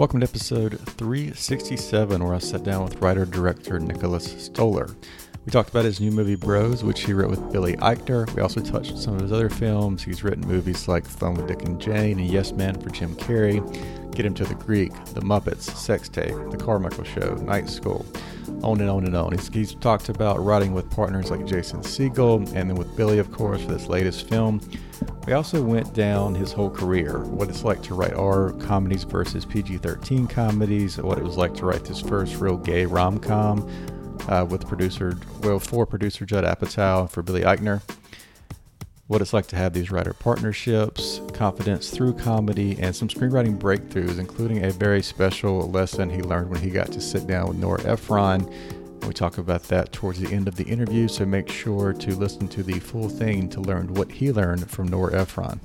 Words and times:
Welcome 0.00 0.20
to 0.20 0.26
episode 0.26 0.80
367, 0.80 2.24
where 2.24 2.34
I 2.34 2.38
sat 2.38 2.62
down 2.62 2.84
with 2.84 3.02
writer 3.02 3.26
director 3.26 3.78
Nicholas 3.78 4.46
Stoller. 4.46 4.96
We 5.44 5.52
talked 5.52 5.68
about 5.68 5.84
his 5.84 6.00
new 6.00 6.10
movie 6.10 6.36
Bros, 6.36 6.82
which 6.82 7.02
he 7.02 7.12
wrote 7.12 7.28
with 7.28 7.52
Billy 7.52 7.76
Eichner. 7.76 8.26
We 8.34 8.40
also 8.40 8.62
touched 8.62 8.92
on 8.92 8.96
some 8.96 9.16
of 9.16 9.20
his 9.20 9.30
other 9.30 9.50
films. 9.50 10.02
He's 10.02 10.24
written 10.24 10.48
movies 10.48 10.88
like 10.88 11.04
Fun 11.06 11.34
with 11.34 11.48
Dick 11.48 11.66
and 11.66 11.78
Jane 11.78 12.18
and 12.18 12.30
Yes 12.30 12.52
Man 12.52 12.80
for 12.80 12.88
Jim 12.88 13.14
Carrey, 13.16 13.60
Get 14.12 14.26
Him 14.26 14.34
to 14.34 14.44
the 14.44 14.54
Greek, 14.54 14.92
The 15.06 15.20
Muppets, 15.20 15.62
Sex 15.62 16.08
Tape, 16.08 16.34
The 16.50 16.56
Carmichael 16.56 17.04
Show, 17.04 17.34
Night 17.36 17.68
School, 17.68 18.06
on 18.62 18.80
and 18.80 18.90
on 18.90 19.04
and 19.04 19.16
on. 19.16 19.32
He's, 19.32 19.48
he's 19.48 19.74
talked 19.74 20.08
about 20.08 20.42
writing 20.44 20.72
with 20.72 20.90
partners 20.90 21.30
like 21.30 21.46
Jason 21.46 21.80
Segel 21.80 22.38
and 22.54 22.70
then 22.70 22.74
with 22.74 22.94
Billy, 22.96 23.18
of 23.18 23.32
course, 23.32 23.62
for 23.62 23.72
this 23.72 23.86
latest 23.86 24.28
film. 24.28 24.60
We 25.26 25.32
also 25.32 25.62
went 25.62 25.94
down 25.94 26.34
his 26.34 26.52
whole 26.52 26.70
career, 26.70 27.20
what 27.20 27.48
it's 27.48 27.64
like 27.64 27.82
to 27.84 27.94
write 27.94 28.14
R 28.14 28.52
comedies 28.54 29.04
versus 29.04 29.44
PG 29.44 29.78
13 29.78 30.26
comedies, 30.26 30.98
what 30.98 31.18
it 31.18 31.24
was 31.24 31.36
like 31.36 31.54
to 31.54 31.66
write 31.66 31.84
this 31.84 32.00
first 32.00 32.36
real 32.36 32.56
gay 32.56 32.86
rom 32.86 33.18
com 33.18 33.68
uh, 34.28 34.44
with 34.48 34.66
producer, 34.66 35.18
well, 35.42 35.58
for 35.58 35.86
producer 35.86 36.24
Judd 36.24 36.44
Apatow 36.44 37.02
and 37.02 37.10
for 37.10 37.22
Billy 37.22 37.42
Eichner. 37.42 37.82
What 39.06 39.20
it's 39.20 39.32
like 39.32 39.46
to 39.48 39.56
have 39.56 39.72
these 39.72 39.90
writer 39.90 40.12
partnerships, 40.12 41.20
confidence 41.40 41.88
through 41.88 42.12
comedy, 42.12 42.76
and 42.80 42.94
some 42.94 43.08
screenwriting 43.08 43.58
breakthroughs, 43.58 44.18
including 44.18 44.62
a 44.62 44.70
very 44.70 45.00
special 45.00 45.70
lesson 45.70 46.10
he 46.10 46.20
learned 46.20 46.50
when 46.50 46.60
he 46.60 46.68
got 46.68 46.92
to 46.92 47.00
sit 47.00 47.26
down 47.26 47.48
with 47.48 47.56
Nora 47.56 47.82
Ephron. 47.84 48.46
We 49.06 49.14
talk 49.14 49.38
about 49.38 49.62
that 49.68 49.90
towards 49.90 50.20
the 50.20 50.30
end 50.30 50.48
of 50.48 50.56
the 50.56 50.64
interview, 50.64 51.08
so 51.08 51.24
make 51.24 51.48
sure 51.48 51.94
to 51.94 52.14
listen 52.14 52.46
to 52.48 52.62
the 52.62 52.78
full 52.78 53.08
thing 53.08 53.48
to 53.50 53.60
learn 53.62 53.94
what 53.94 54.12
he 54.12 54.30
learned 54.30 54.70
from 54.70 54.88
Nora 54.88 55.22
Ephron. 55.22 55.60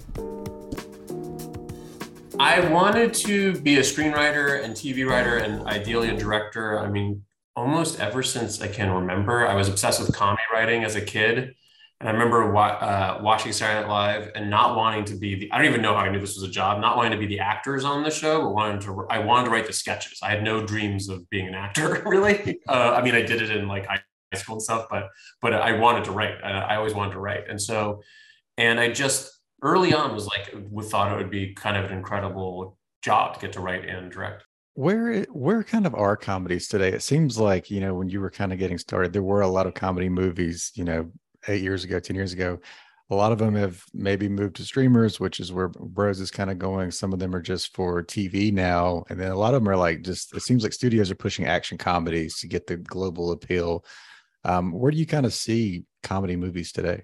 I 2.39 2.61
wanted 2.69 3.13
to 3.25 3.59
be 3.59 3.75
a 3.75 3.81
screenwriter 3.81 4.63
and 4.63 4.75
TV 4.75 5.05
writer 5.05 5.39
and 5.39 5.67
ideally 5.67 6.07
a 6.07 6.15
director. 6.15 6.79
I 6.79 6.87
mean, 6.87 7.25
almost 7.53 7.99
ever 7.99 8.23
since 8.23 8.61
I 8.61 8.69
can 8.69 8.91
remember, 8.91 9.45
I 9.45 9.55
was 9.55 9.67
obsessed 9.67 9.99
with 9.99 10.15
comedy 10.15 10.43
writing 10.53 10.85
as 10.85 10.95
a 10.95 11.01
kid. 11.01 11.53
And 11.99 12.09
I 12.09 12.11
remember 12.11 12.51
wa- 12.51 12.77
uh, 12.81 13.19
watching 13.23 13.53
Saturday 13.53 13.81
Night 13.81 13.89
Live 13.89 14.31
and 14.35 14.49
not 14.49 14.75
wanting 14.75 15.05
to 15.05 15.15
be 15.15 15.35
the, 15.35 15.51
I 15.51 15.57
don't 15.57 15.67
even 15.67 15.81
know 15.81 15.93
how 15.93 16.01
I 16.01 16.09
knew 16.09 16.19
this 16.19 16.35
was 16.35 16.43
a 16.43 16.51
job, 16.51 16.81
not 16.81 16.97
wanting 16.97 17.13
to 17.13 17.17
be 17.17 17.25
the 17.25 17.39
actors 17.39 17.85
on 17.85 18.03
the 18.03 18.11
show, 18.11 18.41
but 18.41 18.49
wanting 18.53 18.81
to, 18.81 19.07
I 19.09 19.19
wanted 19.19 19.45
to 19.45 19.51
write 19.51 19.65
the 19.65 19.73
sketches. 19.73 20.19
I 20.21 20.29
had 20.29 20.43
no 20.43 20.65
dreams 20.65 21.07
of 21.07 21.29
being 21.29 21.47
an 21.47 21.55
actor 21.55 22.03
really. 22.05 22.59
Uh, 22.67 22.93
I 22.97 23.01
mean, 23.01 23.15
I 23.15 23.21
did 23.21 23.41
it 23.41 23.49
in 23.49 23.67
like 23.67 23.85
high 23.85 24.01
school 24.33 24.55
and 24.55 24.61
stuff, 24.61 24.87
but, 24.89 25.07
but 25.41 25.53
I 25.53 25.73
wanted 25.79 26.03
to 26.05 26.11
write. 26.11 26.35
I, 26.43 26.51
I 26.51 26.75
always 26.75 26.93
wanted 26.93 27.13
to 27.13 27.19
write. 27.19 27.49
And 27.49 27.61
so, 27.61 28.01
and 28.57 28.79
I 28.79 28.91
just 28.91 29.31
early 29.61 29.93
on 29.93 30.13
was 30.13 30.27
like, 30.27 30.53
thought 30.83 31.11
it 31.11 31.15
would 31.15 31.31
be 31.31 31.53
kind 31.53 31.77
of 31.77 31.85
an 31.85 31.97
incredible 31.97 32.77
job 33.01 33.35
to 33.35 33.39
get 33.39 33.53
to 33.53 33.61
write 33.61 33.87
and 33.87 34.11
direct. 34.11 34.43
Where 34.73 35.23
where 35.31 35.63
kind 35.63 35.85
of 35.85 35.95
are 35.95 36.17
comedies 36.17 36.67
today? 36.67 36.89
It 36.89 37.01
seems 37.01 37.37
like 37.37 37.71
you 37.71 37.79
know 37.79 37.93
when 37.93 38.09
you 38.09 38.19
were 38.19 38.29
kind 38.29 38.51
of 38.51 38.59
getting 38.59 38.77
started, 38.77 39.13
there 39.13 39.23
were 39.23 39.41
a 39.41 39.47
lot 39.47 39.67
of 39.67 39.73
comedy 39.73 40.09
movies. 40.09 40.71
You 40.75 40.83
know, 40.83 41.11
eight 41.47 41.61
years 41.61 41.83
ago, 41.83 41.99
ten 41.99 42.15
years 42.15 42.33
ago, 42.33 42.59
a 43.11 43.15
lot 43.15 43.31
of 43.31 43.37
them 43.37 43.53
have 43.55 43.83
maybe 43.93 44.27
moved 44.27 44.55
to 44.55 44.63
streamers, 44.63 45.19
which 45.19 45.39
is 45.39 45.51
where 45.51 45.67
Bros 45.67 46.19
is 46.19 46.31
kind 46.31 46.49
of 46.49 46.57
going. 46.57 46.89
Some 46.89 47.13
of 47.13 47.19
them 47.19 47.35
are 47.35 47.41
just 47.41 47.75
for 47.75 48.01
TV 48.01 48.51
now, 48.51 49.03
and 49.09 49.19
then 49.19 49.31
a 49.31 49.35
lot 49.35 49.53
of 49.53 49.61
them 49.61 49.69
are 49.69 49.77
like 49.77 50.01
just. 50.01 50.35
It 50.35 50.41
seems 50.41 50.63
like 50.63 50.73
studios 50.73 51.11
are 51.11 51.15
pushing 51.15 51.45
action 51.45 51.77
comedies 51.77 52.39
to 52.39 52.47
get 52.47 52.65
the 52.65 52.77
global 52.77 53.31
appeal. 53.31 53.85
Um, 54.43 54.71
where 54.71 54.91
do 54.91 54.97
you 54.97 55.05
kind 55.05 55.25
of 55.25 55.33
see 55.33 55.85
comedy 56.03 56.35
movies 56.35 56.71
today? 56.71 57.03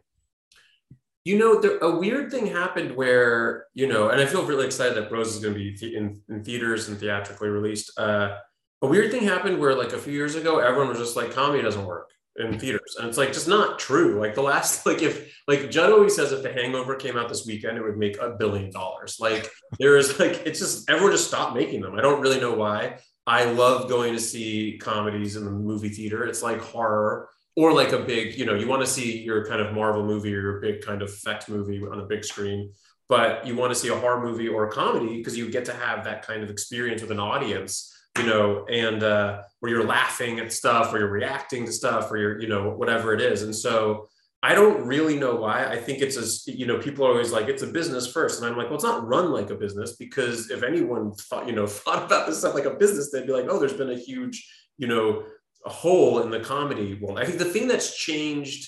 You 1.24 1.38
know, 1.38 1.60
there, 1.60 1.78
a 1.78 2.00
weird 2.00 2.32
thing 2.32 2.48
happened 2.48 2.96
where, 2.96 3.68
you 3.76 3.88
know, 3.88 4.10
and 4.10 4.20
I 4.20 4.26
feel 4.26 4.44
really 4.44 4.66
excited 4.66 4.98
that 4.98 5.10
Bros 5.10 5.36
is 5.36 5.42
going 5.42 5.54
to 5.54 5.60
be 5.60 5.96
in, 5.96 6.20
in 6.30 6.44
theaters 6.44 6.90
and 6.90 7.00
theatrically 7.00 7.50
released. 7.50 7.92
Uh, 7.98 8.38
a 8.82 8.88
weird 8.88 9.12
thing 9.12 9.24
happened 9.24 9.60
where, 9.60 9.76
like, 9.76 9.94
a 9.94 10.00
few 10.00 10.14
years 10.14 10.34
ago, 10.34 10.58
everyone 10.58 10.90
was 10.90 10.98
just 10.98 11.16
like, 11.16 11.32
comedy 11.32 11.62
doesn't 11.62 11.86
work 11.86 12.10
in 12.38 12.58
theaters. 12.58 12.96
And 13.00 13.08
it's 13.08 13.18
like, 13.18 13.34
just 13.34 13.48
not 13.48 13.80
true. 13.80 14.20
Like, 14.20 14.36
the 14.36 14.42
last, 14.42 14.86
like, 14.86 15.02
if, 15.02 15.34
like, 15.48 15.70
Judd 15.70 15.92
always 15.92 16.16
says 16.16 16.32
if 16.32 16.44
The 16.44 16.52
Hangover 16.52 16.96
came 16.96 17.18
out 17.18 17.30
this 17.30 17.46
weekend, 17.46 17.78
it 17.78 17.84
would 17.84 17.98
make 17.98 18.18
a 18.20 18.36
billion 18.38 18.72
dollars. 18.72 19.18
Like, 19.20 19.50
there 19.80 19.98
is, 19.98 20.20
like, 20.20 20.46
it's 20.46 20.60
just, 20.60 20.90
everyone 20.90 21.12
just 21.12 21.28
stopped 21.28 21.56
making 21.56 21.82
them. 21.82 21.96
I 21.96 22.02
don't 22.02 22.22
really 22.22 22.40
know 22.40 22.54
why. 22.54 22.98
I 23.28 23.46
love 23.46 23.88
going 23.88 24.14
to 24.14 24.20
see 24.20 24.80
comedies 24.82 25.36
in 25.36 25.46
the 25.46 25.52
movie 25.52 25.90
theater. 25.90 26.26
It's 26.26 26.42
like 26.42 26.60
horror 26.60 27.30
or 27.56 27.74
like 27.74 27.92
a 27.92 28.00
big, 28.00 28.38
you 28.38 28.46
know, 28.46 28.56
you 28.56 28.68
want 28.68 28.82
to 28.82 28.88
see 28.88 29.22
your 29.22 29.46
kind 29.46 29.62
of 29.62 29.74
Marvel 29.74 30.04
movie 30.04 30.34
or 30.34 30.42
your 30.42 30.60
big 30.60 30.82
kind 30.82 31.02
of 31.02 31.10
effect 31.10 31.50
movie 31.50 31.82
on 31.82 32.00
a 32.00 32.06
big 32.06 32.24
screen, 32.24 32.74
but 33.10 33.46
you 33.46 33.56
want 33.56 33.72
to 33.72 33.80
see 33.80 33.90
a 33.90 33.96
horror 33.96 34.24
movie 34.24 34.48
or 34.48 34.68
a 34.68 34.72
comedy 34.72 35.18
because 35.18 35.38
you 35.38 35.52
get 35.52 35.66
to 35.66 35.74
have 35.74 36.04
that 36.06 36.26
kind 36.26 36.44
of 36.44 36.50
experience 36.50 37.02
with 37.02 37.12
an 37.12 37.20
audience, 37.20 37.91
you 38.18 38.26
know, 38.26 38.66
and 38.66 39.04
uh, 39.04 39.42
where 39.60 39.72
you're 39.72 39.86
laughing 39.86 40.40
at 40.40 40.52
stuff, 40.52 40.94
or 40.94 41.00
you're 41.00 41.08
reacting 41.10 41.66
to 41.66 41.72
stuff, 41.72 42.12
or 42.12 42.18
you're, 42.18 42.42
you 42.42 42.48
know, 42.48 42.72
whatever 42.72 43.14
it 43.14 43.22
is. 43.22 43.44
And 43.44 43.56
so 43.56 44.10
I 44.44 44.56
don't 44.56 44.86
really 44.86 45.18
know 45.18 45.36
why. 45.36 45.66
I 45.66 45.78
think 45.78 46.02
it's 46.02 46.18
as, 46.18 46.44
you 46.48 46.66
know, 46.66 46.80
people 46.80 47.06
are 47.06 47.12
always 47.12 47.32
like, 47.32 47.48
it's 47.48 47.62
a 47.62 47.68
business 47.68 48.12
first. 48.12 48.42
And 48.42 48.50
I'm 48.50 48.58
like, 48.58 48.68
well, 48.68 48.76
it's 48.76 48.84
not 48.84 49.08
run 49.08 49.32
like 49.32 49.52
a 49.52 49.56
business 49.56 49.96
because 49.96 50.50
if 50.50 50.64
anyone 50.64 51.14
thought, 51.14 51.48
you 51.48 51.54
know, 51.54 51.68
thought 51.68 52.04
about 52.04 52.28
this 52.28 52.40
stuff 52.40 52.56
like 52.56 52.66
a 52.66 52.74
business, 52.74 53.12
they'd 53.12 53.28
be 53.28 53.34
like, 53.34 53.46
oh, 53.48 53.60
there's 53.60 53.74
been 53.74 53.92
a 53.92 53.98
huge, 53.98 54.48
you 54.78 54.88
know, 54.88 55.24
a 55.66 55.70
hole 55.70 56.22
in 56.22 56.32
the 56.32 56.40
comedy 56.40 56.96
world. 56.96 57.20
I 57.20 57.26
think 57.26 57.38
the 57.38 57.46
thing 57.46 57.68
that's 57.68 57.96
changed 57.96 58.68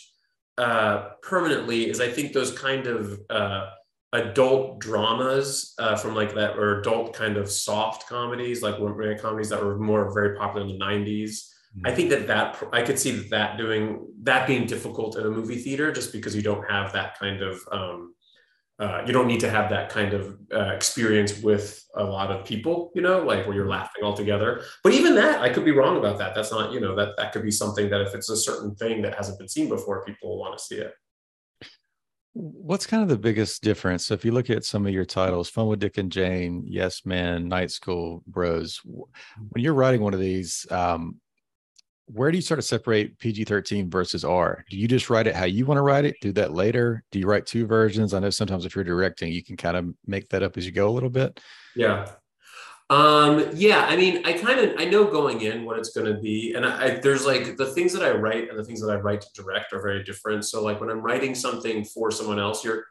uh, 0.59 1.09
permanently 1.23 1.89
is 1.89 1.99
I 1.99 2.09
think 2.09 2.33
those 2.33 2.57
kind 2.57 2.85
of 2.85 3.19
uh, 3.31 3.69
adult 4.13 4.79
dramas 4.79 5.73
uh, 5.79 5.95
from 5.95 6.15
like 6.15 6.33
that 6.35 6.57
or 6.57 6.79
adult 6.79 7.13
kind 7.13 7.35
of 7.35 7.51
soft 7.51 8.07
comedies, 8.07 8.61
like 8.61 8.79
romantic 8.79 9.21
comedies 9.21 9.49
that 9.49 9.63
were 9.63 9.77
more 9.77 10.13
very 10.13 10.37
popular 10.37 10.65
in 10.65 10.77
the 10.77 10.85
90s. 10.85 11.49
I 11.83 11.91
think 11.91 12.11
that 12.11 12.27
that 12.27 12.63
I 12.71 12.83
could 12.83 12.99
see 12.99 13.11
that, 13.11 13.29
that 13.31 13.57
doing 13.57 14.05
that 14.21 14.45
being 14.45 14.67
difficult 14.67 15.17
in 15.17 15.25
a 15.25 15.29
movie 15.29 15.57
theater 15.57 15.91
just 15.91 16.13
because 16.13 16.35
you 16.35 16.43
don't 16.43 16.63
have 16.69 16.93
that 16.93 17.17
kind 17.17 17.41
of 17.41 17.59
um, 17.71 18.13
uh, 18.79 19.03
you 19.07 19.13
don't 19.13 19.27
need 19.27 19.39
to 19.39 19.49
have 19.49 19.69
that 19.69 19.89
kind 19.89 20.13
of 20.13 20.37
uh, 20.53 20.71
experience 20.71 21.41
with 21.41 21.83
a 21.95 22.03
lot 22.03 22.31
of 22.31 22.45
people, 22.45 22.91
you 22.95 23.01
know, 23.01 23.23
like 23.23 23.45
where 23.45 23.55
you're 23.55 23.67
laughing 23.67 24.03
all 24.03 24.15
together. 24.15 24.63
But 24.83 24.93
even 24.93 25.15
that, 25.15 25.41
I 25.41 25.49
could 25.49 25.63
be 25.63 25.71
wrong 25.71 25.97
about 25.97 26.17
that. 26.17 26.35
That's 26.35 26.51
not, 26.51 26.73
you 26.73 26.79
know, 26.79 26.95
that 26.95 27.15
that 27.17 27.31
could 27.33 27.43
be 27.43 27.51
something 27.51 27.89
that 27.89 28.01
if 28.01 28.13
it's 28.13 28.29
a 28.29 28.37
certain 28.37 28.75
thing 28.75 29.01
that 29.03 29.15
hasn't 29.15 29.39
been 29.39 29.47
seen 29.47 29.69
before, 29.69 30.03
people 30.05 30.29
will 30.29 30.39
want 30.39 30.57
to 30.57 30.63
see 30.63 30.75
it. 30.75 30.93
What's 32.33 32.87
kind 32.87 33.03
of 33.03 33.09
the 33.09 33.17
biggest 33.17 33.61
difference? 33.61 34.07
So 34.07 34.15
if 34.15 34.25
you 34.25 34.31
look 34.31 34.49
at 34.49 34.65
some 34.65 34.87
of 34.87 34.93
your 34.93 35.05
titles, 35.05 35.49
Fun 35.49 35.67
with 35.67 35.79
Dick 35.79 35.99
and 35.99 36.11
Jane, 36.11 36.63
Yes 36.65 37.05
Man, 37.05 37.47
Night 37.47 37.69
School, 37.69 38.23
Bros, 38.25 38.81
when 38.83 39.63
you're 39.63 39.75
writing 39.75 40.01
one 40.01 40.15
of 40.15 40.19
these, 40.19 40.65
um, 40.71 41.19
where 42.05 42.31
do 42.31 42.37
you 42.37 42.41
sort 42.41 42.59
of 42.59 42.65
separate 42.65 43.17
PG 43.19 43.45
13 43.45 43.89
versus 43.89 44.25
R? 44.25 44.65
Do 44.69 44.77
you 44.77 44.87
just 44.87 45.09
write 45.09 45.27
it 45.27 45.35
how 45.35 45.45
you 45.45 45.65
want 45.65 45.77
to 45.77 45.83
write 45.83 46.05
it? 46.05 46.15
Do 46.21 46.31
that 46.33 46.53
later? 46.53 47.03
Do 47.11 47.19
you 47.19 47.27
write 47.27 47.45
two 47.45 47.65
versions? 47.65 48.13
I 48.13 48.19
know 48.19 48.29
sometimes 48.29 48.65
if 48.65 48.75
you're 48.75 48.83
directing, 48.83 49.31
you 49.31 49.43
can 49.43 49.55
kind 49.55 49.77
of 49.77 49.93
make 50.05 50.27
that 50.29 50.43
up 50.43 50.57
as 50.57 50.65
you 50.65 50.71
go 50.71 50.89
a 50.89 50.91
little 50.91 51.09
bit. 51.09 51.39
Yeah. 51.75 52.11
Um, 52.89 53.49
yeah, 53.53 53.85
I 53.85 53.95
mean, 53.95 54.25
I 54.25 54.33
kind 54.33 54.59
of 54.59 54.79
I 54.79 54.85
know 54.85 55.05
going 55.05 55.41
in 55.41 55.65
what 55.65 55.79
it's 55.79 55.91
going 55.91 56.13
to 56.13 56.19
be, 56.19 56.53
and 56.53 56.65
I, 56.65 56.83
I, 56.83 56.89
there's 56.99 57.25
like 57.25 57.57
the 57.57 57.65
things 57.67 57.93
that 57.93 58.03
I 58.03 58.11
write 58.11 58.49
and 58.49 58.59
the 58.59 58.63
things 58.63 58.81
that 58.81 58.91
I 58.91 58.95
write 58.95 59.21
to 59.21 59.41
direct 59.41 59.73
are 59.73 59.81
very 59.81 60.03
different. 60.03 60.45
So 60.45 60.63
like 60.63 60.79
when 60.79 60.89
I'm 60.89 61.01
writing 61.01 61.33
something 61.33 61.85
for 61.85 62.11
someone 62.11 62.39
else, 62.39 62.63
you're, 62.63 62.85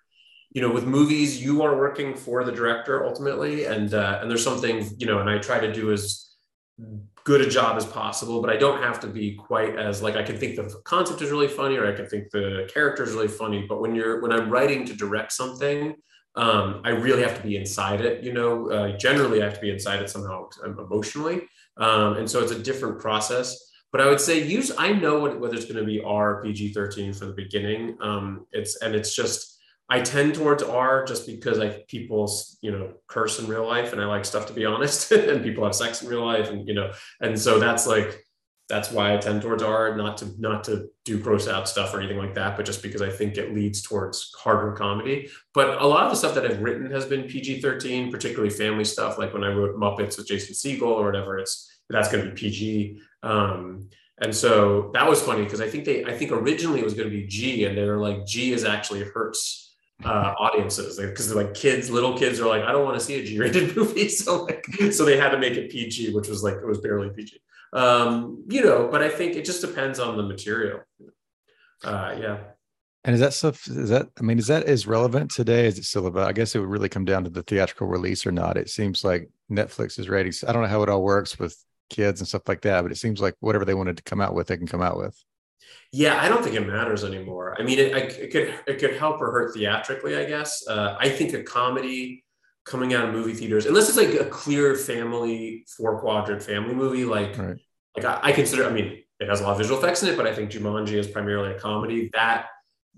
you 0.52 0.62
know, 0.62 0.70
with 0.70 0.86
movies, 0.86 1.42
you 1.42 1.62
are 1.62 1.76
working 1.76 2.16
for 2.16 2.42
the 2.42 2.52
director 2.52 3.04
ultimately, 3.04 3.66
and 3.66 3.92
uh, 3.92 4.18
and 4.20 4.30
there's 4.30 4.42
something 4.42 4.88
you 4.98 5.06
know, 5.06 5.20
and 5.20 5.28
I 5.28 5.38
try 5.38 5.60
to 5.60 5.72
do 5.72 5.92
as 5.92 6.32
good 7.24 7.40
a 7.40 7.48
job 7.48 7.76
as 7.76 7.86
possible, 7.86 8.40
but 8.40 8.50
I 8.50 8.56
don't 8.56 8.82
have 8.82 8.98
to 9.00 9.06
be 9.06 9.34
quite 9.34 9.78
as 9.78 10.02
like 10.02 10.16
I 10.16 10.22
can 10.22 10.36
think 10.36 10.56
the 10.56 10.80
concept 10.84 11.22
is 11.22 11.30
really 11.30 11.48
funny 11.48 11.76
or 11.76 11.86
I 11.86 11.94
can 11.94 12.06
think 12.06 12.30
the 12.30 12.68
character 12.72 13.04
is 13.04 13.12
really 13.12 13.28
funny. 13.28 13.66
But 13.68 13.80
when 13.80 13.94
you're 13.94 14.20
when 14.20 14.32
I'm 14.32 14.50
writing 14.50 14.84
to 14.86 14.94
direct 14.94 15.32
something, 15.32 15.94
um, 16.34 16.80
I 16.84 16.90
really 16.90 17.22
have 17.22 17.36
to 17.36 17.42
be 17.42 17.56
inside 17.56 18.00
it. 18.00 18.22
You 18.22 18.32
know, 18.32 18.70
uh, 18.70 18.96
generally 18.96 19.42
I 19.42 19.44
have 19.44 19.54
to 19.54 19.60
be 19.60 19.70
inside 19.70 20.00
it 20.00 20.10
somehow 20.10 20.48
emotionally, 20.64 21.42
um, 21.76 22.16
and 22.16 22.30
so 22.30 22.40
it's 22.40 22.52
a 22.52 22.58
different 22.58 23.00
process. 23.00 23.70
But 23.92 24.00
I 24.00 24.06
would 24.08 24.20
say 24.20 24.42
use 24.42 24.72
I 24.78 24.92
know 24.92 25.18
what, 25.18 25.38
whether 25.38 25.54
it's 25.54 25.66
going 25.66 25.76
to 25.76 25.84
be 25.84 26.02
R 26.02 26.42
PG 26.42 26.72
thirteen 26.72 27.12
for 27.12 27.26
the 27.26 27.34
beginning. 27.34 27.98
Um, 28.00 28.46
it's 28.52 28.80
and 28.80 28.94
it's 28.94 29.14
just 29.14 29.58
I 29.90 30.00
tend 30.00 30.34
towards 30.34 30.62
R 30.62 31.04
just 31.04 31.26
because 31.26 31.58
I 31.58 31.84
people 31.86 32.32
you 32.62 32.72
know 32.72 32.94
curse 33.08 33.38
in 33.38 33.46
real 33.46 33.66
life 33.66 33.92
and 33.92 34.00
I 34.00 34.06
like 34.06 34.24
stuff 34.24 34.46
to 34.46 34.54
be 34.54 34.64
honest 34.64 35.12
and 35.12 35.42
people 35.42 35.64
have 35.64 35.74
sex 35.74 36.02
in 36.02 36.08
real 36.08 36.24
life 36.24 36.48
and 36.48 36.66
you 36.66 36.72
know 36.72 36.92
and 37.20 37.38
so 37.38 37.58
that's 37.58 37.86
like 37.86 38.24
that's 38.68 38.90
why 38.90 39.14
I 39.14 39.18
tend 39.18 39.42
towards 39.42 39.62
R 39.62 39.96
not 39.96 40.16
to 40.18 40.30
not 40.38 40.64
to 40.64 40.88
do 41.04 41.18
gross 41.18 41.48
out 41.48 41.68
stuff 41.68 41.92
or 41.92 41.98
anything 41.98 42.18
like 42.18 42.34
that 42.34 42.56
but 42.56 42.64
just 42.64 42.82
because 42.82 43.02
I 43.02 43.10
think 43.10 43.36
it 43.36 43.54
leads 43.54 43.82
towards 43.82 44.32
harder 44.38 44.72
comedy. 44.72 45.28
But 45.54 45.80
a 45.82 45.86
lot 45.86 46.04
of 46.04 46.10
the 46.10 46.16
stuff 46.16 46.34
that 46.34 46.44
I've 46.44 46.62
written 46.62 46.90
has 46.90 47.04
been 47.04 47.24
PG-13 47.24 48.10
particularly 48.10 48.50
family 48.50 48.84
stuff 48.84 49.18
like 49.18 49.32
when 49.32 49.44
I 49.44 49.48
wrote 49.48 49.76
Muppets 49.76 50.16
with 50.16 50.28
Jason 50.28 50.54
Segel 50.54 50.82
or 50.82 51.04
whatever 51.04 51.38
it's 51.38 51.68
that's 51.90 52.10
going 52.10 52.24
to 52.24 52.30
be 52.30 52.36
PG 52.36 53.00
um, 53.22 53.88
and 54.22 54.34
so 54.34 54.90
that 54.94 55.08
was 55.08 55.20
funny 55.20 55.44
because 55.44 55.60
I 55.60 55.68
think 55.68 55.84
they 55.84 56.04
I 56.04 56.16
think 56.16 56.32
originally 56.32 56.80
it 56.80 56.84
was 56.84 56.94
going 56.94 57.10
to 57.10 57.14
be 57.14 57.26
G 57.26 57.64
and 57.64 57.76
they're 57.76 57.98
like 57.98 58.24
G 58.26 58.52
is 58.52 58.64
actually 58.64 59.04
hurts 59.04 59.62
uh, 60.04 60.34
audiences. 60.38 60.98
Because 60.98 61.34
like 61.34 61.54
kids, 61.54 61.90
little 61.90 62.16
kids 62.16 62.40
are 62.40 62.48
like, 62.48 62.62
I 62.62 62.72
don't 62.72 62.84
want 62.84 62.98
to 62.98 63.04
see 63.04 63.20
a 63.20 63.24
G-rated 63.24 63.76
movie, 63.76 64.08
so 64.08 64.44
like, 64.44 64.64
so 64.90 65.04
they 65.04 65.16
had 65.16 65.30
to 65.30 65.38
make 65.38 65.54
it 65.54 65.70
PG, 65.70 66.12
which 66.12 66.28
was 66.28 66.42
like 66.42 66.54
it 66.54 66.66
was 66.66 66.80
barely 66.80 67.10
PG. 67.10 67.40
Um, 67.72 68.44
you 68.48 68.62
know, 68.62 68.88
but 68.90 69.02
I 69.02 69.08
think 69.08 69.36
it 69.36 69.44
just 69.44 69.60
depends 69.60 69.98
on 69.98 70.16
the 70.16 70.22
material. 70.22 70.80
Uh, 71.82 72.16
yeah. 72.20 72.38
And 73.04 73.14
is 73.14 73.20
that 73.20 73.32
stuff? 73.32 73.66
Is 73.66 73.88
that? 73.88 74.08
I 74.18 74.22
mean, 74.22 74.38
is 74.38 74.46
that 74.46 74.64
as 74.64 74.86
relevant 74.86 75.30
today? 75.30 75.66
Is 75.66 75.78
it 75.78 75.84
still 75.84 76.06
about? 76.06 76.28
I 76.28 76.32
guess 76.32 76.54
it 76.54 76.60
would 76.60 76.68
really 76.68 76.88
come 76.88 77.04
down 77.04 77.24
to 77.24 77.30
the 77.30 77.42
theatrical 77.42 77.88
release 77.88 78.24
or 78.24 78.30
not. 78.32 78.56
It 78.56 78.70
seems 78.70 79.02
like 79.02 79.28
Netflix 79.50 79.98
is 79.98 80.08
ready. 80.08 80.30
I 80.46 80.52
don't 80.52 80.62
know 80.62 80.68
how 80.68 80.82
it 80.82 80.88
all 80.88 81.02
works 81.02 81.38
with 81.38 81.56
kids 81.90 82.20
and 82.20 82.28
stuff 82.28 82.42
like 82.46 82.60
that, 82.62 82.82
but 82.82 82.92
it 82.92 82.98
seems 82.98 83.20
like 83.20 83.34
whatever 83.40 83.64
they 83.64 83.74
wanted 83.74 83.96
to 83.96 84.02
come 84.04 84.20
out 84.20 84.34
with, 84.34 84.46
they 84.46 84.56
can 84.56 84.68
come 84.68 84.82
out 84.82 84.96
with. 84.96 85.16
Yeah, 85.90 86.20
I 86.22 86.28
don't 86.28 86.42
think 86.42 86.56
it 86.56 86.66
matters 86.66 87.02
anymore. 87.02 87.56
I 87.58 87.64
mean, 87.64 87.78
it, 87.78 87.92
it 87.92 88.30
could 88.30 88.54
it 88.66 88.78
could 88.78 88.96
help 88.96 89.20
or 89.20 89.32
hurt 89.32 89.54
theatrically, 89.54 90.16
I 90.16 90.24
guess. 90.24 90.66
Uh, 90.66 90.96
I 90.98 91.08
think 91.08 91.34
a 91.34 91.42
comedy 91.42 92.21
coming 92.64 92.94
out 92.94 93.08
of 93.08 93.14
movie 93.14 93.34
theaters, 93.34 93.66
unless 93.66 93.88
it's 93.88 93.98
like 93.98 94.14
a 94.14 94.24
clear 94.24 94.74
family 94.74 95.64
four 95.76 96.00
quadrant 96.00 96.42
family 96.42 96.74
movie, 96.74 97.04
like 97.04 97.36
right. 97.38 97.56
like 97.96 98.04
I, 98.04 98.20
I, 98.22 98.32
consider. 98.32 98.64
I 98.64 98.70
mean, 98.72 99.02
it 99.18 99.28
has 99.28 99.40
a 99.40 99.44
lot 99.44 99.52
of 99.52 99.58
visual 99.58 99.78
effects 99.78 100.02
in 100.02 100.08
it, 100.08 100.16
but 100.16 100.26
I 100.26 100.34
think 100.34 100.50
Jumanji 100.50 100.94
is 100.94 101.06
primarily 101.06 101.54
a 101.54 101.58
comedy. 101.58 102.10
That 102.12 102.46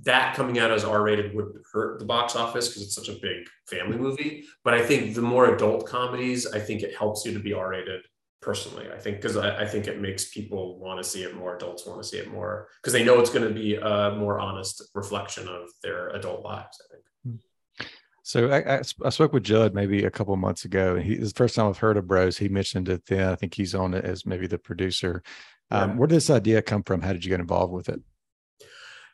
that 0.02 0.34
coming 0.34 0.58
out 0.58 0.70
as 0.70 0.84
R 0.84 1.02
rated 1.02 1.34
would 1.34 1.62
hurt 1.72 1.98
the 1.98 2.04
box 2.04 2.36
office 2.36 2.68
because 2.68 2.82
it's 2.82 2.94
such 2.94 3.08
a 3.08 3.20
big 3.20 3.46
family 3.66 3.96
movie. 3.96 4.44
But 4.64 4.74
I 4.74 4.84
think 4.84 5.14
the 5.14 5.22
more 5.22 5.54
adult 5.54 5.86
comedies, 5.86 6.46
I 6.46 6.58
think 6.58 6.82
it 6.82 6.96
helps 6.96 7.24
you 7.24 7.32
to 7.32 7.40
be 7.40 7.52
R 7.52 7.70
rated 7.70 8.02
personally 8.44 8.86
i 8.92 8.98
think 8.98 9.16
because 9.16 9.38
I, 9.38 9.62
I, 9.62 9.66
think 9.66 9.86
it 9.86 10.02
makes 10.02 10.26
people 10.26 10.78
want 10.78 11.02
to 11.02 11.08
see 11.08 11.22
it 11.22 11.34
more 11.34 11.56
adults 11.56 11.86
want 11.86 12.02
to 12.02 12.06
see 12.06 12.18
it 12.18 12.30
more 12.30 12.68
because 12.76 12.92
they 12.92 13.02
know 13.02 13.18
it's 13.18 13.30
going 13.30 13.48
to 13.48 13.54
be 13.54 13.76
a 13.76 14.14
more 14.18 14.38
honest 14.38 14.82
reflection 14.94 15.48
of 15.48 15.70
their 15.82 16.10
adult 16.10 16.44
lives 16.44 16.78
i 16.84 16.92
think. 16.92 17.04
So 18.24 18.50
I, 18.50 18.76
I, 18.76 18.82
I 19.04 19.10
spoke 19.10 19.32
with 19.32 19.44
judd 19.44 19.74
maybe 19.74 20.04
a 20.04 20.10
couple 20.10 20.34
months 20.36 20.64
ago 20.64 20.96
and 20.96 21.04
he 21.04 21.14
the 21.16 21.30
first 21.30 21.54
time 21.54 21.68
i've 21.68 21.78
heard 21.78 21.96
of 21.96 22.08
bros 22.08 22.36
he 22.36 22.48
mentioned 22.48 22.88
it 22.88 23.06
then 23.06 23.28
i 23.28 23.36
think 23.36 23.54
he's 23.54 23.74
on 23.74 23.94
it 23.94 24.04
as 24.04 24.26
maybe 24.26 24.46
the 24.46 24.58
producer 24.58 25.22
um, 25.70 25.90
yeah. 25.90 25.96
where 25.96 26.08
did 26.08 26.16
this 26.16 26.30
idea 26.30 26.60
come 26.60 26.82
from 26.82 27.00
how 27.00 27.12
did 27.12 27.24
you 27.24 27.30
get 27.30 27.40
involved 27.40 27.72
with 27.72 27.88
it 27.88 28.00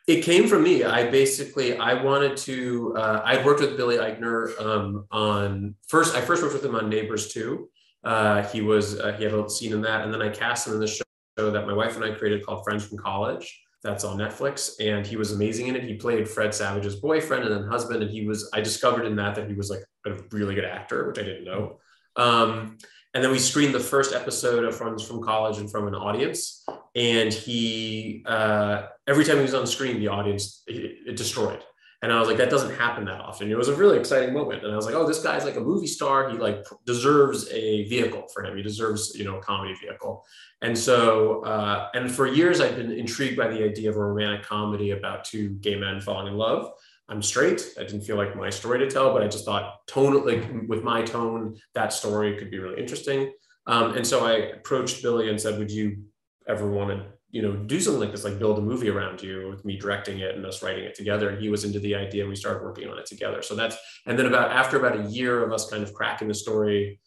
it 0.07 0.23
came 0.23 0.47
from 0.47 0.63
me. 0.63 0.83
I 0.83 1.11
basically 1.11 1.77
I 1.77 1.93
wanted 1.93 2.35
to. 2.37 2.95
Uh, 2.97 3.21
I 3.23 3.45
worked 3.45 3.61
with 3.61 3.77
Billy 3.77 3.97
Eichner 3.97 4.59
um, 4.59 5.05
on 5.11 5.75
first. 5.87 6.15
I 6.15 6.21
first 6.21 6.41
worked 6.41 6.55
with 6.55 6.65
him 6.65 6.73
on 6.73 6.89
Neighbors 6.89 7.31
2, 7.31 7.69
uh, 8.03 8.43
he 8.47 8.61
was 8.61 8.99
uh, 8.99 9.13
he 9.13 9.23
had 9.23 9.33
a 9.33 9.49
scene 9.49 9.73
in 9.73 9.81
that, 9.81 10.03
and 10.03 10.13
then 10.13 10.21
I 10.21 10.29
cast 10.29 10.67
him 10.67 10.73
in 10.73 10.79
the 10.79 10.87
show 10.87 11.03
that 11.37 11.65
my 11.65 11.73
wife 11.73 11.95
and 11.95 12.05
I 12.05 12.11
created 12.11 12.45
called 12.45 12.63
Friends 12.63 12.85
from 12.85 12.97
College. 12.97 13.61
That's 13.83 14.03
on 14.03 14.17
Netflix, 14.17 14.73
and 14.79 15.07
he 15.07 15.15
was 15.15 15.31
amazing 15.31 15.67
in 15.67 15.75
it. 15.75 15.83
He 15.83 15.95
played 15.95 16.29
Fred 16.29 16.53
Savage's 16.53 16.97
boyfriend 16.97 17.45
and 17.45 17.53
then 17.53 17.67
husband, 17.67 18.03
and 18.03 18.11
he 18.11 18.27
was. 18.27 18.49
I 18.53 18.61
discovered 18.61 19.05
in 19.05 19.15
that 19.15 19.33
that 19.35 19.49
he 19.49 19.55
was 19.55 19.71
like 19.71 19.83
a 20.05 20.17
really 20.31 20.53
good 20.53 20.65
actor, 20.65 21.07
which 21.07 21.17
I 21.17 21.23
didn't 21.23 21.45
know. 21.45 21.79
Um, 22.15 22.77
and 23.13 23.23
then 23.23 23.31
we 23.31 23.39
screened 23.39 23.73
the 23.73 23.79
first 23.79 24.13
episode 24.13 24.65
of 24.65 24.75
Friends 24.75 25.03
from 25.03 25.23
College 25.23 25.57
and 25.57 25.69
from 25.69 25.87
an 25.87 25.95
audience, 25.95 26.63
and 26.95 27.33
he 27.33 28.23
uh, 28.27 28.83
every 29.07 29.25
time 29.25 29.37
he 29.37 29.41
was 29.41 29.55
on 29.55 29.65
screen, 29.65 29.99
the 29.99 30.09
audience 30.09 30.61
it, 30.67 31.07
it 31.07 31.17
destroyed 31.17 31.63
and 32.01 32.11
I 32.11 32.19
was 32.19 32.27
like, 32.27 32.37
that 32.37 32.49
doesn't 32.49 32.75
happen 32.75 33.05
that 33.05 33.21
often. 33.21 33.51
It 33.51 33.57
was 33.57 33.67
a 33.67 33.75
really 33.75 33.99
exciting 33.99 34.33
moment. 34.33 34.63
And 34.63 34.73
I 34.73 34.75
was 34.75 34.87
like, 34.87 34.95
oh, 34.95 35.07
this 35.07 35.21
guy's 35.21 35.45
like 35.45 35.55
a 35.55 35.61
movie 35.61 35.85
star. 35.85 36.29
He 36.31 36.37
like 36.37 36.65
deserves 36.85 37.47
a 37.51 37.87
vehicle 37.87 38.27
for 38.33 38.43
him. 38.43 38.57
He 38.57 38.63
deserves, 38.63 39.13
you 39.15 39.23
know, 39.23 39.37
a 39.37 39.41
comedy 39.41 39.75
vehicle. 39.75 40.25
And 40.63 40.75
so, 40.75 41.43
uh, 41.43 41.89
and 41.93 42.11
for 42.11 42.25
years, 42.25 42.59
I've 42.59 42.75
been 42.75 42.91
intrigued 42.91 43.37
by 43.37 43.49
the 43.49 43.63
idea 43.63 43.89
of 43.91 43.97
a 43.97 43.99
romantic 43.99 44.43
comedy 44.43 44.91
about 44.91 45.25
two 45.25 45.49
gay 45.61 45.75
men 45.75 46.01
falling 46.01 46.27
in 46.27 46.37
love. 46.37 46.71
I'm 47.07 47.21
straight. 47.21 47.73
I 47.77 47.83
didn't 47.83 48.01
feel 48.01 48.15
like 48.15 48.35
my 48.35 48.49
story 48.49 48.79
to 48.79 48.89
tell, 48.89 49.13
but 49.13 49.21
I 49.21 49.27
just 49.27 49.45
thought 49.45 49.85
tone, 49.85 50.25
like 50.25 50.49
with 50.67 50.83
my 50.83 51.03
tone, 51.03 51.57
that 51.75 51.93
story 51.93 52.37
could 52.37 52.49
be 52.49 52.57
really 52.57 52.79
interesting. 52.79 53.31
Um, 53.67 53.95
and 53.95 54.07
so 54.07 54.25
I 54.25 54.33
approached 54.57 55.03
Billy 55.03 55.29
and 55.29 55.39
said, 55.39 55.59
would 55.59 55.69
you 55.69 56.03
ever 56.47 56.67
want 56.67 56.89
to 56.89 57.05
you 57.31 57.41
know, 57.41 57.55
do 57.55 57.79
something 57.79 58.01
like 58.01 58.11
this, 58.11 58.25
like 58.25 58.39
build 58.39 58.59
a 58.59 58.61
movie 58.61 58.89
around 58.89 59.21
you 59.21 59.49
with 59.49 59.63
me 59.63 59.77
directing 59.77 60.19
it 60.19 60.35
and 60.35 60.45
us 60.45 60.61
writing 60.61 60.83
it 60.83 60.95
together. 60.95 61.29
And 61.29 61.41
he 61.41 61.49
was 61.49 61.63
into 61.63 61.79
the 61.79 61.95
idea 61.95 62.23
and 62.23 62.29
we 62.29 62.35
started 62.35 62.61
working 62.61 62.89
on 62.89 62.99
it 62.99 63.05
together. 63.05 63.41
So 63.41 63.55
that's, 63.55 63.77
and 64.05 64.19
then 64.19 64.25
about 64.25 64.51
after 64.51 64.77
about 64.77 64.99
a 64.99 65.09
year 65.09 65.43
of 65.43 65.53
us 65.53 65.69
kind 65.69 65.81
of 65.81 65.93
cracking 65.93 66.27
the 66.27 66.33
story, 66.33 66.99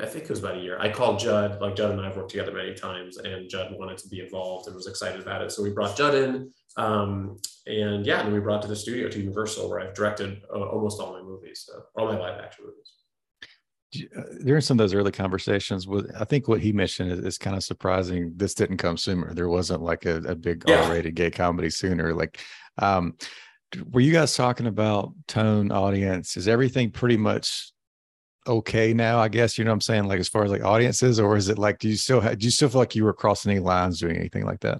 I 0.00 0.06
think 0.06 0.24
it 0.24 0.30
was 0.30 0.38
about 0.38 0.58
a 0.58 0.60
year. 0.60 0.78
I 0.78 0.90
called 0.90 1.18
Judd, 1.18 1.60
like 1.60 1.74
Judd 1.74 1.90
and 1.90 2.00
I 2.00 2.06
have 2.06 2.16
worked 2.16 2.30
together 2.30 2.52
many 2.52 2.74
times, 2.74 3.16
and 3.16 3.50
Judd 3.50 3.74
wanted 3.76 3.98
to 3.98 4.08
be 4.08 4.20
involved 4.20 4.66
and 4.66 4.76
was 4.76 4.86
excited 4.86 5.20
about 5.20 5.42
it. 5.42 5.50
So 5.50 5.62
we 5.62 5.70
brought 5.70 5.96
Judd 5.96 6.14
in, 6.14 6.50
um, 6.76 7.38
and 7.66 8.06
yeah, 8.06 8.20
and 8.20 8.32
we 8.32 8.38
brought 8.38 8.62
to 8.62 8.68
the 8.68 8.76
studio 8.76 9.08
to 9.08 9.18
Universal, 9.18 9.68
where 9.68 9.80
I've 9.80 9.94
directed 9.94 10.42
uh, 10.54 10.60
almost 10.60 11.00
all 11.00 11.12
my 11.12 11.22
movies, 11.22 11.64
so 11.66 11.82
all 11.96 12.06
my 12.06 12.18
live 12.18 12.40
action 12.40 12.64
movies. 12.64 12.92
Uh, 13.94 14.22
during 14.44 14.62
some 14.62 14.76
of 14.76 14.78
those 14.78 14.94
early 14.94 15.12
conversations 15.12 15.86
with 15.86 16.10
i 16.18 16.24
think 16.24 16.48
what 16.48 16.60
he 16.60 16.72
mentioned 16.72 17.12
is, 17.12 17.18
is 17.20 17.38
kind 17.38 17.54
of 17.54 17.62
surprising 17.62 18.32
this 18.36 18.54
didn't 18.54 18.78
come 18.78 18.96
sooner. 18.96 19.34
There 19.34 19.50
wasn't 19.50 19.82
like 19.82 20.06
a, 20.06 20.16
a 20.18 20.34
big 20.34 20.64
yeah. 20.66 20.84
r-rated 20.84 21.14
gay 21.14 21.30
comedy 21.30 21.68
sooner 21.68 22.14
like 22.14 22.40
um 22.78 23.14
were 23.90 24.00
you 24.00 24.12
guys 24.12 24.34
talking 24.34 24.66
about 24.66 25.12
tone 25.28 25.72
audience? 25.72 26.36
Is 26.36 26.46
everything 26.48 26.90
pretty 26.90 27.16
much 27.16 27.72
okay 28.46 28.94
now 28.94 29.18
i 29.18 29.28
guess? 29.28 29.58
You 29.58 29.64
know 29.64 29.70
what 29.70 29.76
i'm 29.76 29.80
saying? 29.82 30.04
Like 30.04 30.20
as 30.20 30.28
far 30.28 30.44
as 30.44 30.50
like 30.50 30.64
audiences 30.64 31.20
or 31.20 31.36
is 31.36 31.48
it 31.48 31.58
like 31.58 31.78
do 31.78 31.88
you 31.88 31.96
still 31.96 32.20
have, 32.20 32.38
do 32.38 32.44
you 32.46 32.50
still 32.50 32.70
feel 32.70 32.80
like 32.80 32.94
you 32.94 33.04
were 33.04 33.12
crossing 33.12 33.50
any 33.50 33.60
lines 33.60 34.00
doing 34.00 34.16
anything 34.16 34.46
like 34.46 34.60
that 34.60 34.78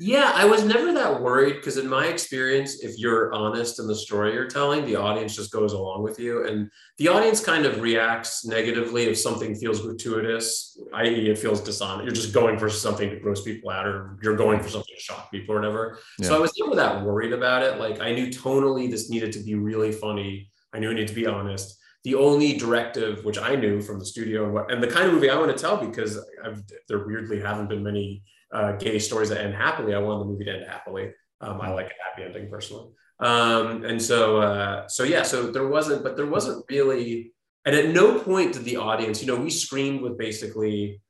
yeah, 0.00 0.32
I 0.34 0.44
was 0.44 0.64
never 0.64 0.92
that 0.92 1.20
worried 1.20 1.54
because, 1.54 1.76
in 1.76 1.88
my 1.88 2.06
experience, 2.06 2.82
if 2.82 2.98
you're 2.98 3.32
honest 3.32 3.78
in 3.78 3.86
the 3.86 3.94
story 3.94 4.32
you're 4.32 4.48
telling, 4.48 4.84
the 4.84 4.96
audience 4.96 5.36
just 5.36 5.52
goes 5.52 5.72
along 5.72 6.02
with 6.02 6.18
you. 6.18 6.46
And 6.46 6.68
the 6.98 7.08
audience 7.08 7.44
kind 7.44 7.64
of 7.64 7.80
reacts 7.80 8.44
negatively 8.44 9.04
if 9.04 9.16
something 9.16 9.54
feels 9.54 9.82
gratuitous, 9.82 10.76
i.e., 10.94 11.30
it 11.30 11.38
feels 11.38 11.60
dishonest. 11.60 12.04
You're 12.04 12.14
just 12.14 12.34
going 12.34 12.58
for 12.58 12.68
something 12.68 13.08
to 13.08 13.20
gross 13.20 13.44
people 13.44 13.70
out, 13.70 13.86
or 13.86 14.18
you're 14.20 14.36
going 14.36 14.60
for 14.60 14.68
something 14.68 14.94
to 14.96 15.00
shock 15.00 15.30
people 15.30 15.54
or 15.54 15.60
whatever. 15.60 15.98
Yeah. 16.18 16.28
So 16.28 16.36
I 16.36 16.40
was 16.40 16.52
never 16.58 16.74
that 16.74 17.04
worried 17.04 17.32
about 17.32 17.62
it. 17.62 17.78
Like, 17.78 18.00
I 18.00 18.12
knew 18.12 18.28
tonally 18.28 18.90
this 18.90 19.10
needed 19.10 19.30
to 19.32 19.44
be 19.44 19.54
really 19.54 19.92
funny, 19.92 20.50
I 20.72 20.80
knew 20.80 20.90
it 20.90 20.94
needed 20.94 21.08
to 21.08 21.14
be 21.14 21.26
honest. 21.26 21.78
The 22.02 22.16
only 22.16 22.58
directive, 22.58 23.24
which 23.24 23.38
I 23.38 23.54
knew 23.54 23.80
from 23.80 23.98
the 23.98 24.04
studio 24.04 24.44
and, 24.44 24.52
what, 24.52 24.70
and 24.70 24.82
the 24.82 24.88
kind 24.88 25.06
of 25.06 25.14
movie 25.14 25.30
I 25.30 25.38
want 25.38 25.56
to 25.56 25.60
tell, 25.60 25.76
because 25.76 26.18
I've, 26.44 26.62
there 26.88 27.06
weirdly 27.06 27.40
haven't 27.40 27.68
been 27.68 27.82
many 27.82 28.22
uh, 28.54 28.72
gay 28.72 28.98
stories 28.98 29.28
that 29.28 29.40
end 29.44 29.54
happily. 29.54 29.94
I 29.94 29.98
wanted 29.98 30.20
the 30.20 30.30
movie 30.32 30.44
to 30.44 30.52
end 30.52 30.66
happily. 30.68 31.12
Um, 31.40 31.60
I 31.60 31.70
like 31.70 31.86
a 31.86 32.04
happy 32.08 32.22
ending 32.22 32.48
personally. 32.48 32.88
Um, 33.20 33.84
and 33.84 34.00
so, 34.00 34.38
uh, 34.38 34.88
so 34.88 35.02
yeah, 35.02 35.22
so 35.22 35.50
there 35.50 35.68
wasn't, 35.68 36.02
but 36.02 36.16
there 36.16 36.26
wasn't 36.26 36.64
really, 36.70 37.32
and 37.64 37.74
at 37.74 37.90
no 37.90 38.18
point 38.18 38.54
did 38.54 38.64
the 38.64 38.76
audience, 38.76 39.20
you 39.20 39.26
know, 39.26 39.36
we 39.36 39.50
screamed 39.50 40.00
with 40.02 40.16
basically, 40.16 41.00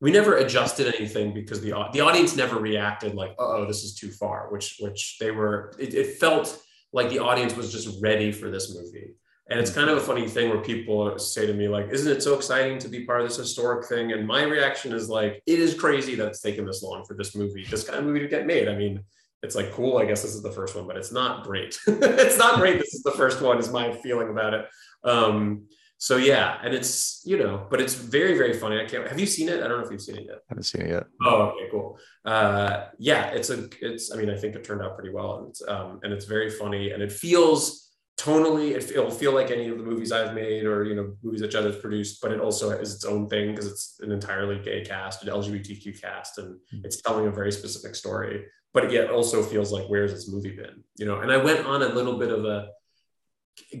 we 0.00 0.10
never 0.12 0.36
adjusted 0.36 0.94
anything 0.94 1.34
because 1.34 1.60
the 1.60 1.72
the 1.92 2.00
audience 2.00 2.36
never 2.36 2.60
reacted 2.60 3.14
like, 3.14 3.34
oh, 3.38 3.66
this 3.66 3.82
is 3.82 3.94
too 3.94 4.10
far, 4.12 4.48
which 4.50 4.76
which 4.78 5.16
they 5.18 5.32
were. 5.32 5.74
It, 5.78 5.92
it 5.92 6.18
felt 6.18 6.56
like 6.92 7.10
the 7.10 7.18
audience 7.18 7.56
was 7.56 7.72
just 7.72 8.00
ready 8.00 8.30
for 8.30 8.48
this 8.48 8.72
movie. 8.72 9.14
And 9.50 9.58
it's 9.58 9.72
kind 9.72 9.88
of 9.88 9.96
a 9.96 10.00
funny 10.00 10.28
thing 10.28 10.50
where 10.50 10.60
people 10.60 11.18
say 11.18 11.46
to 11.46 11.54
me, 11.54 11.68
like, 11.68 11.88
isn't 11.90 12.10
it 12.10 12.22
so 12.22 12.34
exciting 12.34 12.78
to 12.80 12.88
be 12.88 13.06
part 13.06 13.22
of 13.22 13.28
this 13.28 13.38
historic 13.38 13.86
thing? 13.86 14.12
And 14.12 14.26
my 14.26 14.42
reaction 14.42 14.92
is 14.92 15.08
like, 15.08 15.42
it 15.46 15.58
is 15.58 15.72
crazy 15.72 16.14
that 16.16 16.26
it's 16.26 16.42
taken 16.42 16.66
this 16.66 16.82
long 16.82 17.04
for 17.04 17.14
this 17.14 17.34
movie, 17.34 17.64
this 17.64 17.84
kind 17.84 17.98
of 17.98 18.04
movie 18.04 18.20
to 18.20 18.28
get 18.28 18.46
made. 18.46 18.68
I 18.68 18.76
mean, 18.76 19.02
it's 19.42 19.54
like 19.54 19.72
cool. 19.72 19.98
I 19.98 20.04
guess 20.04 20.22
this 20.22 20.34
is 20.34 20.42
the 20.42 20.52
first 20.52 20.76
one, 20.76 20.86
but 20.86 20.96
it's 20.96 21.12
not 21.12 21.44
great. 21.44 21.78
it's 21.86 22.38
not 22.38 22.58
great. 22.58 22.78
This 22.78 22.92
is 22.92 23.02
the 23.02 23.12
first 23.12 23.40
one, 23.40 23.58
is 23.58 23.70
my 23.70 23.92
feeling 23.92 24.28
about 24.28 24.52
it. 24.52 24.66
Um, 25.04 25.66
so 25.96 26.16
yeah, 26.16 26.58
and 26.62 26.74
it's 26.74 27.22
you 27.24 27.38
know, 27.38 27.66
but 27.70 27.80
it's 27.80 27.94
very 27.94 28.36
very 28.36 28.52
funny. 28.52 28.80
I 28.80 28.84
can't. 28.84 29.06
Have 29.08 29.18
you 29.18 29.26
seen 29.26 29.48
it? 29.48 29.62
I 29.62 29.68
don't 29.68 29.78
know 29.78 29.84
if 29.84 29.90
you've 29.90 30.00
seen 30.00 30.16
it 30.16 30.26
yet. 30.26 30.36
I 30.36 30.50
haven't 30.50 30.64
seen 30.64 30.82
it 30.82 30.90
yet. 30.90 31.04
Oh, 31.24 31.42
okay, 31.42 31.68
cool. 31.70 31.98
Uh, 32.24 32.86
yeah, 32.98 33.28
it's 33.28 33.50
a. 33.50 33.68
It's. 33.80 34.12
I 34.12 34.16
mean, 34.16 34.30
I 34.30 34.36
think 34.36 34.54
it 34.54 34.62
turned 34.62 34.82
out 34.82 34.94
pretty 34.96 35.12
well, 35.12 35.38
and 35.38 35.48
it's, 35.48 35.62
um, 35.66 35.98
and 36.04 36.12
it's 36.12 36.24
very 36.24 36.50
funny, 36.50 36.92
and 36.92 37.02
it 37.02 37.10
feels 37.10 37.87
tonally 38.18 38.72
it, 38.72 38.96
will 38.96 39.10
feel 39.10 39.32
like 39.32 39.50
any 39.50 39.68
of 39.68 39.78
the 39.78 39.84
movies 39.84 40.10
i've 40.10 40.34
made 40.34 40.64
or 40.64 40.84
you 40.84 40.94
know 40.94 41.14
movies 41.22 41.40
that 41.40 41.52
has 41.52 41.76
produced 41.76 42.20
but 42.20 42.32
it 42.32 42.40
also 42.40 42.70
is 42.70 42.94
its 42.94 43.04
own 43.04 43.28
thing 43.28 43.52
because 43.52 43.66
it's 43.66 44.00
an 44.00 44.10
entirely 44.10 44.58
gay 44.58 44.84
cast 44.84 45.22
an 45.22 45.28
lgbtq 45.28 46.00
cast 46.00 46.38
and 46.38 46.54
mm-hmm. 46.54 46.84
it's 46.84 47.00
telling 47.00 47.26
a 47.26 47.30
very 47.30 47.52
specific 47.52 47.94
story 47.94 48.44
but 48.74 48.84
it 48.84 48.92
yet 48.92 49.10
also 49.10 49.42
feels 49.42 49.72
like 49.72 49.86
where's 49.86 50.12
this 50.12 50.28
movie 50.28 50.54
been? 50.54 50.84
You 50.96 51.06
know, 51.06 51.20
and 51.20 51.32
I 51.32 51.36
went 51.38 51.66
on 51.66 51.82
a 51.82 51.88
little 51.88 52.18
bit 52.18 52.30
of 52.30 52.44
a 52.44 52.68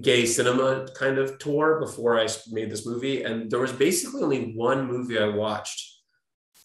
gay 0.00 0.26
cinema 0.26 0.88
kind 0.96 1.18
of 1.18 1.38
tour 1.38 1.78
before 1.78 2.18
I 2.18 2.26
made 2.50 2.70
this 2.70 2.86
movie, 2.86 3.22
and 3.22 3.50
there 3.50 3.60
was 3.60 3.72
basically 3.72 4.22
only 4.22 4.54
one 4.54 4.86
movie 4.86 5.18
I 5.18 5.28
watched 5.28 5.97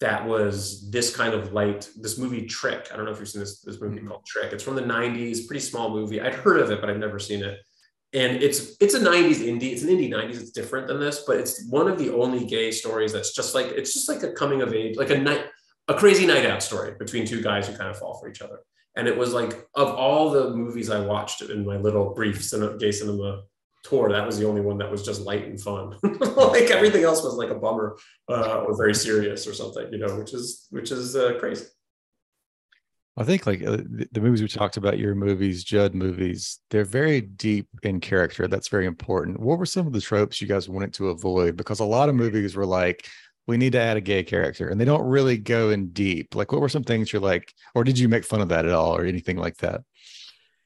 that 0.00 0.26
was 0.26 0.90
this 0.90 1.14
kind 1.14 1.34
of 1.34 1.52
light. 1.52 1.88
This 1.96 2.18
movie 2.18 2.46
Trick. 2.46 2.88
I 2.92 2.96
don't 2.96 3.04
know 3.04 3.12
if 3.12 3.18
you've 3.18 3.28
seen 3.28 3.40
this 3.40 3.60
this 3.60 3.80
movie 3.80 3.98
mm-hmm. 3.98 4.08
called 4.08 4.26
Trick. 4.26 4.52
It's 4.52 4.62
from 4.62 4.74
the 4.74 4.82
'90s, 4.82 5.46
pretty 5.46 5.60
small 5.60 5.90
movie. 5.90 6.20
I'd 6.20 6.34
heard 6.34 6.60
of 6.60 6.70
it, 6.70 6.80
but 6.80 6.90
I've 6.90 6.98
never 6.98 7.18
seen 7.18 7.42
it. 7.42 7.58
And 8.12 8.42
it's 8.42 8.76
it's 8.80 8.94
a 8.94 9.00
'90s 9.00 9.38
indie. 9.38 9.72
It's 9.72 9.82
an 9.82 9.90
indie 9.90 10.12
'90s. 10.12 10.40
It's 10.40 10.50
different 10.50 10.88
than 10.88 11.00
this, 11.00 11.24
but 11.26 11.36
it's 11.36 11.66
one 11.68 11.88
of 11.88 11.98
the 11.98 12.12
only 12.12 12.44
gay 12.44 12.70
stories 12.70 13.12
that's 13.12 13.34
just 13.34 13.54
like 13.54 13.66
it's 13.66 13.92
just 13.92 14.08
like 14.08 14.22
a 14.22 14.32
coming 14.32 14.62
of 14.62 14.72
age, 14.72 14.96
like 14.96 15.10
a 15.10 15.18
night, 15.18 15.46
a 15.88 15.94
crazy 15.94 16.26
night 16.26 16.46
out 16.46 16.62
story 16.62 16.94
between 16.98 17.26
two 17.26 17.42
guys 17.42 17.68
who 17.68 17.76
kind 17.76 17.90
of 17.90 17.98
fall 17.98 18.18
for 18.18 18.28
each 18.28 18.42
other. 18.42 18.60
And 18.96 19.08
it 19.08 19.16
was 19.16 19.32
like 19.32 19.66
of 19.74 19.88
all 19.88 20.30
the 20.30 20.50
movies 20.50 20.90
I 20.90 21.00
watched 21.00 21.42
in 21.42 21.64
my 21.64 21.76
little 21.76 22.14
brief 22.14 22.44
cinema, 22.44 22.78
gay 22.78 22.92
cinema 22.92 23.42
tour, 23.84 24.10
that 24.10 24.26
was 24.26 24.38
the 24.38 24.46
only 24.46 24.60
one 24.60 24.78
that 24.78 24.90
was 24.90 25.04
just 25.04 25.22
light 25.22 25.46
and 25.46 25.60
fun. 25.60 25.96
like 26.02 26.70
everything 26.70 27.04
else 27.04 27.22
was 27.22 27.34
like 27.34 27.50
a 27.50 27.54
bummer 27.54 27.96
uh, 28.28 28.62
or 28.62 28.76
very 28.76 28.94
serious 28.94 29.46
or 29.46 29.54
something, 29.54 29.92
you 29.92 29.98
know, 29.98 30.16
which 30.16 30.34
is 30.34 30.66
which 30.70 30.90
is 30.90 31.14
uh, 31.14 31.34
crazy. 31.38 31.66
I 33.16 33.22
think 33.22 33.46
like 33.46 33.62
uh, 33.62 33.76
the, 33.76 34.08
the 34.10 34.20
movies 34.20 34.42
we 34.42 34.48
talked 34.48 34.76
about, 34.76 34.98
your 34.98 35.14
movies, 35.14 35.62
Judd 35.62 35.94
movies, 35.94 36.58
they're 36.70 36.84
very 36.84 37.20
deep 37.20 37.68
in 37.84 38.00
character. 38.00 38.48
That's 38.48 38.68
very 38.68 38.86
important. 38.86 39.38
What 39.38 39.58
were 39.58 39.66
some 39.66 39.86
of 39.86 39.92
the 39.92 40.00
tropes 40.00 40.40
you 40.40 40.48
guys 40.48 40.68
wanted 40.68 40.94
to 40.94 41.10
avoid? 41.10 41.56
Because 41.56 41.78
a 41.78 41.84
lot 41.84 42.08
of 42.08 42.16
movies 42.16 42.56
were 42.56 42.66
like, 42.66 43.06
we 43.46 43.56
need 43.56 43.72
to 43.72 43.80
add 43.80 43.96
a 43.96 44.00
gay 44.00 44.22
character, 44.22 44.68
and 44.68 44.80
they 44.80 44.86
don't 44.86 45.06
really 45.06 45.36
go 45.36 45.70
in 45.70 45.90
deep. 45.90 46.34
Like, 46.34 46.50
what 46.50 46.62
were 46.62 46.68
some 46.68 46.82
things 46.82 47.12
you're 47.12 47.22
like, 47.22 47.52
or 47.74 47.84
did 47.84 47.98
you 47.98 48.08
make 48.08 48.24
fun 48.24 48.40
of 48.40 48.48
that 48.48 48.64
at 48.64 48.72
all, 48.72 48.96
or 48.96 49.04
anything 49.04 49.36
like 49.36 49.58
that? 49.58 49.82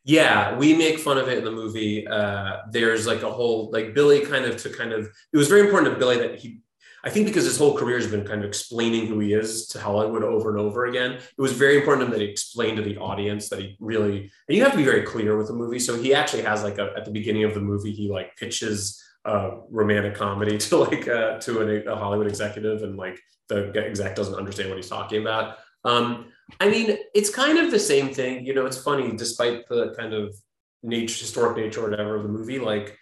Yeah, 0.08 0.56
we 0.56 0.74
make 0.74 0.98
fun 0.98 1.18
of 1.18 1.28
it 1.28 1.36
in 1.36 1.44
the 1.44 1.50
movie. 1.50 2.08
Uh, 2.08 2.62
there's 2.70 3.06
like 3.06 3.22
a 3.22 3.30
whole 3.30 3.70
like 3.70 3.92
Billy 3.92 4.24
kind 4.24 4.46
of 4.46 4.56
to 4.62 4.70
kind 4.70 4.94
of 4.94 5.04
it 5.04 5.36
was 5.36 5.48
very 5.48 5.60
important 5.60 5.92
to 5.92 5.98
Billy 5.98 6.16
that 6.16 6.38
he 6.38 6.60
I 7.04 7.10
think 7.10 7.26
because 7.26 7.44
his 7.44 7.58
whole 7.58 7.76
career 7.76 7.98
has 7.98 8.10
been 8.10 8.24
kind 8.24 8.42
of 8.42 8.48
explaining 8.48 9.06
who 9.06 9.18
he 9.18 9.34
is 9.34 9.66
to 9.68 9.80
Hollywood 9.80 10.24
over 10.24 10.48
and 10.48 10.58
over 10.58 10.86
again, 10.86 11.12
it 11.12 11.22
was 11.36 11.52
very 11.52 11.76
important 11.76 12.00
to 12.00 12.06
him 12.06 12.12
that 12.12 12.24
he 12.24 12.30
explained 12.30 12.78
to 12.78 12.82
the 12.82 12.96
audience 12.96 13.50
that 13.50 13.58
he 13.60 13.76
really, 13.80 14.30
and 14.48 14.56
you 14.56 14.62
have 14.62 14.72
to 14.72 14.78
be 14.78 14.84
very 14.84 15.02
clear 15.02 15.36
with 15.36 15.48
the 15.48 15.52
movie. 15.52 15.78
So 15.78 16.00
he 16.00 16.14
actually 16.14 16.42
has 16.42 16.64
like 16.64 16.78
a, 16.78 16.90
at 16.96 17.04
the 17.04 17.10
beginning 17.10 17.44
of 17.44 17.52
the 17.52 17.60
movie, 17.60 17.92
he 17.92 18.10
like 18.10 18.34
pitches 18.36 19.00
a 19.26 19.58
romantic 19.70 20.14
comedy 20.14 20.56
to 20.68 20.76
like 20.78 21.06
uh, 21.06 21.38
to 21.40 21.60
an, 21.60 21.86
a 21.86 21.96
Hollywood 21.96 22.28
executive, 22.28 22.82
and 22.82 22.96
like 22.96 23.20
the 23.48 23.70
exec 23.76 24.16
doesn't 24.16 24.34
understand 24.34 24.70
what 24.70 24.76
he's 24.76 24.88
talking 24.88 25.20
about. 25.20 25.58
Um, 25.84 26.32
I 26.60 26.68
mean, 26.68 26.96
it's 27.14 27.30
kind 27.30 27.58
of 27.58 27.70
the 27.70 27.78
same 27.78 28.12
thing. 28.12 28.44
You 28.44 28.54
know, 28.54 28.66
it's 28.66 28.82
funny, 28.82 29.16
despite 29.16 29.68
the 29.68 29.94
kind 29.98 30.14
of 30.14 30.34
nature, 30.82 31.20
historic 31.20 31.56
nature 31.56 31.80
or 31.80 31.90
whatever 31.90 32.16
of 32.16 32.22
the 32.22 32.28
movie, 32.28 32.58
like 32.58 32.96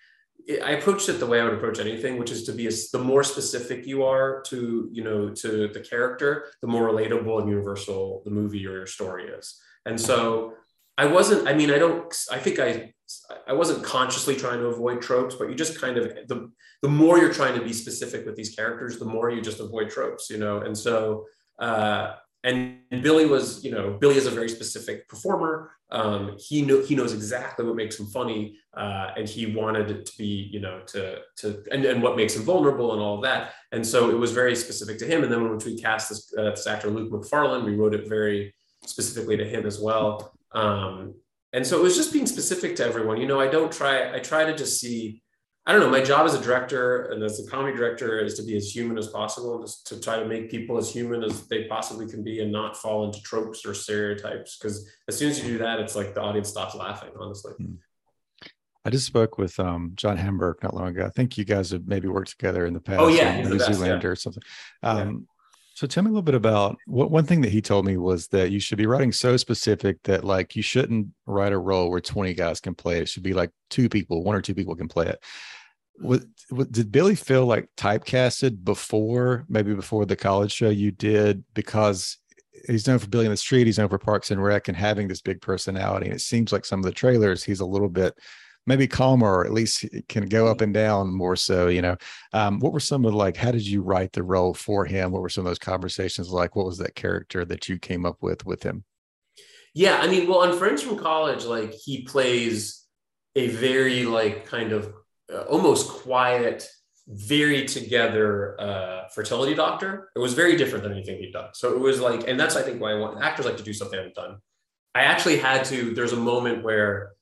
I 0.64 0.72
approached 0.72 1.08
it 1.08 1.14
the 1.14 1.26
way 1.26 1.40
I 1.40 1.44
would 1.44 1.54
approach 1.54 1.80
anything, 1.80 2.18
which 2.18 2.30
is 2.30 2.44
to 2.44 2.52
be 2.52 2.66
as 2.66 2.90
the 2.90 2.98
more 2.98 3.24
specific 3.24 3.86
you 3.86 4.04
are 4.04 4.42
to, 4.46 4.88
you 4.92 5.02
know, 5.02 5.30
to 5.30 5.68
the 5.68 5.80
character, 5.80 6.46
the 6.60 6.68
more 6.68 6.88
relatable 6.88 7.40
and 7.40 7.48
universal 7.48 8.22
the 8.24 8.30
movie 8.30 8.66
or 8.66 8.72
your 8.72 8.86
story 8.86 9.28
is. 9.28 9.60
And 9.86 10.00
so 10.00 10.54
I 10.98 11.06
wasn't, 11.06 11.48
I 11.48 11.54
mean, 11.54 11.70
I 11.70 11.78
don't, 11.78 12.14
I 12.30 12.38
think 12.38 12.58
I, 12.58 12.92
I 13.46 13.52
wasn't 13.52 13.84
consciously 13.84 14.36
trying 14.36 14.60
to 14.60 14.66
avoid 14.66 15.02
tropes, 15.02 15.34
but 15.34 15.48
you 15.48 15.54
just 15.54 15.80
kind 15.80 15.96
of, 15.98 16.04
the, 16.28 16.50
the 16.82 16.88
more 16.88 17.18
you're 17.18 17.32
trying 17.32 17.58
to 17.58 17.64
be 17.64 17.72
specific 17.72 18.24
with 18.24 18.36
these 18.36 18.54
characters, 18.54 18.98
the 18.98 19.04
more 19.04 19.30
you 19.30 19.40
just 19.40 19.60
avoid 19.60 19.90
tropes, 19.90 20.30
you 20.30 20.38
know? 20.38 20.58
And 20.58 20.76
so, 20.76 21.26
uh, 21.58 22.14
and 22.44 22.78
Billy 23.02 23.26
was, 23.26 23.64
you 23.64 23.70
know, 23.72 23.96
Billy 24.00 24.16
is 24.16 24.26
a 24.26 24.30
very 24.30 24.48
specific 24.48 25.08
performer. 25.08 25.72
Um, 25.90 26.36
he 26.38 26.62
knew 26.62 26.82
he 26.84 26.94
knows 26.94 27.12
exactly 27.12 27.64
what 27.64 27.76
makes 27.76 27.98
him 27.98 28.06
funny, 28.06 28.58
uh, 28.76 29.12
and 29.16 29.28
he 29.28 29.46
wanted 29.46 29.90
it 29.90 30.06
to 30.06 30.12
be, 30.18 30.48
you 30.52 30.60
know, 30.60 30.80
to 30.88 31.18
to 31.38 31.62
and, 31.72 31.84
and 31.84 32.02
what 32.02 32.16
makes 32.16 32.36
him 32.36 32.42
vulnerable 32.42 32.92
and 32.92 33.02
all 33.02 33.16
of 33.16 33.22
that. 33.22 33.54
And 33.72 33.84
so 33.84 34.10
it 34.10 34.18
was 34.18 34.32
very 34.32 34.54
specific 34.54 34.98
to 34.98 35.06
him. 35.06 35.22
And 35.22 35.32
then 35.32 35.42
when 35.42 35.58
we 35.58 35.80
cast 35.80 36.08
this, 36.08 36.32
uh, 36.38 36.50
this 36.50 36.66
actor 36.66 36.88
Luke 36.88 37.10
Macfarlane, 37.10 37.64
we 37.64 37.74
wrote 37.74 37.94
it 37.94 38.08
very 38.08 38.54
specifically 38.84 39.36
to 39.36 39.44
him 39.44 39.66
as 39.66 39.80
well. 39.80 40.32
Um, 40.52 41.14
and 41.52 41.66
so 41.66 41.78
it 41.78 41.82
was 41.82 41.96
just 41.96 42.12
being 42.12 42.26
specific 42.26 42.76
to 42.76 42.84
everyone. 42.84 43.20
You 43.20 43.26
know, 43.26 43.40
I 43.40 43.48
don't 43.48 43.72
try. 43.72 44.14
I 44.14 44.18
try 44.18 44.44
to 44.44 44.54
just 44.54 44.80
see 44.80 45.22
I 45.68 45.73
don't 45.73 45.80
know. 45.80 45.90
My 45.90 46.00
job 46.00 46.25
as 46.26 46.35
a 46.35 46.40
director 46.40 47.06
and 47.06 47.23
as 47.25 47.44
a 47.44 47.50
comedy 47.50 47.76
director 47.76 48.20
is 48.20 48.35
to 48.35 48.44
be 48.44 48.56
as 48.56 48.75
human 48.75 48.96
as 48.99 49.08
possible, 49.08 49.61
just 49.61 49.87
to 49.88 50.00
try 50.00 50.16
to 50.16 50.25
make 50.25 50.49
people 50.49 50.78
as 50.78 50.92
human 50.92 51.25
as 51.25 51.46
they 51.49 51.64
possibly 51.64 52.06
can 52.06 52.23
be, 52.23 52.40
and 52.40 52.52
not 52.52 52.76
fall 52.76 53.04
into 53.04 53.20
tropes 53.23 53.66
or 53.66 53.75
stereotypes. 53.75 54.56
Because 54.56 54.88
as 55.08 55.18
soon 55.18 55.30
as 55.30 55.42
you 55.42 55.49
do 55.49 55.58
that, 55.58 55.80
it's 55.80 55.96
like 55.96 56.14
the 56.14 56.23
audience 56.23 56.49
stops 56.50 56.76
laughing. 56.76 57.11
Honestly. 57.18 57.52
Hmm. 57.54 57.75
I 58.85 58.90
just 58.90 59.06
spoke 59.06 59.37
with 59.37 59.58
um, 59.58 59.92
John 59.96 60.16
Hamburg 60.16 60.58
not 60.62 60.73
long 60.73 60.87
ago. 60.87 61.04
I 61.04 61.11
think 61.11 61.37
you 61.37 61.44
guys 61.44 61.73
have 61.73 61.88
maybe 61.88 62.06
worked 62.06 62.30
together 62.30 62.66
in 62.66 62.73
the 62.73 62.80
past. 62.80 63.00
Oh 63.00 63.08
yeah, 63.08 63.42
Zoolander 63.42 64.02
yeah. 64.04 64.08
or 64.08 64.14
something. 64.14 64.42
Um. 64.85 65.26
So 65.76 65.87
tell 65.87 66.02
me 66.02 66.09
a 66.09 66.12
little 66.12 66.23
bit 66.23 66.35
about 66.35 66.76
what 66.87 67.11
one 67.11 67.25
thing 67.25 67.42
that 67.42 67.52
he 67.52 67.61
told 67.61 67.85
me 67.85 67.97
was 67.97 68.28
that 68.28 68.50
you 68.50 68.59
should 68.59 68.78
be 68.78 68.87
writing 68.87 69.12
so 69.12 69.37
specific 69.37 70.02
that 70.04 70.25
like 70.25 70.56
you 70.56 70.62
shouldn't 70.62 71.09
write 71.26 71.52
a 71.52 71.59
role 71.59 71.90
where 71.90 72.00
20 72.00 72.35
guys 72.35 72.61
can 72.61 72.75
play 72.75 72.97
it. 72.97 73.02
It 73.02 73.09
should 73.11 73.23
be 73.23 73.35
like 73.35 73.50
two 73.71 73.88
people, 73.88 74.25
one 74.25 74.35
or 74.35 74.40
two 74.40 74.54
people 74.54 74.75
can 74.75 74.88
play 74.88 75.06
it 75.06 75.23
what, 75.99 76.23
did 76.71 76.92
Billy 76.92 77.14
feel 77.14 77.47
like 77.47 77.68
typecasted 77.76 78.64
before, 78.64 79.45
maybe 79.49 79.75
before 79.75 80.06
the 80.06 80.16
college 80.16 80.52
show 80.52 80.68
you 80.68 80.90
did? 80.90 81.45
Because 81.54 82.18
he's 82.66 82.87
known 82.87 82.99
for 82.99 83.09
Billy 83.09 83.26
on 83.26 83.30
the 83.30 83.37
Street, 83.37 83.66
he's 83.66 83.78
known 83.78 83.88
for 83.88 83.99
Parks 83.99 84.30
and 84.30 84.42
Rec, 84.42 84.68
and 84.68 84.76
having 84.76 85.09
this 85.09 85.21
big 85.21 85.40
personality. 85.40 86.06
And 86.06 86.14
it 86.14 86.21
seems 86.21 86.52
like 86.52 86.64
some 86.64 86.80
of 86.80 86.85
the 86.85 86.92
trailers, 86.92 87.45
he's 87.45 87.61
a 87.61 87.66
little 87.66 87.88
bit 87.88 88.14
maybe 88.66 88.87
calmer, 88.87 89.38
or 89.38 89.46
at 89.46 89.52
least 89.52 89.85
can 90.08 90.26
go 90.26 90.49
up 90.49 90.61
and 90.61 90.75
down 90.75 91.14
more 91.14 91.37
so. 91.37 91.68
You 91.68 91.82
know, 91.82 91.96
um, 92.32 92.58
what 92.61 92.73
were 92.73 92.80
some 92.80 93.04
of 93.04 93.14
like? 93.14 93.37
How 93.37 93.50
did 93.50 93.66
you 93.66 93.82
write 93.82 94.12
the 94.12 94.23
role 94.23 94.54
for 94.54 94.85
him? 94.85 95.12
What 95.12 95.23
were 95.23 95.28
some 95.28 95.46
of 95.46 95.50
those 95.50 95.58
conversations 95.58 96.30
like? 96.30 96.56
What 96.56 96.66
was 96.66 96.78
that 96.78 96.94
character 96.94 97.44
that 97.44 97.68
you 97.68 97.78
came 97.78 98.04
up 98.04 98.23
with 98.23 98.44
with 98.44 98.62
him? 98.62 98.85
Yeah, 99.75 99.99
I 99.99 100.08
mean, 100.08 100.28
well, 100.28 100.38
on 100.38 100.56
Friends 100.56 100.82
from 100.82 100.99
College, 100.99 101.44
like 101.44 101.73
he 101.73 102.02
plays 102.02 102.85
a 103.35 103.49
very 103.49 104.04
like 104.06 104.46
kind 104.46 104.73
of 104.73 104.92
uh, 105.32 105.42
almost 105.42 105.90
quiet, 105.90 106.66
very 107.06 107.66
together 107.66 108.61
uh, 108.61 109.08
fertility 109.08 109.54
doctor. 109.54 110.11
It 110.16 110.18
was 110.18 110.35
very 110.35 110.56
different 110.56 110.82
than 110.82 110.92
anything 110.92 111.18
he'd 111.18 111.32
done. 111.32 111.50
So 111.52 111.73
it 111.75 111.78
was 111.78 112.00
like, 112.00 112.26
and 112.26 112.40
that's 112.40 112.56
I 112.56 112.62
think 112.62 112.80
why 112.80 112.92
I 112.92 112.94
want 112.94 113.23
actors 113.23 113.46
like 113.46 113.58
to 113.58 113.62
do 113.62 113.73
something 113.73 113.99
I 113.99 114.02
haven't 114.02 114.14
done. 114.14 114.38
I 114.94 115.02
actually 115.02 115.37
had 115.37 115.64
to. 115.66 115.94
There's 115.94 116.14
a 116.14 116.16
moment 116.16 116.64
where 116.64 117.12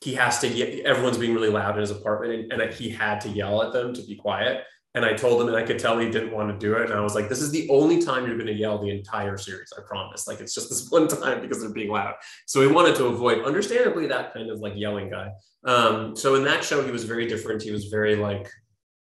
he 0.00 0.14
has 0.14 0.38
to. 0.40 0.48
Get, 0.48 0.84
everyone's 0.86 1.18
being 1.18 1.34
really 1.34 1.50
loud 1.50 1.74
in 1.74 1.80
his 1.80 1.90
apartment, 1.90 2.52
and, 2.52 2.60
and 2.60 2.74
he 2.74 2.90
had 2.90 3.20
to 3.22 3.28
yell 3.28 3.62
at 3.62 3.72
them 3.72 3.94
to 3.94 4.02
be 4.02 4.16
quiet. 4.16 4.64
And 4.94 5.04
I 5.04 5.12
told 5.12 5.40
him, 5.40 5.46
and 5.46 5.56
I 5.56 5.62
could 5.62 5.78
tell 5.78 5.98
he 5.98 6.10
didn't 6.10 6.32
want 6.32 6.50
to 6.50 6.58
do 6.58 6.74
it. 6.74 6.90
And 6.90 6.98
I 6.98 7.00
was 7.00 7.14
like, 7.14 7.28
this 7.28 7.40
is 7.40 7.52
the 7.52 7.68
only 7.70 8.02
time 8.02 8.26
you're 8.26 8.36
going 8.36 8.48
to 8.48 8.52
yell 8.52 8.76
the 8.76 8.90
entire 8.90 9.38
series. 9.38 9.72
I 9.78 9.82
promise. 9.86 10.26
Like, 10.26 10.40
it's 10.40 10.52
just 10.52 10.68
this 10.68 10.88
one 10.90 11.06
time 11.06 11.40
because 11.40 11.60
they're 11.60 11.72
being 11.72 11.90
loud. 11.90 12.14
So 12.46 12.60
he 12.60 12.66
wanted 12.66 12.96
to 12.96 13.06
avoid, 13.06 13.44
understandably, 13.44 14.08
that 14.08 14.34
kind 14.34 14.50
of 14.50 14.58
like 14.58 14.72
yelling 14.74 15.10
guy. 15.10 15.30
Um, 15.64 16.16
so 16.16 16.34
in 16.34 16.42
that 16.44 16.64
show, 16.64 16.84
he 16.84 16.90
was 16.90 17.04
very 17.04 17.28
different. 17.28 17.62
He 17.62 17.70
was 17.70 17.84
very 17.84 18.16
like, 18.16 18.50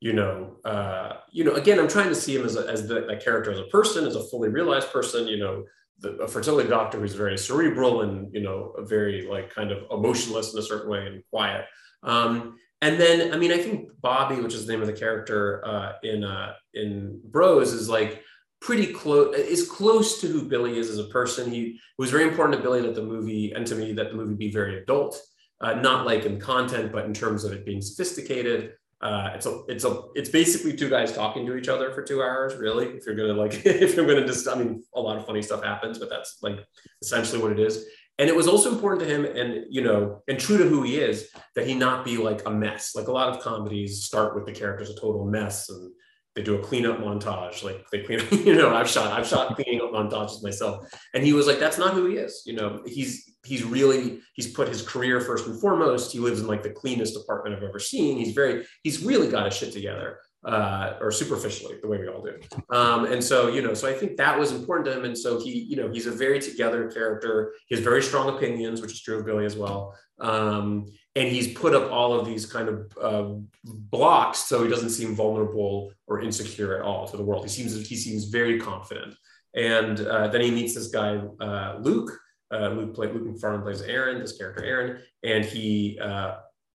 you 0.00 0.14
know, 0.14 0.56
uh, 0.64 1.18
you 1.30 1.44
know, 1.44 1.54
again, 1.54 1.78
I'm 1.78 1.88
trying 1.88 2.08
to 2.08 2.14
see 2.14 2.34
him 2.34 2.44
as, 2.44 2.56
a, 2.56 2.66
as 2.68 2.88
the, 2.88 3.06
that 3.06 3.22
character 3.22 3.52
as 3.52 3.58
a 3.58 3.64
person, 3.64 4.04
as 4.04 4.16
a 4.16 4.24
fully 4.28 4.48
realized 4.48 4.92
person, 4.92 5.28
you 5.28 5.38
know, 5.38 5.64
the, 6.00 6.10
a 6.18 6.28
fertility 6.28 6.68
doctor 6.68 6.98
who's 6.98 7.14
very 7.14 7.36
cerebral 7.36 8.02
and, 8.02 8.32
you 8.32 8.40
know, 8.40 8.74
very 8.80 9.26
like 9.26 9.52
kind 9.54 9.72
of 9.72 9.84
emotionless 9.90 10.52
in 10.52 10.58
a 10.58 10.62
certain 10.62 10.90
way 10.90 11.06
and 11.06 11.22
quiet. 11.30 11.64
Um, 12.02 12.56
and 12.80 13.00
then, 13.00 13.34
I 13.34 13.36
mean, 13.36 13.50
I 13.50 13.58
think 13.58 13.90
Bobby, 14.00 14.36
which 14.36 14.54
is 14.54 14.66
the 14.66 14.72
name 14.72 14.80
of 14.80 14.86
the 14.86 14.92
character 14.92 15.66
uh, 15.66 15.92
in 16.02 16.22
uh, 16.22 16.52
in 16.74 17.20
Bros, 17.24 17.72
is 17.72 17.88
like 17.88 18.22
pretty 18.60 18.92
close, 18.92 19.34
is 19.36 19.68
close 19.68 20.20
to 20.20 20.28
who 20.28 20.48
Billy 20.48 20.78
is 20.78 20.88
as 20.88 20.98
a 20.98 21.08
person. 21.08 21.50
He 21.50 21.62
it 21.62 21.78
was 21.98 22.10
very 22.10 22.24
important 22.24 22.56
to 22.56 22.62
Billy 22.62 22.82
that 22.82 22.94
the 22.94 23.02
movie 23.02 23.52
and 23.52 23.66
to 23.66 23.74
me 23.74 23.92
that 23.94 24.10
the 24.10 24.16
movie 24.16 24.34
be 24.34 24.52
very 24.52 24.80
adult, 24.80 25.20
uh, 25.60 25.74
not 25.74 26.06
like 26.06 26.24
in 26.24 26.38
content, 26.38 26.92
but 26.92 27.04
in 27.04 27.12
terms 27.12 27.42
of 27.42 27.52
it 27.52 27.66
being 27.66 27.82
sophisticated. 27.82 28.74
Uh, 29.00 29.30
it's 29.34 29.46
a, 29.46 29.62
it's 29.68 29.84
a, 29.84 30.02
it's 30.14 30.28
basically 30.28 30.76
two 30.76 30.90
guys 30.90 31.12
talking 31.12 31.46
to 31.46 31.56
each 31.56 31.68
other 31.68 31.92
for 31.92 32.02
two 32.02 32.22
hours. 32.22 32.56
Really, 32.56 32.86
if 32.86 33.06
you're 33.06 33.14
gonna 33.14 33.32
like, 33.32 33.54
if 33.64 33.94
you're 33.94 34.06
gonna 34.06 34.26
just, 34.26 34.48
I 34.48 34.56
mean, 34.56 34.82
a 34.94 35.00
lot 35.00 35.16
of 35.16 35.26
funny 35.26 35.42
stuff 35.42 35.62
happens, 35.62 35.98
but 35.98 36.10
that's 36.10 36.38
like 36.42 36.58
essentially 37.00 37.40
what 37.40 37.52
it 37.52 37.60
is 37.60 37.86
and 38.18 38.28
it 38.28 38.34
was 38.34 38.48
also 38.48 38.72
important 38.72 39.08
to 39.08 39.14
him 39.14 39.24
and 39.24 39.64
you 39.70 39.82
know 39.82 40.22
and 40.28 40.38
true 40.38 40.58
to 40.58 40.64
who 40.64 40.82
he 40.82 40.96
is 40.96 41.30
that 41.54 41.66
he 41.66 41.74
not 41.74 42.04
be 42.04 42.16
like 42.16 42.44
a 42.46 42.50
mess 42.50 42.94
like 42.94 43.08
a 43.08 43.12
lot 43.12 43.28
of 43.28 43.42
comedies 43.42 44.04
start 44.04 44.34
with 44.34 44.44
the 44.44 44.52
characters 44.52 44.90
a 44.90 45.00
total 45.00 45.24
mess 45.24 45.68
and 45.70 45.92
they 46.34 46.42
do 46.42 46.56
a 46.56 46.62
cleanup 46.62 46.98
montage 46.98 47.62
like 47.64 47.84
they 47.90 48.02
clean 48.02 48.20
you 48.46 48.54
know 48.54 48.74
i've 48.74 48.88
shot 48.88 49.12
i've 49.18 49.26
shot 49.26 49.54
cleaning 49.56 49.80
up 49.80 49.92
montages 49.92 50.42
myself 50.42 50.86
and 51.14 51.24
he 51.24 51.32
was 51.32 51.46
like 51.46 51.58
that's 51.58 51.78
not 51.78 51.94
who 51.94 52.06
he 52.06 52.16
is 52.16 52.42
you 52.46 52.54
know 52.54 52.80
he's 52.86 53.34
he's 53.44 53.64
really 53.64 54.20
he's 54.34 54.52
put 54.52 54.68
his 54.68 54.82
career 54.82 55.20
first 55.20 55.46
and 55.46 55.60
foremost 55.60 56.12
he 56.12 56.18
lives 56.18 56.40
in 56.40 56.46
like 56.46 56.62
the 56.62 56.70
cleanest 56.70 57.16
apartment 57.16 57.56
i've 57.56 57.62
ever 57.62 57.78
seen 57.78 58.18
he's 58.18 58.34
very 58.34 58.64
he's 58.82 59.02
really 59.02 59.30
got 59.30 59.46
his 59.46 59.54
shit 59.54 59.72
together 59.72 60.18
uh, 60.44 60.96
or 61.00 61.10
superficially, 61.10 61.76
the 61.82 61.88
way 61.88 61.98
we 61.98 62.08
all 62.08 62.22
do. 62.22 62.38
Um, 62.70 63.06
and 63.06 63.22
so, 63.22 63.48
you 63.48 63.60
know, 63.60 63.74
so 63.74 63.88
I 63.88 63.92
think 63.92 64.16
that 64.16 64.38
was 64.38 64.52
important 64.52 64.86
to 64.86 64.96
him. 64.96 65.04
And 65.04 65.16
so 65.16 65.40
he, 65.40 65.50
you 65.50 65.76
know, 65.76 65.90
he's 65.90 66.06
a 66.06 66.12
very 66.12 66.40
together 66.40 66.90
character. 66.90 67.54
He 67.66 67.74
has 67.74 67.84
very 67.84 68.02
strong 68.02 68.34
opinions, 68.36 68.80
which 68.80 68.92
is 68.92 69.02
true 69.02 69.18
of 69.18 69.26
Billy 69.26 69.44
as 69.44 69.56
well. 69.56 69.96
Um, 70.20 70.86
and 71.18 71.28
he's 71.28 71.52
put 71.52 71.74
up 71.74 71.90
all 71.90 72.18
of 72.18 72.24
these 72.24 72.46
kind 72.46 72.68
of 72.68 72.98
uh, 73.02 73.34
blocks 73.64 74.38
so 74.38 74.62
he 74.62 74.70
doesn't 74.70 74.90
seem 74.90 75.16
vulnerable 75.16 75.92
or 76.06 76.20
insecure 76.20 76.76
at 76.76 76.82
all 76.82 77.08
to 77.08 77.16
the 77.16 77.24
world. 77.24 77.42
He 77.42 77.50
seems 77.50 77.88
he 77.88 77.96
seems 77.96 78.26
very 78.26 78.60
confident. 78.60 79.14
And 79.54 80.00
uh, 80.00 80.28
then 80.28 80.42
he 80.42 80.50
meets 80.52 80.74
this 80.74 80.88
guy 80.88 81.20
uh, 81.40 81.78
Luke. 81.80 82.12
Uh, 82.50 82.68
Luke 82.68 82.94
play, 82.94 83.08
Luke 83.08 83.26
Macfarlane 83.26 83.62
plays 83.62 83.82
Aaron, 83.82 84.20
this 84.20 84.38
character 84.38 84.64
Aaron, 84.64 85.02
and 85.22 85.44
he 85.44 85.98
uh, 86.00 86.36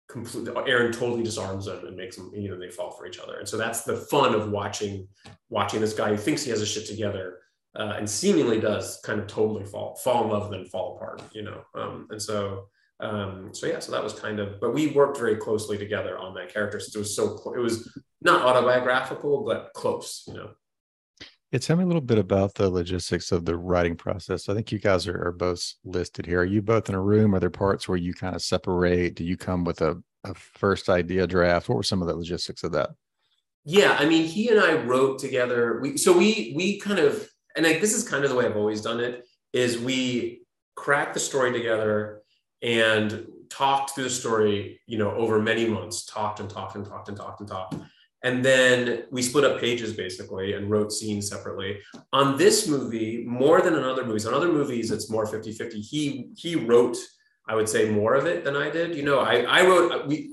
completely 0.08 0.54
Aaron 0.66 0.92
totally 0.92 1.22
disarms 1.22 1.66
them 1.66 1.86
and 1.86 1.96
makes 1.96 2.16
them 2.16 2.32
you 2.34 2.50
know 2.50 2.58
they 2.58 2.70
fall 2.70 2.92
for 2.92 3.06
each 3.06 3.20
other. 3.20 3.40
And 3.40 3.48
so 3.48 3.58
that's 3.58 3.84
the 3.84 3.98
fun 3.98 4.34
of 4.34 4.52
watching 4.52 5.08
watching 5.50 5.82
this 5.82 5.94
guy 5.94 6.10
who 6.10 6.18
thinks 6.18 6.44
he 6.44 6.50
has 6.52 6.62
his 6.62 6.70
shit 6.70 6.88
together 6.88 7.40
and 7.76 8.10
seemingly 8.10 8.60
does 8.60 9.00
kind 9.04 9.20
of 9.20 9.28
totally 9.28 9.66
fall 9.66 9.96
fall 9.96 10.24
in 10.24 10.30
love 10.30 10.46
and 10.46 10.54
then 10.54 10.66
fall 10.66 10.96
apart. 10.96 11.22
You 11.34 11.44
know, 11.44 11.62
um, 11.76 12.08
and 12.10 12.22
so 12.22 12.70
um, 13.00 13.50
so 13.54 13.68
yeah, 13.68 13.80
so 13.80 13.92
that 13.92 14.04
was 14.04 14.14
kind 14.14 14.40
of, 14.40 14.60
but 14.60 14.74
we 14.74 14.88
worked 14.88 15.18
very 15.18 15.38
closely 15.38 15.78
together 15.78 16.18
on 16.18 16.34
that 16.36 16.54
character 16.54 16.80
since 16.80 16.96
it 16.96 17.00
was 17.00 17.16
so, 17.16 17.38
cl- 17.38 17.56
it 17.56 17.60
was 17.60 17.98
not 18.22 18.42
autobiographical, 18.42 19.44
but 19.46 19.72
close, 19.74 20.24
you 20.28 20.34
know. 20.34 20.50
Yeah, 21.52 21.60
tell 21.60 21.78
me 21.78 21.84
a 21.84 21.88
little 21.88 22.02
bit 22.02 22.20
about 22.20 22.54
the 22.54 22.70
logistics 22.70 23.32
of 23.32 23.44
the 23.44 23.58
writing 23.58 23.96
process. 23.96 24.50
I 24.50 24.54
think 24.54 24.72
you 24.72 24.78
guys 24.78 25.08
are, 25.08 25.30
are 25.30 25.32
both 25.32 25.74
listed 25.84 26.28
here. 26.28 26.42
Are 26.42 26.46
you 26.46 26.62
both 26.62 26.90
in 26.90 26.96
a 26.96 27.02
room? 27.02 27.34
Are 27.34 27.40
there 27.40 27.50
parts 27.50 27.88
where 27.88 27.98
you 27.98 28.14
kind 28.14 28.36
of 28.36 28.44
separate? 28.44 29.16
Do 29.16 29.24
you 29.24 29.36
come 29.36 29.64
with 29.64 29.82
a, 29.82 30.02
a 30.26 30.36
first 30.36 30.90
idea 30.90 31.26
draft? 31.26 31.68
What 31.68 31.76
were 31.76 31.84
some 31.84 32.04
of 32.04 32.08
the 32.08 32.16
logistics 32.16 32.64
of 32.64 32.74
that? 32.74 32.92
Yeah, 33.66 33.96
I 34.00 34.06
mean, 34.06 34.26
he 34.26 34.50
and 34.50 34.60
I 34.60 34.74
wrote 34.84 35.20
together. 35.20 35.80
We 35.82 35.98
so 35.98 36.16
we 36.16 36.54
we 36.56 36.80
kind 36.80 37.00
of, 37.00 37.28
and 37.56 37.66
like 37.66 37.82
this 37.82 37.96
is 37.96 38.08
kind 38.08 38.24
of 38.24 38.30
the 38.30 38.36
way 38.36 38.46
I've 38.46 38.56
always 38.56 38.82
done 38.82 39.00
it. 39.00 39.26
Is 39.52 39.80
we 39.80 40.44
crack 40.76 41.14
the 41.14 41.20
story 41.20 41.52
together 41.52 42.19
and 42.62 43.26
talked 43.50 43.92
through 43.92 44.06
the 44.06 44.10
story, 44.10 44.80
you 44.86 44.98
know, 44.98 45.12
over 45.12 45.42
many 45.42 45.68
months, 45.68 46.06
talked 46.06 46.40
and 46.40 46.50
talked 46.50 46.76
and 46.76 46.86
talked 46.86 47.10
and 47.10 47.18
talked 47.18 47.40
and 47.40 47.50
talked. 47.50 47.76
And 48.24 48.44
then 48.44 49.04
we 49.12 49.22
split 49.22 49.46
up 49.46 49.62
pages 49.62 49.94
basically 49.94 50.54
and 50.54 50.70
wrote 50.70 50.92
scenes 50.92 51.30
separately. 51.30 51.80
On 52.12 52.38
this 52.38 52.68
movie, 52.68 53.24
more 53.26 53.62
than 53.62 53.76
on 53.76 53.84
other 53.84 54.06
movies, 54.06 54.26
on 54.26 54.34
other 54.34 54.52
movies, 54.52 54.92
it's 54.92 55.10
more 55.10 55.26
50 55.26 55.54
50. 55.54 55.80
He, 55.80 56.30
he 56.36 56.56
wrote, 56.56 56.98
I 57.48 57.56
would 57.56 57.70
say, 57.70 57.90
more 57.90 58.16
of 58.16 58.26
it 58.26 58.44
than 58.44 58.58
I 58.58 58.70
did. 58.70 58.96
You 58.96 59.04
know, 59.04 59.20
I, 59.20 59.42
I 59.44 59.66
wrote, 59.66 60.08
we, 60.08 60.32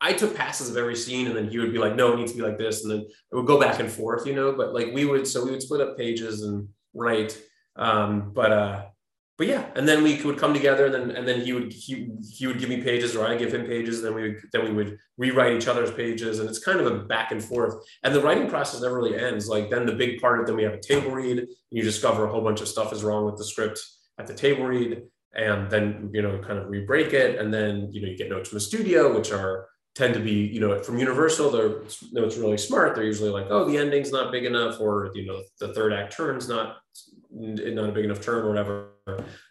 I 0.00 0.12
took 0.12 0.36
passes 0.36 0.68
of 0.68 0.76
every 0.76 0.96
scene 0.96 1.26
and 1.26 1.36
then 1.36 1.48
he 1.48 1.58
would 1.58 1.72
be 1.72 1.78
like, 1.78 1.96
no, 1.96 2.12
it 2.12 2.16
needs 2.16 2.32
to 2.32 2.38
be 2.38 2.44
like 2.44 2.58
this. 2.58 2.82
And 2.82 2.92
then 2.92 3.00
it 3.00 3.34
would 3.34 3.46
go 3.46 3.58
back 3.58 3.80
and 3.80 3.90
forth, 3.90 4.26
you 4.26 4.34
know, 4.34 4.52
but 4.52 4.74
like 4.74 4.92
we 4.92 5.06
would, 5.06 5.26
so 5.26 5.44
we 5.44 5.52
would 5.52 5.62
split 5.62 5.80
up 5.80 5.96
pages 5.96 6.42
and 6.42 6.68
write. 6.92 7.40
Um, 7.76 8.32
but, 8.34 8.52
uh, 8.52 8.82
but 9.38 9.46
yeah, 9.46 9.66
and 9.74 9.88
then 9.88 10.02
we 10.02 10.22
would 10.22 10.38
come 10.38 10.52
together, 10.52 10.86
and 10.86 10.94
then 10.94 11.10
and 11.12 11.26
then 11.26 11.40
he 11.40 11.52
would 11.52 11.72
he 11.72 12.10
he 12.30 12.46
would 12.46 12.58
give 12.58 12.68
me 12.68 12.82
pages, 12.82 13.16
or 13.16 13.26
I 13.26 13.36
give 13.36 13.52
him 13.52 13.66
pages, 13.66 13.98
and 13.98 14.06
then 14.06 14.14
we 14.14 14.22
would 14.22 14.36
then 14.52 14.64
we 14.64 14.72
would 14.72 14.98
rewrite 15.16 15.56
each 15.56 15.68
other's 15.68 15.90
pages, 15.90 16.38
and 16.38 16.48
it's 16.48 16.58
kind 16.58 16.80
of 16.80 16.86
a 16.86 16.98
back 17.04 17.32
and 17.32 17.42
forth. 17.42 17.74
And 18.02 18.14
the 18.14 18.20
writing 18.20 18.48
process 18.48 18.82
never 18.82 18.94
really 18.94 19.18
ends. 19.18 19.48
Like 19.48 19.70
then 19.70 19.86
the 19.86 19.94
big 19.94 20.20
part, 20.20 20.40
of 20.40 20.46
then 20.46 20.56
we 20.56 20.62
have 20.64 20.74
a 20.74 20.80
table 20.80 21.10
read, 21.10 21.38
and 21.38 21.48
you 21.70 21.82
discover 21.82 22.26
a 22.26 22.30
whole 22.30 22.42
bunch 22.42 22.60
of 22.60 22.68
stuff 22.68 22.92
is 22.92 23.02
wrong 23.02 23.24
with 23.24 23.36
the 23.36 23.44
script 23.44 23.80
at 24.18 24.26
the 24.26 24.34
table 24.34 24.64
read, 24.64 25.02
and 25.34 25.70
then 25.70 26.10
you 26.12 26.20
know 26.20 26.38
kind 26.46 26.58
of 26.58 26.68
re-break 26.68 27.14
it, 27.14 27.38
and 27.38 27.52
then 27.52 27.88
you 27.90 28.02
know 28.02 28.08
you 28.08 28.18
get 28.18 28.28
notes 28.28 28.50
from 28.50 28.56
the 28.56 28.60
studio, 28.60 29.16
which 29.16 29.32
are 29.32 29.66
tend 29.94 30.14
to 30.14 30.20
be 30.20 30.32
you 30.32 30.60
know 30.60 30.82
from 30.82 30.98
Universal. 30.98 31.50
They're 31.50 31.82
notes 32.12 32.36
really 32.36 32.58
smart. 32.58 32.94
They're 32.94 33.04
usually 33.04 33.30
like, 33.30 33.46
oh, 33.50 33.64
the 33.64 33.78
ending's 33.78 34.12
not 34.12 34.32
big 34.32 34.44
enough, 34.44 34.80
or 34.80 35.10
you 35.14 35.26
know 35.26 35.42
the 35.60 35.74
third 35.74 35.92
act 35.92 36.16
turn's 36.16 36.48
not 36.48 36.78
not 37.34 37.88
a 37.88 37.92
big 37.92 38.04
enough 38.04 38.20
turn 38.20 38.44
or 38.44 38.48
whatever. 38.48 38.88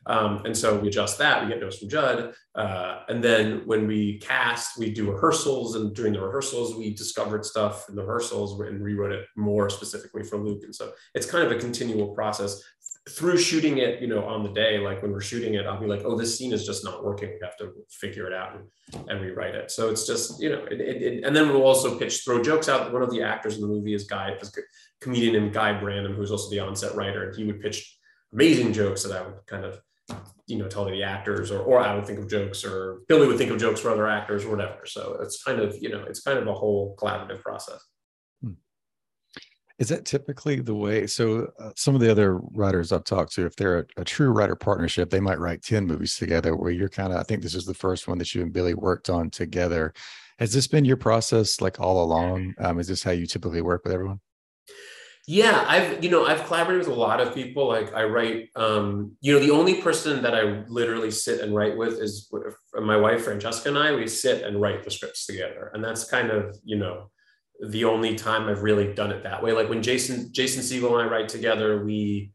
Um, 0.05 0.45
and 0.45 0.55
so 0.55 0.79
we 0.79 0.87
adjust 0.87 1.17
that. 1.17 1.43
We 1.43 1.49
get 1.49 1.59
notes 1.59 1.79
from 1.79 1.89
Judd, 1.89 2.33
uh, 2.55 2.99
and 3.09 3.23
then 3.23 3.63
when 3.65 3.87
we 3.87 4.19
cast, 4.19 4.77
we 4.77 4.91
do 4.91 5.11
rehearsals. 5.11 5.75
And 5.75 5.93
during 5.93 6.13
the 6.13 6.21
rehearsals, 6.21 6.75
we 6.75 6.93
discovered 6.93 7.45
stuff 7.45 7.89
in 7.89 7.95
the 7.95 8.01
rehearsals 8.01 8.59
and 8.61 8.81
rewrote 8.81 9.11
it 9.11 9.25
more 9.35 9.69
specifically 9.69 10.23
for 10.23 10.37
Luke. 10.37 10.61
And 10.63 10.73
so 10.73 10.93
it's 11.15 11.29
kind 11.29 11.43
of 11.43 11.51
a 11.51 11.59
continual 11.59 12.13
process 12.13 12.61
through 13.09 13.37
shooting 13.37 13.79
it, 13.79 13.99
you 13.99 14.07
know, 14.07 14.23
on 14.25 14.43
the 14.43 14.51
day, 14.51 14.77
like 14.77 15.01
when 15.01 15.11
we're 15.11 15.21
shooting 15.21 15.55
it, 15.55 15.65
I'll 15.65 15.79
be 15.79 15.87
like, 15.87 16.03
oh, 16.05 16.15
this 16.15 16.37
scene 16.37 16.53
is 16.53 16.65
just 16.65 16.83
not 16.83 17.03
working. 17.03 17.29
We 17.29 17.39
have 17.41 17.57
to 17.57 17.73
figure 17.89 18.27
it 18.27 18.33
out 18.33 18.55
and, 18.55 19.09
and 19.09 19.21
rewrite 19.21 19.55
it. 19.55 19.71
So 19.71 19.89
it's 19.89 20.05
just, 20.05 20.39
you 20.39 20.49
know, 20.51 20.63
it, 20.65 20.79
it, 20.79 21.01
it, 21.01 21.23
and 21.23 21.35
then 21.35 21.47
we'll 21.49 21.63
also 21.63 21.97
pitch, 21.97 22.23
throw 22.23 22.43
jokes 22.43 22.69
out. 22.69 22.93
One 22.93 23.01
of 23.01 23.09
the 23.09 23.23
actors 23.23 23.55
in 23.55 23.61
the 23.61 23.67
movie 23.67 23.95
is 23.95 24.03
Guy, 24.03 24.37
is 24.39 24.55
comedian 24.99 25.33
named 25.33 25.53
Guy 25.53 25.73
Branum, 25.73 26.15
who's 26.15 26.31
also 26.31 26.51
the 26.51 26.59
onset 26.59 26.95
writer, 26.95 27.27
and 27.27 27.35
he 27.35 27.43
would 27.43 27.59
pitch 27.59 27.97
amazing 28.33 28.71
jokes 28.71 29.01
that 29.03 29.17
I 29.17 29.23
would 29.23 29.45
kind 29.47 29.65
of, 29.65 29.81
you 30.45 30.59
know, 30.59 30.67
tell 30.67 30.85
the 30.85 31.01
actors, 31.01 31.49
or 31.49 31.61
or 31.61 31.79
I 31.79 31.95
would 31.95 32.05
think 32.05 32.19
of 32.19 32.29
jokes, 32.29 32.63
or 32.63 32.99
Billy 33.07 33.25
would 33.25 33.37
think 33.37 33.49
of 33.49 33.59
jokes 33.59 33.79
for 33.79 33.89
other 33.89 34.07
actors, 34.07 34.45
or 34.45 34.51
whatever. 34.51 34.85
So 34.85 35.17
it's 35.21 35.43
kind 35.43 35.59
of, 35.59 35.75
you 35.81 35.89
know, 35.89 36.03
it's 36.03 36.21
kind 36.21 36.37
of 36.37 36.47
a 36.47 36.53
whole 36.53 36.95
collaborative 36.99 37.41
process. 37.41 37.81
Is 39.81 39.89
that 39.89 40.05
typically 40.05 40.57
the 40.57 40.75
way? 40.75 41.07
So, 41.07 41.51
uh, 41.59 41.71
some 41.75 41.95
of 41.95 42.01
the 42.01 42.11
other 42.11 42.37
writers 42.53 42.91
I've 42.91 43.03
talked 43.03 43.33
to, 43.33 43.47
if 43.47 43.55
they're 43.55 43.79
a, 43.79 43.85
a, 44.01 44.03
true 44.03 44.29
writer 44.29 44.55
partnership, 44.55 45.09
they 45.09 45.19
might 45.19 45.39
write 45.39 45.63
10 45.63 45.87
movies 45.87 46.17
together 46.17 46.55
where 46.55 46.69
you're 46.69 46.87
kind 46.87 47.11
of, 47.11 47.19
I 47.19 47.23
think 47.23 47.41
this 47.41 47.55
is 47.55 47.65
the 47.65 47.73
first 47.73 48.07
one 48.07 48.19
that 48.19 48.35
you 48.35 48.43
and 48.43 48.53
Billy 48.53 48.75
worked 48.75 49.09
on 49.09 49.31
together. 49.31 49.91
Has 50.37 50.53
this 50.53 50.67
been 50.67 50.85
your 50.85 50.97
process 50.97 51.61
like 51.61 51.79
all 51.79 52.03
along? 52.03 52.53
Um, 52.59 52.79
is 52.79 52.89
this 52.89 53.01
how 53.01 53.09
you 53.09 53.25
typically 53.25 53.63
work 53.63 53.81
with 53.83 53.91
everyone? 53.91 54.19
Yeah, 55.25 55.65
I've, 55.67 56.03
you 56.03 56.11
know, 56.11 56.27
I've 56.27 56.45
collaborated 56.45 56.87
with 56.87 56.95
a 56.95 56.99
lot 56.99 57.19
of 57.19 57.33
people. 57.33 57.67
Like 57.67 57.91
I 57.95 58.03
write, 58.03 58.49
um, 58.55 59.13
you 59.19 59.33
know, 59.33 59.39
the 59.39 59.49
only 59.49 59.81
person 59.81 60.21
that 60.21 60.35
I 60.35 60.63
literally 60.67 61.09
sit 61.09 61.41
and 61.41 61.55
write 61.55 61.75
with 61.75 61.93
is 61.99 62.31
my 62.75 62.97
wife, 62.97 63.23
Francesca, 63.23 63.69
and 63.69 63.79
I. 63.79 63.95
We 63.95 64.07
sit 64.07 64.43
and 64.43 64.61
write 64.61 64.83
the 64.83 64.91
scripts 64.91 65.25
together. 65.25 65.71
And 65.73 65.83
that's 65.83 66.03
kind 66.03 66.29
of, 66.29 66.55
you 66.63 66.77
know, 66.77 67.09
the 67.61 67.85
only 67.85 68.15
time 68.15 68.49
I've 68.49 68.63
really 68.63 68.93
done 68.93 69.11
it 69.11 69.23
that 69.23 69.41
way. 69.41 69.51
Like 69.51 69.69
when 69.69 69.83
Jason 69.83 70.31
Jason 70.33 70.63
Segel 70.63 70.99
and 70.99 71.07
I 71.07 71.11
write 71.11 71.29
together, 71.29 71.83
we 71.83 72.31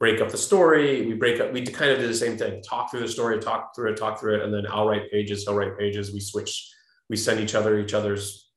break 0.00 0.20
up 0.20 0.30
the 0.30 0.36
story. 0.36 1.06
We 1.06 1.14
break 1.14 1.40
up. 1.40 1.52
We 1.52 1.64
kind 1.64 1.92
of 1.92 1.98
do 1.98 2.08
the 2.08 2.14
same 2.14 2.36
thing: 2.36 2.60
talk 2.62 2.90
through 2.90 3.00
the 3.00 3.08
story, 3.08 3.38
talk 3.38 3.74
through 3.74 3.92
it, 3.92 3.96
talk 3.96 4.18
through 4.18 4.36
it, 4.36 4.42
and 4.42 4.52
then 4.52 4.66
I'll 4.68 4.88
write 4.88 5.10
pages. 5.10 5.44
He'll 5.44 5.54
write 5.54 5.78
pages. 5.78 6.12
We 6.12 6.20
switch. 6.20 6.70
We 7.08 7.16
send 7.16 7.40
each 7.40 7.54
other 7.54 7.78
each 7.78 7.94
other's, 7.94 8.50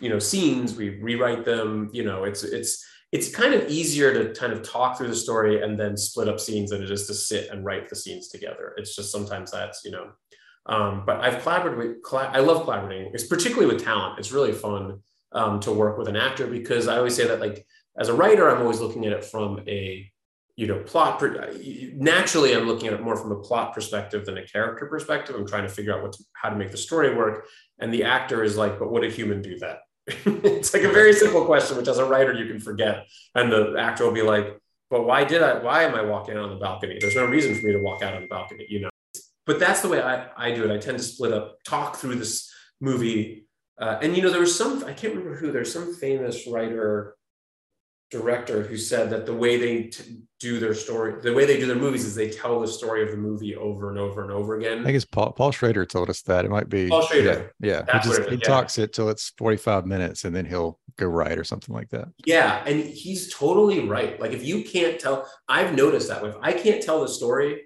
you 0.00 0.10
know, 0.10 0.18
scenes. 0.18 0.76
We 0.76 1.00
rewrite 1.00 1.44
them. 1.44 1.90
You 1.92 2.04
know, 2.04 2.24
it's 2.24 2.44
it's 2.44 2.84
it's 3.12 3.34
kind 3.34 3.54
of 3.54 3.70
easier 3.70 4.12
to 4.12 4.38
kind 4.38 4.52
of 4.52 4.62
talk 4.62 4.98
through 4.98 5.08
the 5.08 5.16
story 5.16 5.62
and 5.62 5.80
then 5.80 5.96
split 5.96 6.28
up 6.28 6.38
scenes 6.38 6.70
than 6.70 6.82
it 6.82 6.90
is 6.90 7.06
to 7.06 7.14
sit 7.14 7.48
and 7.50 7.64
write 7.64 7.88
the 7.88 7.96
scenes 7.96 8.28
together. 8.28 8.74
It's 8.76 8.94
just 8.94 9.10
sometimes 9.10 9.52
that's 9.52 9.82
you 9.84 9.90
know. 9.90 10.10
Um, 10.66 11.04
but 11.06 11.20
I've 11.20 11.42
collaborated 11.42 12.02
with. 12.02 12.14
I 12.14 12.40
love 12.40 12.64
collaborating. 12.64 13.12
It's 13.14 13.26
particularly 13.26 13.72
with 13.72 13.82
talent. 13.82 14.18
It's 14.18 14.32
really 14.32 14.52
fun 14.52 15.00
um, 15.36 15.60
to 15.60 15.70
work 15.70 15.98
with 15.98 16.08
an 16.08 16.16
actor 16.16 16.46
because 16.46 16.88
I 16.88 16.96
always 16.96 17.14
say 17.14 17.28
that 17.28 17.40
like 17.40 17.66
as 17.98 18.08
a 18.08 18.14
writer, 18.14 18.50
I'm 18.50 18.62
always 18.62 18.80
looking 18.80 19.06
at 19.06 19.12
it 19.12 19.24
from 19.24 19.60
a 19.68 20.10
you 20.56 20.66
know 20.66 20.78
plot. 20.80 21.22
naturally, 21.94 22.54
I'm 22.54 22.66
looking 22.66 22.88
at 22.88 22.94
it 22.94 23.02
more 23.02 23.16
from 23.16 23.32
a 23.32 23.40
plot 23.40 23.74
perspective 23.74 24.24
than 24.24 24.38
a 24.38 24.46
character 24.46 24.86
perspective. 24.86 25.36
I'm 25.36 25.46
trying 25.46 25.64
to 25.64 25.68
figure 25.68 25.94
out 25.94 26.02
what 26.02 26.14
to, 26.14 26.24
how 26.32 26.48
to 26.48 26.56
make 26.56 26.70
the 26.70 26.78
story 26.78 27.14
work, 27.14 27.46
and 27.78 27.92
the 27.92 28.04
actor 28.04 28.42
is 28.42 28.56
like, 28.56 28.78
but 28.78 28.90
would 28.90 29.04
a 29.04 29.10
human 29.10 29.42
do 29.42 29.58
that? 29.58 29.80
it's 30.06 30.72
like 30.72 30.84
a 30.84 30.88
very 30.88 31.12
simple 31.12 31.44
question, 31.44 31.76
which 31.76 31.88
as 31.88 31.98
a 31.98 32.04
writer 32.04 32.32
you 32.32 32.46
can 32.46 32.60
forget, 32.60 33.06
and 33.34 33.52
the 33.52 33.76
actor 33.78 34.04
will 34.04 34.12
be 34.12 34.22
like, 34.22 34.58
but 34.88 35.04
why 35.04 35.24
did 35.24 35.42
I? 35.42 35.58
Why 35.58 35.82
am 35.82 35.94
I 35.94 36.02
walking 36.02 36.36
out 36.36 36.44
on 36.44 36.50
the 36.50 36.56
balcony? 36.56 36.96
There's 36.98 37.16
no 37.16 37.26
reason 37.26 37.54
for 37.54 37.66
me 37.66 37.72
to 37.72 37.80
walk 37.80 38.02
out 38.02 38.14
on 38.14 38.22
the 38.22 38.28
balcony, 38.28 38.66
you 38.68 38.80
know. 38.80 38.90
But 39.44 39.60
that's 39.60 39.80
the 39.80 39.88
way 39.88 40.02
I, 40.02 40.28
I 40.36 40.52
do 40.52 40.64
it. 40.64 40.74
I 40.74 40.78
tend 40.78 40.98
to 40.98 41.04
split 41.04 41.32
up, 41.32 41.58
talk 41.64 41.96
through 41.96 42.16
this 42.16 42.50
movie 42.80 43.45
uh, 43.78 43.98
and 44.02 44.16
you 44.16 44.22
know, 44.22 44.30
there 44.30 44.40
was 44.40 44.56
some, 44.56 44.84
I 44.84 44.92
can't 44.92 45.14
remember 45.14 45.36
who, 45.36 45.52
there's 45.52 45.72
some 45.72 45.94
famous 45.94 46.46
writer, 46.46 47.16
director 48.10 48.62
who 48.62 48.76
said 48.76 49.10
that 49.10 49.26
the 49.26 49.34
way 49.34 49.58
they 49.58 49.82
t- 49.84 50.20
do 50.38 50.60
their 50.60 50.74
story, 50.74 51.20
the 51.20 51.34
way 51.34 51.44
they 51.44 51.58
do 51.58 51.66
their 51.66 51.76
movies 51.76 52.04
is 52.04 52.14
they 52.14 52.30
tell 52.30 52.60
the 52.60 52.68
story 52.68 53.02
of 53.02 53.10
the 53.10 53.16
movie 53.16 53.56
over 53.56 53.90
and 53.90 53.98
over 53.98 54.22
and 54.22 54.30
over 54.30 54.56
again. 54.56 54.80
I 54.80 54.84
think 54.84 54.96
it's 54.96 55.04
Paul, 55.04 55.32
Paul 55.32 55.50
Schrader 55.50 55.84
told 55.84 56.08
us 56.08 56.22
that. 56.22 56.44
It 56.44 56.50
might 56.50 56.68
be 56.68 56.88
Paul 56.88 57.02
Schrader. 57.02 57.52
Yeah. 57.60 57.82
yeah. 57.86 58.00
He, 58.00 58.08
just, 58.08 58.28
he 58.30 58.36
yeah. 58.36 58.48
talks 58.48 58.78
it 58.78 58.92
till 58.92 59.10
it's 59.10 59.32
45 59.38 59.86
minutes 59.86 60.24
and 60.24 60.34
then 60.34 60.46
he'll 60.46 60.78
go 60.96 61.06
right 61.06 61.36
or 61.36 61.44
something 61.44 61.74
like 61.74 61.90
that. 61.90 62.08
Yeah. 62.24 62.62
And 62.64 62.80
he's 62.82 63.34
totally 63.34 63.80
right. 63.80 64.20
Like 64.20 64.32
if 64.32 64.44
you 64.44 64.62
can't 64.62 65.00
tell, 65.00 65.28
I've 65.48 65.74
noticed 65.74 66.08
that 66.08 66.24
if 66.24 66.36
I 66.40 66.52
can't 66.52 66.82
tell 66.82 67.00
the 67.00 67.08
story 67.08 67.62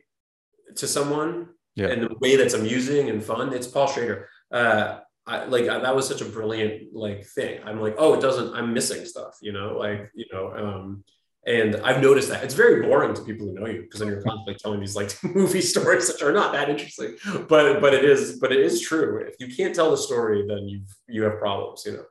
to 0.77 0.89
someone 0.89 1.51
yeah. 1.77 1.89
in 1.89 2.05
a 2.05 2.15
way 2.19 2.37
that's 2.37 2.55
amusing 2.55 3.11
and 3.11 3.23
fun, 3.23 3.53
it's 3.53 3.67
Paul 3.67 3.89
Schrader. 3.89 4.29
Uh, 4.51 5.01
I, 5.31 5.45
like 5.45 5.69
I, 5.69 5.79
that 5.79 5.95
was 5.95 6.09
such 6.09 6.21
a 6.21 6.25
brilliant 6.25 6.93
like 6.93 7.25
thing. 7.25 7.61
I'm 7.65 7.81
like, 7.81 7.95
oh, 7.99 8.15
it 8.15 8.21
doesn't. 8.21 8.53
I'm 8.53 8.75
missing 8.75 9.05
stuff, 9.05 9.39
you 9.41 9.53
know, 9.53 9.77
like 9.79 10.11
you 10.15 10.27
know. 10.33 10.53
Um, 10.53 11.05
and 11.47 11.77
I've 11.77 12.03
noticed 12.03 12.29
that 12.29 12.43
it's 12.43 12.53
very 12.53 12.83
boring 12.83 13.15
to 13.15 13.23
people 13.23 13.47
who 13.47 13.55
know 13.55 13.67
you 13.67 13.83
because 13.83 14.01
then 14.01 14.09
you're 14.09 14.23
constantly 14.23 14.57
telling 14.57 14.81
these 14.81 14.97
like 14.97 15.17
movie 15.35 15.61
stories 15.61 16.09
that 16.09 16.21
are 16.27 16.33
not 16.33 16.53
that 16.53 16.69
interesting. 16.69 17.17
But 17.49 17.81
but 17.81 17.95
it 17.95 18.05
is 18.05 18.41
but 18.41 18.51
it 18.51 18.59
is 18.59 18.81
true. 18.81 19.19
If 19.19 19.37
you 19.39 19.55
can't 19.55 19.75
tell 19.75 19.93
the 19.93 19.97
story, 19.97 20.45
then 20.49 20.69
you 20.69 20.83
you 21.09 21.23
have 21.23 21.39
problems, 21.39 21.85
you 21.87 21.93
know. 21.93 22.05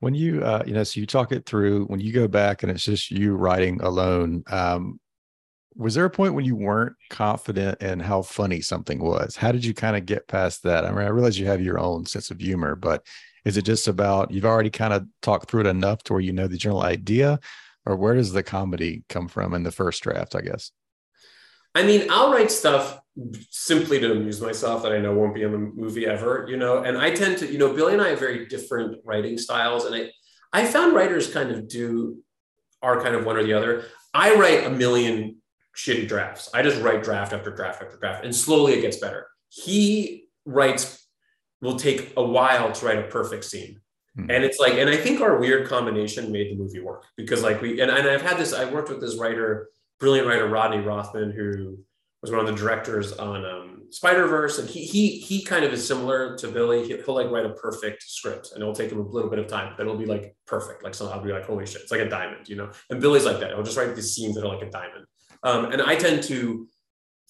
When 0.00 0.14
you, 0.14 0.44
uh, 0.44 0.62
you 0.64 0.74
know, 0.74 0.84
so 0.84 1.00
you 1.00 1.06
talk 1.06 1.32
it 1.32 1.44
through, 1.44 1.86
when 1.86 1.98
you 1.98 2.12
go 2.12 2.28
back 2.28 2.62
and 2.62 2.70
it's 2.70 2.84
just 2.84 3.10
you 3.10 3.34
writing 3.34 3.80
alone, 3.80 4.44
um, 4.46 5.00
was 5.74 5.94
there 5.94 6.04
a 6.04 6.10
point 6.10 6.34
when 6.34 6.44
you 6.44 6.56
weren't 6.56 6.96
confident 7.10 7.80
in 7.82 8.00
how 8.00 8.22
funny 8.22 8.60
something 8.60 8.98
was? 8.98 9.36
How 9.36 9.52
did 9.52 9.64
you 9.64 9.74
kind 9.74 9.96
of 9.96 10.06
get 10.06 10.28
past 10.28 10.62
that? 10.64 10.84
I 10.84 10.90
mean, 10.90 11.04
I 11.04 11.08
realize 11.08 11.38
you 11.38 11.46
have 11.46 11.60
your 11.60 11.78
own 11.78 12.04
sense 12.06 12.30
of 12.30 12.40
humor, 12.40 12.74
but 12.74 13.06
is 13.44 13.56
it 13.56 13.62
just 13.62 13.88
about 13.88 14.30
you've 14.30 14.44
already 14.44 14.70
kind 14.70 14.92
of 14.92 15.06
talked 15.22 15.50
through 15.50 15.60
it 15.60 15.66
enough 15.66 16.02
to 16.04 16.12
where 16.12 16.22
you 16.22 16.32
know 16.32 16.48
the 16.48 16.56
general 16.56 16.82
idea, 16.82 17.38
or 17.86 17.96
where 17.96 18.14
does 18.14 18.32
the 18.32 18.42
comedy 18.42 19.04
come 19.08 19.28
from 19.28 19.54
in 19.54 19.62
the 19.62 19.72
first 19.72 20.02
draft? 20.02 20.34
I 20.34 20.40
guess. 20.40 20.72
I 21.74 21.84
mean, 21.84 22.08
I'll 22.10 22.32
write 22.32 22.50
stuff 22.50 22.98
simply 23.50 24.00
to 24.00 24.12
amuse 24.12 24.40
myself 24.40 24.82
that 24.82 24.92
I 24.92 24.98
know 24.98 25.14
won't 25.14 25.34
be 25.34 25.42
in 25.42 25.52
the 25.52 25.58
movie 25.58 26.06
ever, 26.06 26.46
you 26.48 26.56
know. 26.56 26.82
And 26.82 26.98
I 26.98 27.10
tend 27.10 27.38
to, 27.38 27.50
you 27.50 27.58
know, 27.58 27.72
Billy 27.72 27.92
and 27.92 28.02
I 28.02 28.08
have 28.08 28.18
very 28.18 28.46
different 28.46 28.98
writing 29.04 29.38
styles, 29.38 29.84
and 29.84 29.94
I, 29.94 30.10
I 30.52 30.64
found 30.64 30.94
writers 30.94 31.32
kind 31.32 31.50
of 31.50 31.68
do 31.68 32.18
are 32.82 33.00
kind 33.00 33.14
of 33.14 33.24
one 33.24 33.36
or 33.36 33.44
the 33.44 33.52
other. 33.52 33.84
I 34.14 34.34
write 34.34 34.64
a 34.64 34.70
million 34.70 35.36
shitty 35.78 36.08
drafts. 36.08 36.50
I 36.52 36.62
just 36.62 36.82
write 36.82 37.04
draft 37.04 37.32
after 37.32 37.50
draft 37.50 37.82
after 37.82 37.96
draft, 37.96 38.24
and 38.24 38.34
slowly 38.34 38.74
it 38.74 38.80
gets 38.80 38.96
better. 38.96 39.28
He 39.48 40.24
writes 40.44 41.06
will 41.60 41.76
take 41.76 42.12
a 42.16 42.22
while 42.22 42.70
to 42.70 42.86
write 42.86 42.98
a 42.98 43.08
perfect 43.08 43.44
scene. 43.44 43.80
Hmm. 44.14 44.30
And 44.30 44.44
it's 44.44 44.58
like, 44.58 44.74
and 44.74 44.88
I 44.88 44.96
think 44.96 45.20
our 45.20 45.38
weird 45.38 45.66
combination 45.68 46.30
made 46.30 46.52
the 46.52 46.56
movie 46.56 46.80
work 46.80 47.04
because 47.16 47.42
like 47.42 47.60
we 47.62 47.80
and, 47.80 47.90
and 47.90 48.08
I've 48.08 48.22
had 48.22 48.38
this, 48.38 48.52
I 48.52 48.64
worked 48.70 48.90
with 48.90 49.00
this 49.00 49.16
writer 49.16 49.68
brilliant 49.98 50.28
writer 50.28 50.48
Rodney 50.48 50.78
Rothman, 50.78 51.32
who 51.32 51.78
was 52.22 52.30
one 52.30 52.40
of 52.40 52.46
the 52.46 52.54
directors 52.54 53.12
on 53.12 53.44
um, 53.44 53.82
Spider 53.90 54.26
Verse, 54.26 54.58
and 54.58 54.68
he 54.68 54.84
he 54.84 55.18
he 55.18 55.44
kind 55.44 55.64
of 55.64 55.72
is 55.72 55.86
similar 55.86 56.36
to 56.38 56.48
Billy. 56.48 56.86
He'll, 56.86 57.02
he'll, 57.02 57.14
like 57.14 57.30
write 57.30 57.46
a 57.46 57.50
perfect 57.50 58.02
script, 58.02 58.50
and 58.52 58.62
it'll 58.62 58.74
take 58.74 58.90
him 58.90 59.00
a 59.00 59.02
little 59.02 59.30
bit 59.30 59.38
of 59.38 59.46
time, 59.46 59.74
but 59.76 59.86
it'll 59.86 59.98
be 59.98 60.06
like 60.06 60.36
perfect. 60.46 60.82
Like 60.82 60.94
somehow 60.94 61.16
I'll 61.16 61.24
be 61.24 61.32
like, 61.32 61.44
holy 61.44 61.66
shit, 61.66 61.82
it's 61.82 61.92
like 61.92 62.00
a 62.00 62.08
diamond, 62.08 62.48
you 62.48 62.56
know. 62.56 62.70
And 62.90 63.00
Billy's 63.00 63.24
like 63.24 63.40
that. 63.40 63.50
He'll 63.50 63.62
just 63.62 63.76
write 63.76 63.94
these 63.94 64.14
scenes 64.14 64.34
that 64.34 64.44
are 64.44 64.54
like 64.54 64.66
a 64.66 64.70
diamond. 64.70 65.06
Um, 65.42 65.72
and 65.72 65.82
I 65.82 65.96
tend 65.96 66.22
to 66.24 66.66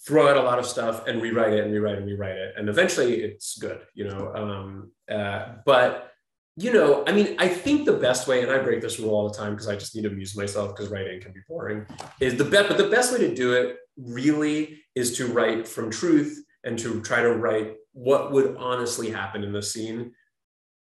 throw 0.07 0.29
out 0.29 0.37
a 0.37 0.43
lot 0.43 0.59
of 0.59 0.67
stuff 0.67 1.07
and 1.07 1.21
rewrite 1.21 1.53
it 1.53 1.65
and 1.65 1.73
rewrite 1.73 1.99
and 1.99 2.07
rewrite 2.07 2.37
it, 2.37 2.55
and 2.57 2.69
eventually 2.69 3.23
it's 3.23 3.59
good, 3.59 3.81
you 3.95 4.05
know. 4.05 4.33
Um, 4.35 4.93
uh, 5.11 5.55
but 5.65 6.13
you 6.57 6.73
know, 6.73 7.05
I 7.07 7.13
mean, 7.13 7.37
I 7.39 7.47
think 7.47 7.87
the 7.87 7.93
best 7.93 8.27
way, 8.27 8.43
and 8.43 8.51
I 8.51 8.59
break 8.59 8.81
this 8.81 8.99
rule 8.99 9.11
all 9.11 9.29
the 9.29 9.39
time 9.39 9.53
because 9.53 9.69
I 9.69 9.77
just 9.77 9.95
need 9.95 10.03
to 10.03 10.09
amuse 10.09 10.37
myself 10.37 10.75
because 10.75 10.91
writing 10.91 11.21
can 11.21 11.33
be 11.33 11.41
boring, 11.49 11.87
is 12.21 12.37
the 12.37 12.45
best, 12.45 12.69
but 12.69 12.79
the 12.79 12.89
best 12.89 13.13
way 13.13 13.19
to 13.19 13.33
do 13.33 13.53
it 13.53 13.77
really 13.97 14.81
is 14.97 15.17
to 15.19 15.29
write 15.29 15.69
from 15.69 15.89
truth 15.89 16.45
and 16.65 16.77
to 16.81 17.01
try 17.03 17.23
to 17.23 17.33
write 17.33 17.75
what 17.93 18.33
would 18.33 18.57
honestly 18.57 19.09
happen 19.09 19.45
in 19.45 19.53
the 19.53 19.63
scene. 19.63 20.13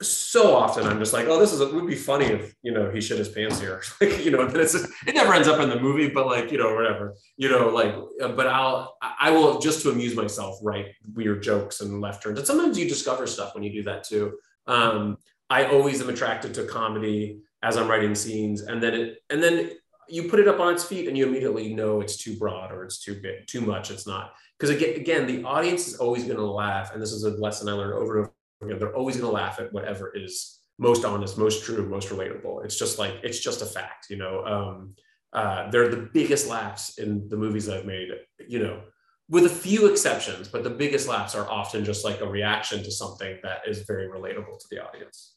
So 0.01 0.55
often 0.55 0.85
I'm 0.85 0.99
just 0.99 1.13
like, 1.13 1.27
oh, 1.27 1.39
this 1.39 1.53
is 1.53 1.61
it 1.61 1.73
would 1.73 1.87
be 1.87 1.95
funny 1.95 2.25
if 2.25 2.55
you 2.61 2.73
know 2.73 2.89
he 2.89 2.99
shit 2.99 3.17
his 3.19 3.29
pants 3.29 3.59
here, 3.59 3.81
like 4.01 4.25
you 4.25 4.31
know. 4.31 4.45
But 4.47 4.57
it's 4.57 4.73
just, 4.73 4.89
it 5.07 5.15
never 5.15 5.33
ends 5.33 5.47
up 5.47 5.61
in 5.61 5.69
the 5.69 5.79
movie, 5.79 6.09
but 6.09 6.25
like 6.25 6.51
you 6.51 6.57
know 6.57 6.73
whatever, 6.73 7.15
you 7.37 7.49
know, 7.49 7.69
like. 7.69 7.95
Uh, 8.21 8.29
but 8.29 8.47
I'll 8.47 8.97
I 9.01 9.31
will 9.31 9.59
just 9.59 9.81
to 9.83 9.91
amuse 9.91 10.15
myself 10.15 10.57
write 10.61 10.87
weird 11.13 11.43
jokes 11.43 11.81
and 11.81 12.01
left 12.01 12.23
turns, 12.23 12.39
and 12.39 12.47
sometimes 12.47 12.77
you 12.77 12.89
discover 12.89 13.27
stuff 13.27 13.53
when 13.53 13.63
you 13.63 13.71
do 13.71 13.83
that 13.83 14.03
too. 14.03 14.37
Um, 14.67 15.17
I 15.49 15.65
always 15.65 16.01
am 16.01 16.09
attracted 16.09 16.53
to 16.55 16.65
comedy 16.65 17.39
as 17.61 17.77
I'm 17.77 17.87
writing 17.87 18.15
scenes, 18.15 18.61
and 18.61 18.81
then 18.81 18.93
it 18.93 19.17
and 19.29 19.41
then 19.41 19.71
you 20.09 20.23
put 20.23 20.39
it 20.39 20.47
up 20.47 20.59
on 20.59 20.73
its 20.73 20.83
feet, 20.83 21.07
and 21.07 21.17
you 21.17 21.27
immediately 21.27 21.73
know 21.73 22.01
it's 22.01 22.17
too 22.17 22.35
broad 22.37 22.71
or 22.71 22.83
it's 22.83 22.99
too 22.99 23.21
big, 23.21 23.47
too 23.47 23.61
much. 23.61 23.91
It's 23.91 24.07
not 24.07 24.33
because 24.59 24.75
again, 24.75 24.95
again, 24.95 25.27
the 25.27 25.43
audience 25.43 25.87
is 25.87 25.95
always 25.95 26.23
going 26.23 26.37
to 26.37 26.45
laugh, 26.45 26.93
and 26.93 27.01
this 27.01 27.11
is 27.11 27.23
a 27.23 27.31
lesson 27.31 27.69
I 27.69 27.73
learned 27.73 27.93
over 27.93 28.17
and 28.17 28.25
over 28.25 28.33
again. 28.65 28.79
They're 28.79 28.95
always 28.95 29.17
going 29.17 29.27
to 29.27 29.33
laugh 29.33 29.59
at 29.59 29.73
whatever 29.73 30.11
is 30.15 30.59
most 30.79 31.05
honest, 31.05 31.37
most 31.37 31.63
true, 31.63 31.87
most 31.87 32.09
relatable. 32.09 32.65
It's 32.65 32.77
just 32.77 32.99
like 32.99 33.15
it's 33.23 33.39
just 33.39 33.61
a 33.61 33.65
fact, 33.65 34.07
you 34.09 34.17
know. 34.17 34.45
Um, 34.45 34.95
uh, 35.33 35.69
they're 35.71 35.89
the 35.89 36.09
biggest 36.13 36.47
laughs 36.47 36.97
in 36.99 37.27
the 37.29 37.37
movies 37.37 37.67
I've 37.67 37.85
made, 37.85 38.09
you 38.47 38.59
know, 38.59 38.81
with 39.29 39.45
a 39.45 39.49
few 39.49 39.87
exceptions, 39.87 40.47
but 40.47 40.63
the 40.63 40.69
biggest 40.69 41.07
laughs 41.07 41.33
are 41.33 41.49
often 41.49 41.83
just 41.83 42.05
like 42.05 42.21
a 42.21 42.27
reaction 42.27 42.83
to 42.83 42.91
something 42.91 43.39
that 43.41 43.67
is 43.67 43.81
very 43.81 44.07
relatable 44.07 44.59
to 44.59 44.65
the 44.69 44.83
audience. 44.83 45.35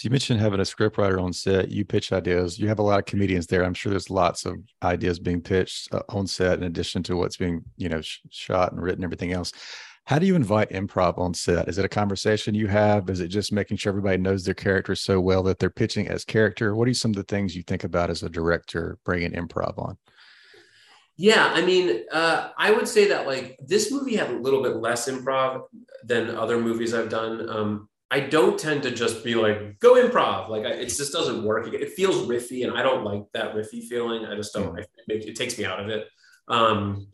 So 0.00 0.06
you 0.06 0.10
mentioned 0.12 0.40
having 0.40 0.60
a 0.60 0.62
scriptwriter 0.62 1.22
on 1.22 1.34
set. 1.34 1.70
You 1.70 1.84
pitch 1.84 2.10
ideas. 2.10 2.58
You 2.58 2.68
have 2.68 2.78
a 2.78 2.82
lot 2.82 3.00
of 3.00 3.04
comedians 3.04 3.46
there. 3.46 3.62
I'm 3.62 3.74
sure 3.74 3.90
there's 3.90 4.08
lots 4.08 4.46
of 4.46 4.56
ideas 4.82 5.18
being 5.18 5.42
pitched 5.42 5.92
uh, 5.92 6.00
on 6.08 6.26
set 6.26 6.56
in 6.56 6.64
addition 6.64 7.02
to 7.02 7.16
what's 7.16 7.36
being, 7.36 7.62
you 7.76 7.90
know, 7.90 8.00
sh- 8.00 8.20
shot 8.30 8.72
and 8.72 8.80
written, 8.80 9.04
everything 9.04 9.32
else. 9.32 9.52
How 10.10 10.18
do 10.18 10.26
you 10.26 10.34
invite 10.34 10.70
improv 10.70 11.18
on 11.18 11.34
set? 11.34 11.68
Is 11.68 11.78
it 11.78 11.84
a 11.84 11.88
conversation 11.88 12.52
you 12.52 12.66
have? 12.66 13.08
Is 13.08 13.20
it 13.20 13.28
just 13.28 13.52
making 13.52 13.76
sure 13.76 13.90
everybody 13.90 14.16
knows 14.16 14.44
their 14.44 14.54
character 14.54 14.96
so 14.96 15.20
well 15.20 15.44
that 15.44 15.60
they're 15.60 15.70
pitching 15.70 16.08
as 16.08 16.24
character? 16.24 16.74
What 16.74 16.88
are 16.88 16.94
some 16.94 17.12
of 17.12 17.16
the 17.16 17.22
things 17.22 17.54
you 17.54 17.62
think 17.62 17.84
about 17.84 18.10
as 18.10 18.24
a 18.24 18.28
director 18.28 18.98
bringing 19.04 19.30
improv 19.30 19.78
on? 19.78 19.96
Yeah, 21.16 21.52
I 21.54 21.64
mean, 21.64 22.06
uh, 22.10 22.48
I 22.58 22.72
would 22.72 22.88
say 22.88 23.06
that 23.06 23.28
like 23.28 23.56
this 23.64 23.92
movie 23.92 24.16
had 24.16 24.30
a 24.30 24.36
little 24.36 24.64
bit 24.64 24.78
less 24.78 25.08
improv 25.08 25.66
than 26.02 26.34
other 26.34 26.58
movies 26.58 26.92
I've 26.92 27.08
done. 27.08 27.48
Um, 27.48 27.88
I 28.10 28.18
don't 28.18 28.58
tend 28.58 28.82
to 28.82 28.90
just 28.90 29.22
be 29.22 29.36
like 29.36 29.78
go 29.78 29.94
improv. 29.94 30.48
Like 30.48 30.64
I, 30.64 30.70
it 30.70 30.86
just 30.86 31.12
doesn't 31.12 31.44
work. 31.44 31.72
It 31.72 31.92
feels 31.92 32.26
riffy, 32.26 32.66
and 32.66 32.76
I 32.76 32.82
don't 32.82 33.04
like 33.04 33.22
that 33.34 33.54
riffy 33.54 33.84
feeling. 33.84 34.26
I 34.26 34.34
just 34.34 34.52
don't. 34.54 34.74
Mm. 34.74 34.84
It, 35.06 35.28
it, 35.28 35.36
takes 35.36 35.56
me 35.56 35.66
out 35.66 35.78
of 35.78 35.88
it. 35.88 36.08
Um, 36.48 37.06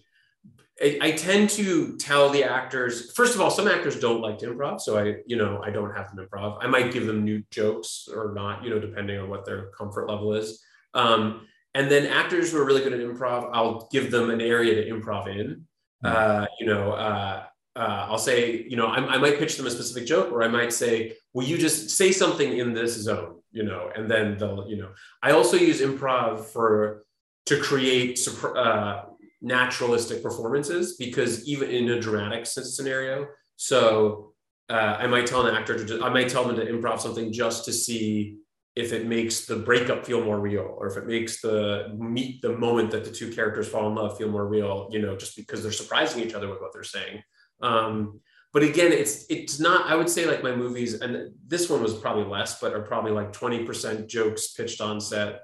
I, 0.82 0.98
I, 1.00 1.10
tend 1.12 1.48
to 1.50 1.96
tell 1.96 2.28
the 2.28 2.44
actors. 2.44 3.12
First 3.12 3.34
of 3.34 3.40
all, 3.40 3.50
some 3.50 3.66
actors 3.66 3.98
don't 3.98 4.20
like 4.20 4.38
to 4.38 4.52
improv, 4.52 4.80
so 4.80 4.98
I, 4.98 5.16
you 5.26 5.36
know, 5.36 5.60
I 5.64 5.70
don't 5.70 5.94
have 5.96 6.14
them 6.14 6.26
improv. 6.26 6.58
I 6.60 6.66
might 6.66 6.92
give 6.92 7.06
them 7.06 7.24
new 7.24 7.42
jokes 7.50 8.08
or 8.12 8.34
not, 8.34 8.62
you 8.62 8.70
know, 8.70 8.78
depending 8.78 9.18
on 9.18 9.30
what 9.30 9.46
their 9.46 9.70
comfort 9.70 10.08
level 10.08 10.34
is. 10.34 10.62
Um, 10.92 11.46
and 11.74 11.90
then 11.90 12.06
actors 12.06 12.52
who 12.52 12.58
are 12.58 12.64
really 12.64 12.82
good 12.82 12.92
at 12.92 13.00
improv, 13.00 13.50
I'll 13.52 13.88
give 13.90 14.10
them 14.10 14.30
an 14.30 14.40
area 14.40 14.74
to 14.74 14.90
improv 14.90 15.28
in. 15.28 15.66
Mm. 16.04 16.10
Uh, 16.10 16.46
you 16.60 16.66
know, 16.66 16.92
uh, 16.92 17.44
uh, 17.74 18.06
I'll 18.08 18.18
say, 18.18 18.64
you 18.68 18.76
know, 18.76 18.86
I, 18.86 18.96
I, 18.96 19.18
might 19.18 19.38
pitch 19.38 19.56
them 19.56 19.66
a 19.66 19.70
specific 19.70 20.06
joke, 20.06 20.32
or 20.32 20.42
I 20.42 20.48
might 20.48 20.72
say, 20.72 21.14
"Will 21.34 21.44
you 21.44 21.58
just 21.58 21.90
say 21.90 22.10
something 22.10 22.56
in 22.56 22.72
this 22.72 22.94
zone?" 22.94 23.40
You 23.52 23.64
know, 23.64 23.90
and 23.94 24.10
then 24.10 24.38
they'll, 24.38 24.66
you 24.66 24.78
know. 24.78 24.90
I 25.22 25.32
also 25.32 25.58
use 25.58 25.82
improv 25.82 26.46
for 26.46 27.04
to 27.46 27.60
create 27.60 28.18
uh, 28.42 29.02
naturalistic 29.42 30.22
performances 30.22 30.96
because 30.96 31.46
even 31.46 31.70
in 31.70 31.90
a 31.90 32.00
dramatic 32.00 32.46
scenario, 32.46 33.26
so 33.56 34.32
uh, 34.68 34.96
I 34.98 35.06
might 35.06 35.26
tell 35.26 35.46
an 35.46 35.54
actor 35.54 35.76
to, 35.78 35.84
just, 35.84 36.02
I 36.02 36.08
might 36.08 36.28
tell 36.28 36.44
them 36.44 36.56
to 36.56 36.66
improv 36.66 37.00
something 37.00 37.32
just 37.32 37.64
to 37.66 37.72
see 37.72 38.38
if 38.74 38.92
it 38.92 39.06
makes 39.06 39.46
the 39.46 39.56
breakup 39.56 40.04
feel 40.04 40.22
more 40.22 40.38
real, 40.38 40.74
or 40.78 40.86
if 40.86 40.96
it 40.98 41.06
makes 41.06 41.40
the 41.40 41.96
meet 41.96 42.42
the 42.42 42.56
moment 42.56 42.90
that 42.90 43.04
the 43.04 43.10
two 43.10 43.32
characters 43.32 43.68
fall 43.68 43.88
in 43.88 43.94
love 43.94 44.18
feel 44.18 44.28
more 44.28 44.46
real. 44.46 44.88
You 44.90 45.00
know, 45.00 45.16
just 45.16 45.34
because 45.34 45.62
they're 45.62 45.72
surprising 45.72 46.22
each 46.22 46.34
other 46.34 46.48
with 46.48 46.60
what 46.60 46.72
they're 46.74 46.82
saying. 46.84 47.22
Um, 47.62 48.20
but 48.52 48.62
again, 48.62 48.92
it's 48.92 49.24
it's 49.30 49.58
not. 49.58 49.86
I 49.86 49.96
would 49.96 50.10
say 50.10 50.26
like 50.26 50.42
my 50.42 50.54
movies, 50.54 51.00
and 51.00 51.32
this 51.46 51.70
one 51.70 51.82
was 51.82 51.94
probably 51.94 52.24
less, 52.24 52.60
but 52.60 52.74
are 52.74 52.82
probably 52.82 53.12
like 53.12 53.32
twenty 53.32 53.64
percent 53.64 54.08
jokes 54.08 54.52
pitched 54.52 54.82
on 54.82 55.00
set 55.00 55.40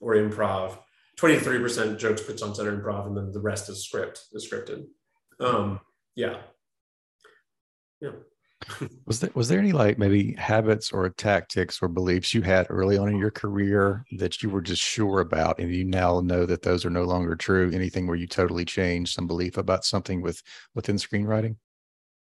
or 0.00 0.14
improv, 0.14 0.78
twenty 1.16 1.34
to 1.36 1.40
thirty 1.40 1.58
percent 1.58 1.98
jokes 1.98 2.22
pitched 2.22 2.42
on 2.42 2.54
center 2.54 2.76
improv, 2.76 3.06
and 3.06 3.16
then 3.16 3.32
the 3.32 3.40
rest 3.40 3.68
is 3.68 3.84
script, 3.84 4.24
is 4.32 4.48
scripted. 4.50 4.86
Um, 5.40 5.80
yeah, 6.14 6.38
yeah. 8.00 8.10
was 9.06 9.20
there 9.20 9.30
was 9.34 9.48
there 9.48 9.58
any 9.58 9.72
like 9.72 9.98
maybe 9.98 10.34
habits 10.34 10.92
or 10.92 11.08
tactics 11.10 11.80
or 11.82 11.88
beliefs 11.88 12.34
you 12.34 12.42
had 12.42 12.66
early 12.70 12.96
on 12.96 13.08
in 13.08 13.16
your 13.16 13.30
career 13.30 14.04
that 14.18 14.42
you 14.42 14.50
were 14.50 14.60
just 14.60 14.82
sure 14.82 15.20
about 15.20 15.58
and 15.58 15.72
you 15.72 15.84
now 15.84 16.20
know 16.20 16.46
that 16.46 16.62
those 16.62 16.84
are 16.84 16.90
no 16.90 17.04
longer 17.04 17.34
true 17.34 17.70
anything 17.72 18.06
where 18.06 18.16
you 18.16 18.26
totally 18.26 18.64
changed 18.64 19.14
some 19.14 19.26
belief 19.26 19.56
about 19.56 19.84
something 19.84 20.22
with 20.22 20.42
within 20.74 20.96
screenwriting 20.96 21.56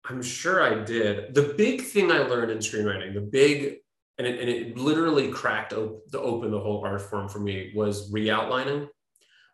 i'm 0.10 0.22
sure 0.22 0.62
i 0.62 0.84
did 0.84 1.34
the 1.34 1.54
big 1.58 1.82
thing 1.82 2.12
i 2.12 2.20
learned 2.20 2.52
in 2.52 2.58
screenwriting 2.58 3.14
the 3.14 3.22
big 3.22 3.78
and 4.18 4.26
it, 4.28 4.40
and 4.40 4.50
it 4.50 4.78
literally 4.78 5.30
cracked 5.30 5.74
op- 5.74 6.04
the 6.10 6.20
open 6.20 6.52
the 6.52 6.60
whole 6.60 6.84
art 6.86 7.02
form 7.02 7.28
for 7.28 7.40
me 7.40 7.72
was 7.76 8.12
re-outlining 8.12 8.88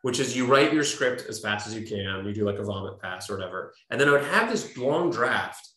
which 0.04 0.20
is 0.20 0.36
you 0.36 0.46
write 0.48 0.74
your 0.74 0.84
script 0.84 1.26
as 1.30 1.40
fast 1.40 1.68
as 1.68 1.76
you 1.76 1.86
can 1.86 2.26
you 2.26 2.34
do 2.34 2.46
like 2.46 2.60
a 2.60 2.64
vomit 2.64 3.00
pass 3.00 3.30
or 3.30 3.38
whatever 3.38 3.74
and 3.90 4.00
then 4.00 4.08
i 4.08 4.12
would 4.12 4.24
have 4.24 4.50
this 4.50 4.78
long 4.78 5.12
draft 5.12 5.72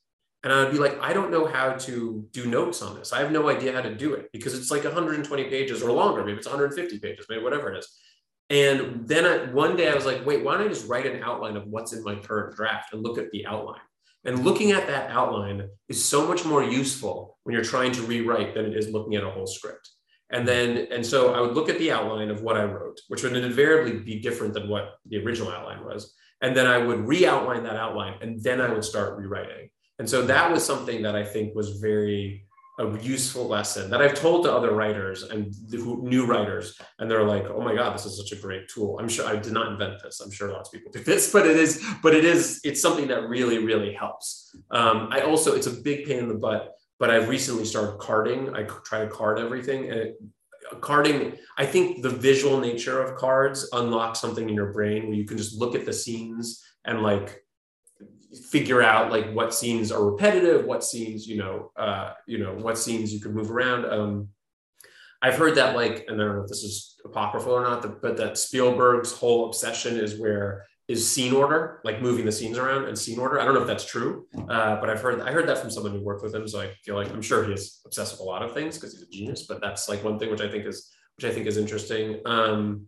and 0.45 0.53
I 0.53 0.63
would 0.63 0.73
be 0.73 0.79
like, 0.79 1.01
I 1.01 1.15
don't 1.15 1.31
know 1.31 1.47
how 1.47 1.73
to 1.73 2.29
do 2.33 2.47
notes 2.47 2.83
on 2.83 2.95
this. 2.97 3.15
I 3.15 3.21
have 3.21 3.33
no 3.33 3.49
idea 3.49 3.73
how 3.73 3.81
to 3.81 3.95
do 3.95 4.13
it 4.13 4.31
because 4.31 4.53
it's 4.53 4.71
like 4.71 4.85
120 4.85 5.45
pages 5.45 5.83
or 5.83 5.91
longer. 5.91 6.23
Maybe 6.23 6.37
it's 6.37 6.47
150 6.47 6.99
pages, 6.99 7.25
maybe 7.31 7.43
whatever 7.43 7.73
it 7.73 7.79
is. 7.79 7.89
And 8.51 9.09
then 9.09 9.25
I, 9.25 9.51
one 9.53 9.75
day 9.75 9.89
I 9.89 9.95
was 9.95 10.05
like, 10.05 10.27
wait, 10.27 10.45
why 10.45 10.59
don't 10.59 10.67
I 10.67 10.69
just 10.69 10.87
write 10.87 11.07
an 11.07 11.23
outline 11.23 11.57
of 11.57 11.67
what's 11.67 11.95
in 11.95 12.05
my 12.05 12.17
current 12.17 12.55
draft 12.55 12.93
and 12.93 13.03
look 13.03 13.17
at 13.17 13.31
the 13.31 13.47
outline? 13.47 13.81
And 14.25 14.45
looking 14.45 14.73
at 14.73 14.87
that 14.87 15.11
outline 15.11 15.69
is 15.89 16.05
so 16.05 16.27
much 16.27 16.45
more 16.45 16.63
useful 16.63 17.39
when 17.43 17.55
you're 17.55 17.65
trying 17.65 17.93
to 17.93 18.03
rewrite 18.03 18.55
than 18.55 18.65
it 18.65 18.77
is 18.77 18.91
looking 18.91 19.17
at 19.17 19.25
a 19.25 19.31
whole 19.31 19.47
script. 19.47 19.91
And 20.31 20.49
then, 20.49 20.89
and 20.91 21.05
so 21.05 21.35
I 21.35 21.41
would 21.41 21.55
look 21.55 21.69
at 21.69 21.79
the 21.79 21.93
outline 21.93 22.31
of 22.31 22.43
what 22.43 22.57
I 22.57 22.65
wrote, 22.65 23.01
which 23.09 23.23
would 23.23 23.37
invariably 23.37 23.99
be 23.99 24.21
different 24.21 24.55
than 24.55 24.69
what 24.69 24.95
the 25.07 25.23
original 25.25 25.53
outline 25.53 25.85
was. 25.85 26.15
And 26.41 26.57
then 26.57 26.67
I 26.67 26.79
would 26.79 27.07
re 27.07 27.27
outline 27.27 27.63
that 27.65 27.77
outline 27.77 28.15
and 28.21 28.43
then 28.43 28.61
I 28.61 28.73
would 28.73 28.85
start 28.85 29.19
rewriting. 29.19 29.69
And 29.99 30.09
so 30.09 30.23
that 30.23 30.51
was 30.51 30.65
something 30.65 31.03
that 31.03 31.15
I 31.15 31.25
think 31.25 31.55
was 31.55 31.79
very 31.79 32.47
a 32.79 32.99
useful 32.99 33.47
lesson 33.47 33.89
that 33.91 34.03
I've 34.03 34.15
told 34.15 34.45
to 34.45 34.53
other 34.53 34.73
writers 34.73 35.23
and 35.23 35.55
new 35.71 36.27
writers, 36.27 36.77
and 36.99 37.09
they're 37.09 37.23
like, 37.23 37.45
"Oh 37.45 37.61
my 37.61 37.75
god, 37.75 37.95
this 37.95 38.05
is 38.05 38.17
such 38.17 38.37
a 38.37 38.41
great 38.41 38.69
tool." 38.69 38.99
I'm 38.99 39.09
sure 39.09 39.27
I 39.27 39.37
did 39.37 39.53
not 39.53 39.69
invent 39.73 40.03
this. 40.03 40.21
I'm 40.21 40.31
sure 40.31 40.51
lots 40.51 40.69
of 40.69 40.73
people 40.73 40.91
do 40.91 41.05
this, 41.05 41.33
but 41.33 41.47
it 41.47 41.57
is, 41.57 41.85
but 42.03 42.15
it 42.15 42.25
is, 42.25 42.61
it's 42.65 42.83
something 42.83 43.07
that 43.09 43.29
really, 43.29 43.59
really 43.59 43.93
helps. 43.93 44.57
Um, 44.71 45.09
I 45.13 45.21
also, 45.21 45.55
it's 45.55 45.69
a 45.69 45.83
big 45.83 46.07
pain 46.07 46.19
in 46.19 46.29
the 46.29 46.35
butt, 46.35 46.73
but 46.99 47.11
I've 47.11 47.29
recently 47.29 47.65
started 47.65 47.99
carding. 47.99 48.55
I 48.57 48.65
try 48.65 49.01
to 49.05 49.09
card 49.09 49.39
everything, 49.39 49.91
and 49.91 50.01
it, 50.01 50.17
carding. 50.81 51.37
I 51.57 51.67
think 51.67 52.03
the 52.03 52.11
visual 52.11 52.59
nature 52.59 53.01
of 53.01 53.17
cards 53.17 53.69
unlocks 53.73 54.21
something 54.21 54.49
in 54.49 54.55
your 54.55 54.73
brain 54.73 55.07
where 55.07 55.17
you 55.17 55.27
can 55.27 55.39
just 55.39 55.55
look 55.55 55.77
at 55.77 55.87
the 55.87 55.93
scenes 55.93 56.65
and 56.85 57.03
like 57.03 57.44
figure 58.51 58.83
out 58.83 59.11
like 59.11 59.33
what 59.33 59.55
scenes 59.55 59.93
are 59.93 60.05
repetitive, 60.05 60.65
what 60.67 60.85
scenes, 60.85 61.27
you 61.27 61.37
know, 61.37 61.71
uh, 61.77 62.13
you 62.27 62.39
know, 62.39 62.55
what 62.55 62.79
scenes 62.79 63.13
you 63.13 63.21
could 63.21 63.35
move 63.35 63.51
around. 63.51 63.85
Um, 63.87 64.29
I've 65.23 65.37
heard 65.37 65.55
that 65.55 65.75
like, 65.75 66.05
and 66.09 66.21
I 66.21 66.25
don't 66.25 66.37
know 66.37 66.43
if 66.43 66.49
this 66.49 66.63
is 66.63 67.01
apocryphal 67.05 67.53
or 67.53 67.63
not, 67.63 68.03
but 68.03 68.17
that 68.19 68.37
Spielberg's 68.37 69.13
whole 69.13 69.47
obsession 69.47 69.97
is 69.97 70.19
where 70.19 70.67
is 70.87 71.11
scene 71.11 71.33
order, 71.33 71.81
like 71.83 72.03
moving 72.03 72.27
the 72.27 72.33
scenes 72.33 72.59
around 72.59 72.85
and 72.85 72.99
scene 72.99 73.19
order. 73.19 73.41
I 73.41 73.45
don't 73.45 73.55
know 73.55 73.63
if 73.63 73.67
that's 73.67 73.87
true, 73.87 74.27
uh, 74.37 74.77
but 74.77 74.91
I've 74.91 75.01
heard 75.01 75.21
I 75.23 75.33
heard 75.33 75.49
that 75.49 75.59
from 75.59 75.71
someone 75.71 75.93
who 75.93 76.03
worked 76.03 76.23
with 76.23 76.35
him. 76.35 76.47
So 76.47 76.61
I 76.61 76.75
feel 76.85 76.95
like 76.95 77.11
I'm 77.11 77.23
sure 77.23 77.45
he 77.45 77.53
is 77.53 77.81
obsessed 77.87 78.13
with 78.13 78.21
a 78.21 78.25
lot 78.25 78.43
of 78.43 78.53
things 78.53 78.77
because 78.77 78.93
he's 78.93 79.03
a 79.03 79.11
genius. 79.11 79.47
But 79.47 79.63
that's 79.63 79.89
like 79.89 80.05
one 80.05 80.19
thing 80.19 80.31
which 80.31 80.43
I 80.43 80.49
think 80.49 80.67
is 80.67 80.93
which 81.17 81.25
I 81.25 81.33
think 81.33 81.47
is 81.47 81.57
interesting. 81.57 82.21
Um, 82.27 82.87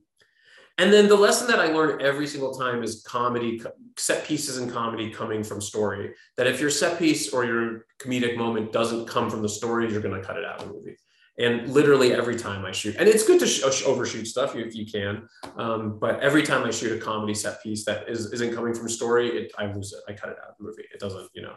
and 0.78 0.92
then 0.92 1.08
the 1.08 1.16
lesson 1.16 1.46
that 1.48 1.58
I 1.58 1.68
learn 1.68 2.02
every 2.02 2.26
single 2.26 2.54
time 2.54 2.82
is 2.82 3.02
comedy, 3.06 3.62
set 3.96 4.24
pieces 4.26 4.58
in 4.58 4.70
comedy 4.70 5.10
coming 5.10 5.42
from 5.42 5.60
story. 5.60 6.14
That 6.36 6.46
if 6.46 6.60
your 6.60 6.70
set 6.70 6.98
piece 6.98 7.32
or 7.32 7.44
your 7.44 7.86
comedic 7.98 8.36
moment 8.36 8.72
doesn't 8.72 9.08
come 9.08 9.30
from 9.30 9.42
the 9.42 9.48
story, 9.48 9.90
you're 9.90 10.02
going 10.02 10.20
to 10.20 10.26
cut 10.26 10.36
it 10.36 10.44
out 10.44 10.60
of 10.60 10.68
the 10.68 10.74
movie. 10.74 10.96
And 11.38 11.68
literally 11.68 12.14
every 12.14 12.36
time 12.36 12.64
I 12.64 12.72
shoot, 12.72 12.96
and 12.98 13.08
it's 13.08 13.26
good 13.26 13.40
to 13.40 13.46
sh- 13.46 13.84
overshoot 13.84 14.26
stuff 14.26 14.56
if 14.56 14.74
you 14.74 14.86
can, 14.86 15.28
um, 15.56 15.98
but 15.98 16.20
every 16.20 16.42
time 16.42 16.64
I 16.64 16.70
shoot 16.70 16.96
a 16.96 17.00
comedy 17.02 17.34
set 17.34 17.62
piece 17.62 17.84
that 17.84 18.08
is, 18.08 18.32
isn't 18.32 18.54
coming 18.54 18.74
from 18.74 18.88
story, 18.88 19.28
it, 19.28 19.52
I 19.58 19.66
lose 19.70 19.92
it. 19.92 20.00
I 20.10 20.14
cut 20.16 20.30
it 20.30 20.36
out 20.42 20.50
of 20.50 20.54
the 20.58 20.64
movie. 20.64 20.84
It 20.92 20.98
doesn't, 20.98 21.28
you 21.34 21.42
know. 21.42 21.54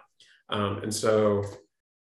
Um, 0.50 0.80
and 0.84 0.94
so 0.94 1.44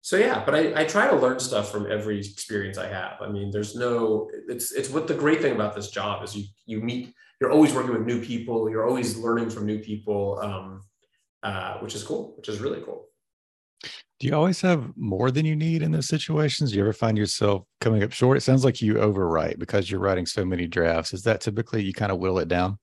so 0.03 0.17
yeah 0.17 0.43
but 0.45 0.55
I, 0.55 0.81
I 0.81 0.85
try 0.85 1.09
to 1.09 1.17
learn 1.17 1.39
stuff 1.39 1.71
from 1.71 1.91
every 1.91 2.19
experience 2.19 2.79
i 2.79 2.89
have. 2.89 3.17
I 3.21 3.29
mean 3.29 3.51
there's 3.51 3.75
no 3.75 4.31
it's 4.49 4.73
it's 4.73 4.91
what 4.91 5.07
the 5.07 5.15
great 5.15 5.43
thing 5.43 5.55
about 5.55 5.75
this 5.75 5.91
job 5.91 6.25
is 6.25 6.35
you 6.37 6.45
you 6.67 6.81
meet 6.81 7.13
you're 7.41 7.53
always 7.53 7.73
working 7.73 7.93
with 7.93 8.07
new 8.07 8.21
people 8.23 8.71
you're 8.71 8.87
always 8.87 9.17
learning 9.17 9.51
from 9.51 9.67
new 9.67 9.79
people 9.79 10.39
um, 10.43 10.83
uh, 11.43 11.79
which 11.79 11.95
is 11.95 12.03
cool 12.03 12.35
which 12.37 12.49
is 12.49 12.61
really 12.61 12.81
cool. 12.83 13.07
Do 14.19 14.27
you 14.27 14.35
always 14.35 14.61
have 14.61 14.93
more 14.97 15.31
than 15.31 15.47
you 15.47 15.57
need 15.57 15.81
in 15.81 15.93
those 15.93 16.07
situations? 16.07 16.71
Do 16.71 16.77
you 16.77 16.83
ever 16.83 16.93
find 16.93 17.17
yourself 17.17 17.65
coming 17.81 18.03
up 18.03 18.13
short? 18.13 18.37
It 18.37 18.43
sounds 18.43 18.67
like 18.67 18.83
you 18.83 18.95
overwrite 18.95 19.59
because 19.59 19.91
you're 19.91 20.01
writing 20.01 20.27
so 20.27 20.45
many 20.45 20.67
drafts. 20.67 21.15
Is 21.15 21.23
that 21.23 21.41
typically 21.41 21.83
you 21.83 21.95
kind 21.95 22.13
of 22.13 22.19
whittle 22.19 22.39
it 22.39 22.49
down 22.49 22.79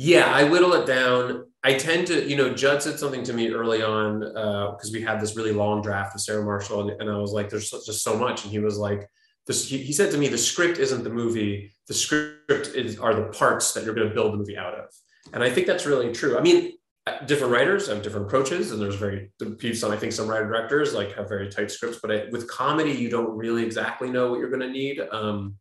yeah, 0.00 0.32
I 0.32 0.44
whittle 0.44 0.72
it 0.72 0.86
down. 0.86 1.44
I 1.62 1.74
tend 1.74 2.06
to, 2.06 2.26
you 2.26 2.34
know, 2.34 2.54
Judd 2.54 2.82
said 2.82 2.98
something 2.98 3.22
to 3.24 3.34
me 3.34 3.50
early 3.50 3.82
on 3.82 4.20
because 4.20 4.88
uh, 4.88 4.94
we 4.94 5.02
had 5.02 5.20
this 5.20 5.36
really 5.36 5.52
long 5.52 5.82
draft 5.82 6.14
of 6.14 6.22
Sarah 6.22 6.42
Marshall, 6.42 6.88
and, 6.88 7.02
and 7.02 7.10
I 7.10 7.18
was 7.18 7.32
like, 7.32 7.50
"There's 7.50 7.68
just 7.68 8.02
so 8.02 8.16
much," 8.16 8.42
and 8.44 8.50
he 8.50 8.60
was 8.60 8.78
like, 8.78 9.06
"This." 9.46 9.68
He, 9.68 9.92
said 9.92 10.10
to 10.12 10.16
me, 10.16 10.28
"The 10.28 10.38
script 10.38 10.78
isn't 10.78 11.04
the 11.04 11.10
movie. 11.10 11.70
The 11.86 11.92
script 11.92 12.68
is 12.68 12.98
are 12.98 13.14
the 13.14 13.24
parts 13.24 13.74
that 13.74 13.84
you're 13.84 13.92
going 13.92 14.08
to 14.08 14.14
build 14.14 14.32
the 14.32 14.38
movie 14.38 14.56
out 14.56 14.72
of." 14.72 14.86
And 15.34 15.44
I 15.44 15.50
think 15.50 15.66
that's 15.66 15.84
really 15.84 16.14
true. 16.14 16.38
I 16.38 16.40
mean, 16.40 16.72
uh, 17.06 17.22
different 17.26 17.52
writers 17.52 17.86
have 17.88 18.00
different 18.00 18.26
approaches, 18.26 18.72
and 18.72 18.80
there's 18.80 18.94
very 18.94 19.30
some. 19.74 19.90
I 19.90 19.98
think 19.98 20.12
some 20.12 20.28
writer 20.28 20.46
directors 20.46 20.94
like 20.94 21.14
have 21.16 21.28
very 21.28 21.50
tight 21.50 21.70
scripts, 21.70 21.98
but 22.00 22.10
I, 22.10 22.24
with 22.32 22.48
comedy, 22.48 22.92
you 22.92 23.10
don't 23.10 23.36
really 23.36 23.66
exactly 23.66 24.08
know 24.08 24.30
what 24.30 24.40
you're 24.40 24.48
going 24.48 24.66
to 24.66 24.72
need. 24.72 24.98
Um, 25.12 25.56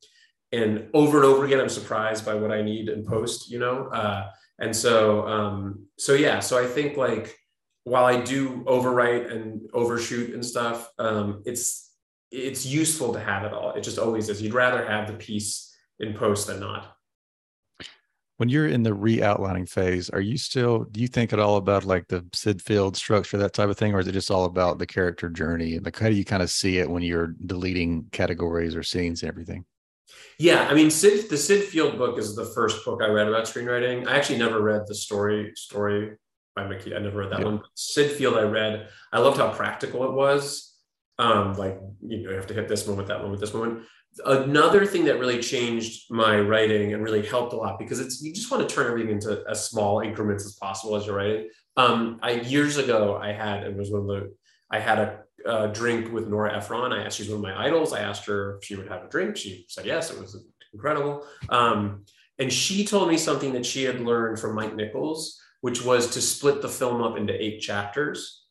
and 0.51 0.87
over 0.93 1.17
and 1.17 1.25
over 1.25 1.45
again 1.45 1.59
i'm 1.59 1.69
surprised 1.69 2.25
by 2.25 2.33
what 2.33 2.51
i 2.51 2.61
need 2.61 2.89
in 2.89 3.05
post 3.05 3.49
you 3.49 3.59
know? 3.59 3.87
Uh, 3.87 4.29
and 4.59 4.75
so 4.75 5.27
um, 5.27 5.85
so 5.97 6.13
yeah 6.13 6.39
so 6.39 6.61
i 6.61 6.65
think 6.65 6.97
like 6.97 7.35
while 7.83 8.05
i 8.05 8.19
do 8.19 8.63
overwrite 8.65 9.31
and 9.31 9.69
overshoot 9.73 10.33
and 10.33 10.45
stuff 10.45 10.91
um, 10.99 11.41
it's 11.45 11.89
it's 12.31 12.65
useful 12.65 13.13
to 13.13 13.19
have 13.19 13.43
it 13.43 13.53
all. 13.53 13.73
It 13.73 13.81
just 13.81 13.97
always 13.97 14.29
is. 14.29 14.41
You'd 14.41 14.53
rather 14.53 14.85
have 14.85 15.07
the 15.07 15.13
piece 15.13 15.75
in 15.99 16.13
post 16.13 16.47
than 16.47 16.59
not. 16.59 16.95
When 18.37 18.47
you're 18.47 18.67
in 18.67 18.83
the 18.83 18.93
re-outlining 18.93 19.65
phase 19.65 20.09
are 20.11 20.21
you 20.21 20.37
still 20.37 20.85
do 20.85 21.01
you 21.01 21.09
think 21.09 21.33
at 21.33 21.39
all 21.39 21.57
about 21.57 21.83
like 21.83 22.07
the 22.07 22.25
sid 22.31 22.61
field 22.61 22.95
structure 22.95 23.37
that 23.37 23.53
type 23.53 23.69
of 23.69 23.77
thing? 23.77 23.93
Or 23.93 23.99
is 23.99 24.07
it 24.07 24.13
just 24.13 24.31
all 24.31 24.45
about 24.45 24.79
the 24.79 24.87
character 24.87 25.29
journey? 25.29 25.79
Like 25.79 25.99
how 25.99 26.07
do 26.07 26.15
you 26.15 26.23
kind 26.23 26.41
of 26.41 26.49
see 26.49 26.77
it 26.77 26.89
when 26.89 27.03
you're 27.03 27.35
deleting 27.45 28.05
categories 28.13 28.75
or 28.75 28.83
scenes 28.83 29.23
and 29.23 29.29
everything 29.29 29.65
yeah, 30.39 30.67
I 30.69 30.73
mean, 30.73 30.89
Sid, 30.89 31.29
the 31.29 31.37
Sid 31.37 31.65
Field 31.65 31.97
book 31.97 32.17
is 32.17 32.33
the 32.33 32.45
first 32.45 32.85
book 32.85 33.01
I 33.03 33.09
read 33.09 33.27
about 33.27 33.43
screenwriting. 33.43 34.07
I 34.07 34.15
actually 34.15 34.39
never 34.39 34.61
read 34.61 34.83
the 34.87 34.95
story 34.95 35.51
story 35.55 36.15
by 36.55 36.63
McKee. 36.63 36.95
I 36.95 36.99
never 36.99 37.19
read 37.19 37.31
that 37.31 37.39
yeah. 37.39 37.45
one. 37.45 37.61
Sid 37.75 38.11
Field, 38.11 38.37
I 38.37 38.43
read. 38.43 38.87
I 39.11 39.19
loved 39.19 39.37
how 39.37 39.51
practical 39.51 40.05
it 40.05 40.13
was. 40.13 40.77
Um, 41.17 41.55
like 41.55 41.77
you 42.01 42.23
know, 42.23 42.29
you 42.29 42.35
have 42.37 42.47
to 42.47 42.53
hit 42.53 42.69
this 42.69 42.87
moment, 42.87 43.09
that 43.09 43.21
moment, 43.21 43.41
this 43.41 43.53
moment. 43.53 43.83
Another 44.25 44.85
thing 44.85 45.03
that 45.05 45.19
really 45.19 45.41
changed 45.41 46.05
my 46.09 46.39
writing 46.39 46.93
and 46.93 47.03
really 47.03 47.25
helped 47.25 47.51
a 47.51 47.57
lot 47.57 47.77
because 47.77 47.99
it's 47.99 48.21
you 48.21 48.33
just 48.33 48.49
want 48.49 48.67
to 48.67 48.73
turn 48.73 48.87
everything 48.87 49.11
into 49.11 49.43
as 49.49 49.69
small 49.69 49.99
increments 49.99 50.45
as 50.45 50.53
possible 50.53 50.95
as 50.95 51.05
you're 51.05 51.17
writing. 51.17 51.49
Um, 51.75 52.17
I 52.23 52.31
years 52.31 52.77
ago 52.77 53.19
I 53.21 53.33
had 53.33 53.63
it 53.63 53.75
was 53.75 53.91
one 53.91 54.01
of 54.01 54.07
the 54.07 54.33
I 54.71 54.79
had 54.79 54.99
a 54.99 55.19
uh, 55.45 55.67
drink 55.67 56.11
with 56.11 56.27
Nora 56.27 56.55
Ephron. 56.55 56.91
I 56.91 57.03
asked, 57.03 57.17
she's 57.17 57.29
one 57.29 57.37
of 57.37 57.41
my 57.41 57.65
idols. 57.65 57.93
I 57.93 58.01
asked 58.01 58.25
her 58.25 58.57
if 58.57 58.65
she 58.65 58.75
would 58.75 58.87
have 58.89 59.03
a 59.03 59.09
drink. 59.09 59.37
She 59.37 59.65
said 59.67 59.85
yes. 59.85 60.11
It 60.11 60.19
was 60.19 60.37
incredible. 60.73 61.25
Um, 61.49 62.05
and 62.37 62.51
she 62.51 62.85
told 62.85 63.09
me 63.09 63.17
something 63.17 63.53
that 63.53 63.65
she 63.65 63.83
had 63.83 63.99
learned 64.01 64.39
from 64.39 64.55
Mike 64.55 64.75
Nichols, 64.75 65.39
which 65.61 65.83
was 65.83 66.09
to 66.11 66.21
split 66.21 66.61
the 66.61 66.69
film 66.69 67.01
up 67.01 67.17
into 67.17 67.33
eight 67.33 67.59
chapters. 67.59 68.43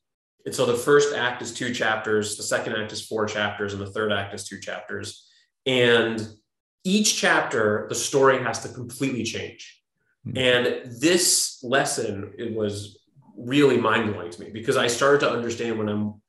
And 0.45 0.55
so 0.55 0.67
the 0.67 0.75
first 0.75 1.15
act 1.15 1.43
is 1.43 1.53
two 1.53 1.75
chapters, 1.75 2.37
the 2.37 2.43
second 2.43 2.75
act 2.75 2.93
is 2.93 3.07
four 3.07 3.27
chapters, 3.27 3.73
and 3.73 3.83
the 3.83 3.91
third 3.91 4.13
act 4.13 4.35
is 4.35 4.47
two 4.47 4.61
chapters. 4.61 5.29
And 5.67 6.27
each 6.85 7.17
chapter, 7.17 7.87
the 7.89 7.95
story 7.95 8.43
has 8.43 8.61
to 8.63 8.69
completely 8.69 9.25
change. 9.25 9.83
Mm-hmm. 10.27 10.39
And 10.39 11.01
this 11.01 11.63
lesson, 11.63 12.33
it 12.39 12.55
was 12.55 12.98
really 13.39 13.79
mind 13.79 14.13
blowing 14.13 14.31
to 14.31 14.41
me 14.43 14.51
because 14.51 14.77
I 14.77 14.89
started 14.89 15.21
to 15.21 15.31
understand 15.31 15.79
when 15.79 15.89
I'm 15.89 16.21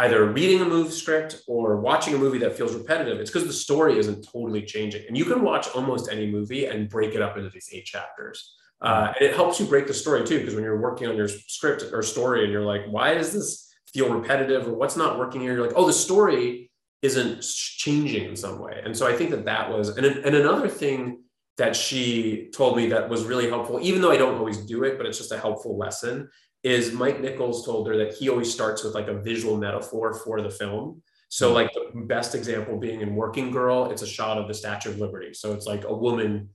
either 0.00 0.26
reading 0.26 0.60
a 0.60 0.64
movie 0.64 0.90
script 0.90 1.42
or 1.48 1.80
watching 1.80 2.14
a 2.14 2.18
movie 2.18 2.38
that 2.38 2.56
feels 2.56 2.74
repetitive, 2.74 3.18
it's 3.18 3.30
because 3.30 3.46
the 3.46 3.52
story 3.52 3.98
isn't 3.98 4.26
totally 4.30 4.62
changing. 4.62 5.04
And 5.08 5.16
you 5.16 5.24
can 5.24 5.42
watch 5.42 5.68
almost 5.74 6.10
any 6.10 6.30
movie 6.30 6.66
and 6.66 6.88
break 6.88 7.14
it 7.14 7.22
up 7.22 7.36
into 7.36 7.50
these 7.50 7.68
eight 7.72 7.84
chapters. 7.84 8.54
Uh, 8.80 9.12
and 9.18 9.28
it 9.28 9.34
helps 9.34 9.58
you 9.58 9.66
break 9.66 9.88
the 9.88 9.94
story 9.94 10.24
too, 10.24 10.38
because 10.38 10.54
when 10.54 10.62
you're 10.62 10.80
working 10.80 11.08
on 11.08 11.16
your 11.16 11.28
script 11.28 11.84
or 11.92 12.02
story 12.02 12.44
and 12.44 12.52
you're 12.52 12.64
like, 12.64 12.82
why 12.86 13.14
does 13.14 13.32
this 13.32 13.74
feel 13.92 14.12
repetitive 14.12 14.68
or 14.68 14.74
what's 14.74 14.96
not 14.96 15.18
working 15.18 15.40
here? 15.40 15.54
You're 15.54 15.66
like, 15.66 15.76
oh, 15.76 15.86
the 15.86 15.92
story 15.92 16.70
isn't 17.02 17.42
changing 17.42 18.24
in 18.24 18.36
some 18.36 18.60
way. 18.60 18.80
And 18.84 18.96
so 18.96 19.06
I 19.06 19.16
think 19.16 19.30
that 19.30 19.46
that 19.46 19.70
was, 19.70 19.96
and, 19.96 20.06
and 20.06 20.34
another 20.34 20.68
thing 20.68 21.22
that 21.56 21.74
she 21.74 22.50
told 22.54 22.76
me 22.76 22.88
that 22.90 23.08
was 23.08 23.24
really 23.24 23.48
helpful, 23.48 23.80
even 23.82 24.00
though 24.00 24.12
I 24.12 24.16
don't 24.16 24.38
always 24.38 24.58
do 24.58 24.84
it, 24.84 24.96
but 24.96 25.06
it's 25.06 25.18
just 25.18 25.32
a 25.32 25.38
helpful 25.38 25.76
lesson, 25.76 26.28
is 26.62 26.92
Mike 26.92 27.20
Nichols 27.20 27.64
told 27.64 27.86
her 27.88 27.96
that 27.96 28.14
he 28.14 28.28
always 28.28 28.52
starts 28.52 28.82
with 28.82 28.94
like 28.94 29.08
a 29.08 29.14
visual 29.14 29.56
metaphor 29.56 30.14
for 30.14 30.40
the 30.40 30.50
film. 30.50 31.02
So, 31.28 31.48
hmm. 31.48 31.54
like 31.54 31.72
the 31.72 32.00
best 32.02 32.34
example 32.34 32.78
being 32.78 33.00
in 33.00 33.14
Working 33.14 33.50
Girl, 33.50 33.90
it's 33.90 34.02
a 34.02 34.06
shot 34.06 34.38
of 34.38 34.48
the 34.48 34.54
Statue 34.54 34.90
of 34.90 34.98
Liberty. 34.98 35.34
So 35.34 35.52
it's 35.52 35.66
like 35.66 35.84
a 35.84 35.94
woman 35.94 36.50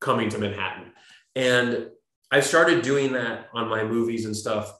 coming 0.00 0.28
to 0.30 0.38
Manhattan. 0.38 0.92
And 1.34 1.88
I've 2.30 2.44
started 2.44 2.82
doing 2.82 3.12
that 3.12 3.48
on 3.54 3.68
my 3.68 3.84
movies 3.84 4.26
and 4.26 4.36
stuff. 4.36 4.72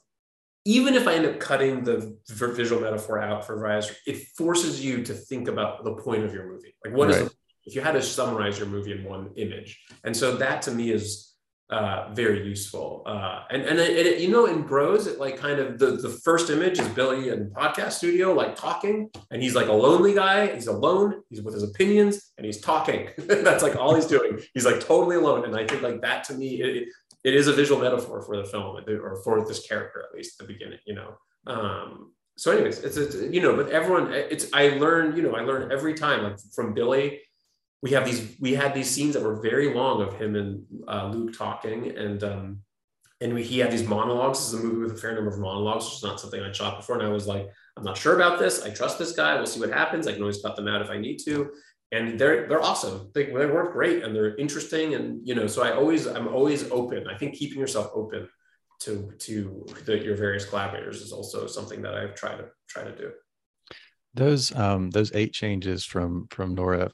Even 0.65 0.93
if 0.93 1.07
I 1.07 1.15
end 1.15 1.25
up 1.25 1.39
cutting 1.39 1.83
the 1.83 2.17
visual 2.27 2.81
metaphor 2.81 3.19
out 3.19 3.45
for 3.45 3.57
various, 3.57 3.91
it 4.05 4.27
forces 4.37 4.83
you 4.83 5.03
to 5.03 5.13
think 5.13 5.47
about 5.47 5.83
the 5.83 5.93
point 5.93 6.23
of 6.23 6.33
your 6.33 6.47
movie. 6.47 6.75
Like, 6.85 6.93
what 6.93 7.07
right. 7.07 7.21
is 7.21 7.29
the, 7.29 7.35
if 7.65 7.75
you 7.75 7.81
had 7.81 7.93
to 7.93 8.01
summarize 8.01 8.59
your 8.59 8.67
movie 8.67 8.91
in 8.91 9.03
one 9.03 9.31
image? 9.35 9.81
And 10.03 10.15
so 10.15 10.35
that 10.35 10.61
to 10.63 10.71
me 10.71 10.91
is 10.91 11.28
uh, 11.69 12.09
very 12.13 12.47
useful. 12.47 13.03
Uh, 13.05 13.43
and 13.51 13.61
and 13.61 13.79
it, 13.79 14.05
it, 14.05 14.19
you 14.19 14.29
know, 14.29 14.47
in 14.47 14.63
Bros, 14.63 15.05
it 15.05 15.19
like 15.19 15.37
kind 15.37 15.59
of 15.59 15.77
the, 15.77 15.91
the 15.91 16.09
first 16.09 16.49
image 16.49 16.79
is 16.79 16.87
Billy 16.89 17.29
in 17.29 17.51
podcast 17.51 17.93
studio, 17.93 18.33
like 18.33 18.55
talking, 18.55 19.09
and 19.29 19.41
he's 19.41 19.55
like 19.55 19.67
a 19.67 19.73
lonely 19.73 20.13
guy. 20.13 20.53
He's 20.53 20.67
alone. 20.67 21.21
He's 21.29 21.41
with 21.41 21.53
his 21.53 21.63
opinions, 21.63 22.31
and 22.37 22.45
he's 22.45 22.59
talking. 22.59 23.09
That's 23.17 23.61
like 23.61 23.75
all 23.75 23.93
he's 23.93 24.07
doing. 24.07 24.39
He's 24.53 24.65
like 24.65 24.79
totally 24.79 25.15
alone. 25.15 25.45
And 25.45 25.55
I 25.55 25.67
think 25.67 25.83
like 25.83 26.01
that 26.01 26.23
to 26.25 26.33
me, 26.33 26.61
it, 26.61 26.87
it 27.23 27.35
is 27.35 27.47
a 27.47 27.53
visual 27.53 27.79
metaphor 27.79 28.23
for 28.23 28.37
the 28.37 28.45
film, 28.45 28.77
or 28.87 29.21
for 29.23 29.45
this 29.45 29.67
character 29.67 30.03
at 30.09 30.15
least 30.15 30.41
at 30.41 30.47
the 30.47 30.53
beginning. 30.53 30.79
You 30.87 30.95
know. 30.95 31.17
Um, 31.45 32.13
so, 32.35 32.51
anyways, 32.51 32.79
it's, 32.79 32.95
it's 32.95 33.15
you 33.15 33.41
know, 33.41 33.55
but 33.55 33.69
everyone, 33.69 34.13
it's 34.13 34.47
I 34.53 34.69
learn, 34.69 35.15
you 35.15 35.21
know, 35.21 35.35
I 35.35 35.41
learn 35.41 35.73
every 35.73 35.93
time, 35.93 36.23
like 36.23 36.37
from 36.55 36.73
Billy 36.73 37.19
we 37.81 37.91
have 37.91 38.05
these 38.05 38.35
we 38.39 38.53
had 38.53 38.73
these 38.73 38.89
scenes 38.89 39.13
that 39.13 39.23
were 39.23 39.41
very 39.41 39.73
long 39.73 40.01
of 40.01 40.19
him 40.19 40.35
and 40.35 40.63
uh, 40.87 41.09
Luke 41.13 41.37
talking 41.37 41.97
and 41.97 42.23
um, 42.23 42.59
and 43.21 43.33
we, 43.33 43.43
he 43.43 43.59
had 43.59 43.71
these 43.71 43.87
monologues. 43.87 44.39
This 44.39 44.53
is 44.53 44.59
a 44.59 44.63
movie 44.63 44.83
with 44.83 44.93
a 44.93 44.97
fair 44.97 45.13
number 45.13 45.29
of 45.29 45.39
monologues, 45.39 45.85
which 45.85 45.95
is 45.95 46.03
not 46.03 46.19
something 46.19 46.41
I'd 46.41 46.55
shot 46.55 46.77
before. 46.77 46.97
And 46.97 47.05
I 47.05 47.11
was 47.11 47.27
like, 47.27 47.49
I'm 47.75 47.83
not 47.83 47.97
sure 47.97 48.15
about 48.15 48.39
this. 48.39 48.63
I 48.63 48.69
trust 48.69 48.97
this 48.97 49.11
guy. 49.11 49.35
We'll 49.35 49.45
see 49.45 49.59
what 49.59 49.71
happens. 49.71 50.07
I 50.07 50.13
can 50.13 50.21
always 50.21 50.41
cut 50.41 50.55
them 50.55 50.67
out 50.67 50.81
if 50.81 50.89
I 50.89 50.97
need 50.97 51.17
to. 51.25 51.51
And 51.91 52.19
they're 52.19 52.47
they're 52.47 52.61
awesome. 52.61 53.09
They, 53.13 53.25
they 53.25 53.45
work 53.45 53.73
great 53.73 54.03
and 54.03 54.15
they're 54.15 54.35
interesting. 54.35 54.93
And 54.93 55.27
you 55.27 55.35
know, 55.35 55.47
so 55.47 55.63
I 55.63 55.73
always 55.73 56.05
I'm 56.05 56.27
always 56.27 56.69
open. 56.71 57.07
I 57.07 57.17
think 57.17 57.35
keeping 57.35 57.59
yourself 57.59 57.89
open 57.93 58.29
to 58.81 59.11
to 59.17 59.65
the, 59.85 59.97
your 59.97 60.15
various 60.15 60.45
collaborators 60.45 61.01
is 61.01 61.11
also 61.11 61.47
something 61.47 61.81
that 61.81 61.95
I've 61.95 62.15
tried 62.15 62.37
to 62.37 62.45
try 62.67 62.83
to 62.83 62.95
do. 62.95 63.11
Those 64.13 64.55
um 64.55 64.91
those 64.91 65.11
eight 65.13 65.33
changes 65.33 65.83
from 65.83 66.27
from 66.29 66.53
Nora 66.53 66.91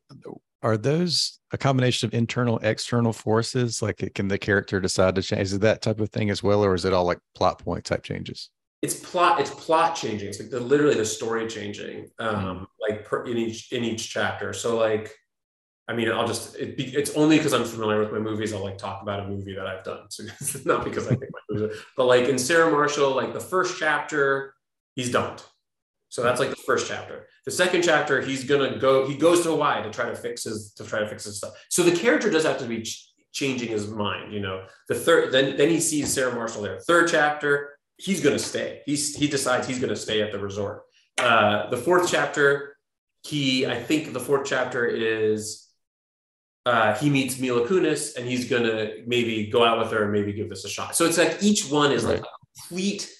are 0.65 0.78
those 0.78 1.39
a 1.51 1.58
combination 1.60 2.08
of 2.08 2.13
internal 2.15 2.58
external 2.63 3.13
forces? 3.13 3.84
Like 3.84 4.12
can 4.15 4.28
the 4.28 4.39
character 4.39 4.82
decide 4.82 5.13
to 5.15 5.21
change? 5.21 5.43
Is 5.43 5.54
it 5.54 5.62
that 5.62 5.84
type 5.84 5.99
of 5.99 6.10
thing 6.10 6.32
as 6.32 6.41
well 6.41 6.65
or 6.65 6.73
is 6.73 6.86
it 6.86 6.93
all 6.93 7.06
like 7.06 7.19
plot 7.36 7.60
point 7.60 7.86
type 7.86 8.04
changes? 8.04 8.49
It's 8.82 8.99
plot 8.99 9.39
it's 9.39 9.51
plot 9.51 9.95
changing. 9.95 10.30
It's 10.30 10.39
like 10.39 10.49
the 10.49 10.60
literally 10.60 10.95
the 10.95 11.06
story 11.06 11.47
changing 11.47 12.10
um 12.17 12.36
mm. 12.36 12.67
like 12.82 13.06
per, 13.06 13.25
in 13.25 13.38
each 13.38 13.71
in 13.71 13.84
each 13.84 14.10
chapter. 14.12 14.54
So 14.54 14.75
like 14.75 15.13
i 15.88 15.93
mean 15.93 16.12
i'll 16.12 16.25
just 16.25 16.56
it 16.56 16.75
be, 16.75 16.86
it's 16.95 17.12
only 17.15 17.38
because 17.38 17.54
i'm 17.54 17.63
familiar 17.63 17.99
with 17.99 18.12
my 18.12 18.17
movies 18.17 18.51
i'll 18.54 18.63
like 18.63 18.75
talk 18.75 19.04
about 19.04 19.19
a 19.19 19.28
movie 19.28 19.54
that 19.54 19.67
i've 19.67 19.84
done. 19.84 20.10
So 20.10 20.23
it's 20.23 20.65
not 20.71 20.84
because 20.84 21.06
i 21.06 21.10
think 21.10 21.32
my 21.32 21.39
movies 21.47 21.78
are, 21.78 21.80
but 21.95 22.06
like 22.06 22.28
in 22.28 22.39
sarah 22.39 22.71
marshall 22.71 23.15
like 23.15 23.34
the 23.34 23.39
first 23.39 23.78
chapter 23.78 24.56
he's 24.95 25.12
dumped 25.12 25.45
so 26.15 26.23
that's 26.23 26.39
like 26.39 26.49
the 26.49 26.56
first 26.56 26.88
chapter 26.88 27.28
the 27.45 27.51
second 27.51 27.82
chapter 27.84 28.21
he's 28.21 28.43
gonna 28.43 28.78
go 28.78 29.08
he 29.08 29.15
goes 29.17 29.43
to 29.43 29.49
hawaii 29.49 29.84
to 29.84 29.89
try 29.89 30.06
to 30.06 30.15
fix 30.15 30.43
his 30.43 30.71
to 30.73 30.84
try 30.84 30.99
to 30.99 31.08
fix 31.08 31.25
his 31.25 31.38
stuff 31.38 31.54
so 31.69 31.84
the 31.84 31.95
character 31.95 32.30
does 32.30 32.45
have 32.45 32.58
to 32.58 32.65
be 32.65 32.82
ch- 32.82 33.12
changing 33.32 33.67
his 33.67 33.88
mind 33.89 34.34
you 34.34 34.39
know 34.39 34.65
the 34.88 34.95
third 34.95 35.32
then 35.32 35.58
then 35.58 35.69
he 35.69 35.80
sees 35.80 36.12
sarah 36.12 36.34
marshall 36.34 36.62
there 36.62 36.80
third 36.80 37.10
chapter 37.10 37.75
he's 37.97 38.21
going 38.21 38.36
to 38.36 38.43
stay. 38.43 38.82
He's 38.86 39.15
he 39.15 39.28
decides 39.28 39.67
he's 39.67 39.80
going 39.80 39.89
to 39.89 39.95
stay 39.95 40.21
at 40.21 40.32
the 40.32 40.39
resort. 40.39 40.84
Uh, 41.17 41.69
the 41.69 41.78
fourth 41.78 42.10
chapter, 42.10 42.78
he 43.23 43.65
I 43.65 43.82
think 43.82 44.13
the 44.13 44.19
fourth 44.19 44.47
chapter 44.47 44.86
is 44.86 45.67
uh, 46.65 46.95
he 46.95 47.10
meets 47.10 47.39
Mila 47.39 47.67
Kunis 47.67 48.17
and 48.17 48.28
he's 48.28 48.49
going 48.49 48.63
to 48.63 49.04
maybe 49.06 49.47
go 49.47 49.63
out 49.63 49.80
with 49.80 49.91
her 49.91 50.04
and 50.04 50.12
maybe 50.12 50.34
give 50.34 50.49
this 50.49 50.65
a 50.65 50.69
shot. 50.69 50.95
So 50.95 51.06
it's 51.06 51.17
like 51.17 51.41
each 51.41 51.69
one 51.69 51.91
is 51.91 52.04
right. 52.04 52.15
like 52.15 52.21
a 52.21 52.60
complete 52.60 53.12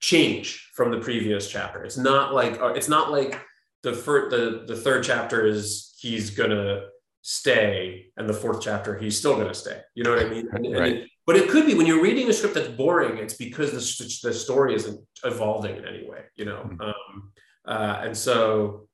change 0.00 0.70
from 0.74 0.90
the 0.90 0.98
previous 0.98 1.48
chapter. 1.48 1.84
It's 1.84 1.96
not 1.96 2.34
like 2.34 2.60
uh, 2.60 2.68
it's 2.68 2.88
not 2.88 3.10
like 3.10 3.40
the 3.82 3.92
first 3.92 4.30
the 4.30 4.64
the 4.66 4.76
third 4.76 5.04
chapter 5.04 5.46
is 5.46 5.94
he's 5.98 6.30
to 6.50 6.88
stay 7.26 8.06
and 8.18 8.28
the 8.28 8.34
fourth 8.34 8.60
chapter 8.60 8.98
he's 8.98 9.18
still 9.18 9.36
to 9.48 9.54
stay. 9.54 9.80
You 9.94 10.04
know 10.04 10.10
what 10.10 10.26
i 10.26 10.28
mean? 10.28 10.46
And, 10.52 10.66
and 10.66 10.86
it, 10.86 11.08
but 11.26 11.36
it 11.36 11.48
could 11.48 11.64
be 11.64 11.74
when 11.74 11.86
you're 11.86 12.02
reading 12.02 12.28
a 12.28 12.34
script 12.34 12.54
that's 12.54 12.68
boring 12.68 13.16
it's 13.16 13.32
because 13.32 13.70
the, 13.70 14.28
the 14.28 14.34
story 14.34 14.74
isn't 14.74 15.00
evolving 15.24 15.76
in 15.76 15.86
any 15.86 16.06
way 16.06 16.20
you 16.36 16.44
know? 16.44 16.58
Mm-hmm. 16.66 16.80
um, 16.82 17.32
uh, 17.66 18.00
and 18.02 18.14
so 18.14 18.86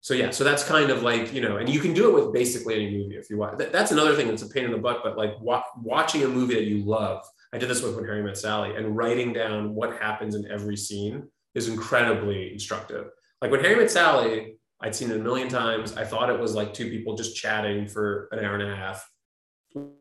so 0.00 0.14
yeah 0.14 0.30
so 0.30 0.44
that's 0.44 0.62
kind 0.62 0.90
of 0.90 1.02
like 1.02 1.32
you 1.32 1.40
know 1.40 1.56
and 1.56 1.68
you 1.68 1.80
can 1.80 1.92
do 1.92 2.08
it 2.08 2.24
with 2.24 2.32
basically 2.32 2.74
any 2.76 2.96
movie 2.96 3.16
if 3.16 3.28
you 3.28 3.36
want. 3.36 3.58
That, 3.58 3.72
that's 3.72 3.90
another 3.90 4.14
thing 4.14 4.28
that's 4.28 4.42
a 4.42 4.48
pain 4.48 4.64
in 4.64 4.70
the 4.70 4.78
butt 4.78 5.00
but 5.02 5.16
like 5.16 5.32
wa- 5.40 5.64
watching 5.76 6.22
a 6.22 6.28
movie 6.28 6.54
that 6.54 6.64
you 6.64 6.84
love 6.84 7.24
i 7.52 7.58
did 7.58 7.68
this 7.68 7.82
with 7.82 7.94
when 7.94 8.04
harry 8.04 8.22
met 8.22 8.36
sally 8.36 8.74
and 8.76 8.96
writing 8.96 9.32
down 9.32 9.74
what 9.74 9.96
happens 9.96 10.34
in 10.34 10.50
every 10.50 10.76
scene 10.76 11.22
is 11.54 11.68
incredibly 11.68 12.52
instructive 12.52 13.06
like 13.40 13.50
when 13.50 13.60
harry 13.60 13.76
met 13.76 13.90
sally 13.90 14.56
I'd 14.82 14.94
seen 14.94 15.10
it 15.10 15.16
a 15.16 15.20
million 15.20 15.48
times. 15.48 15.96
I 15.96 16.04
thought 16.04 16.28
it 16.28 16.38
was 16.38 16.54
like 16.54 16.74
two 16.74 16.90
people 16.90 17.16
just 17.16 17.36
chatting 17.36 17.86
for 17.86 18.28
an 18.32 18.44
hour 18.44 18.54
and 18.54 18.70
a 18.70 18.74
half. 18.74 19.08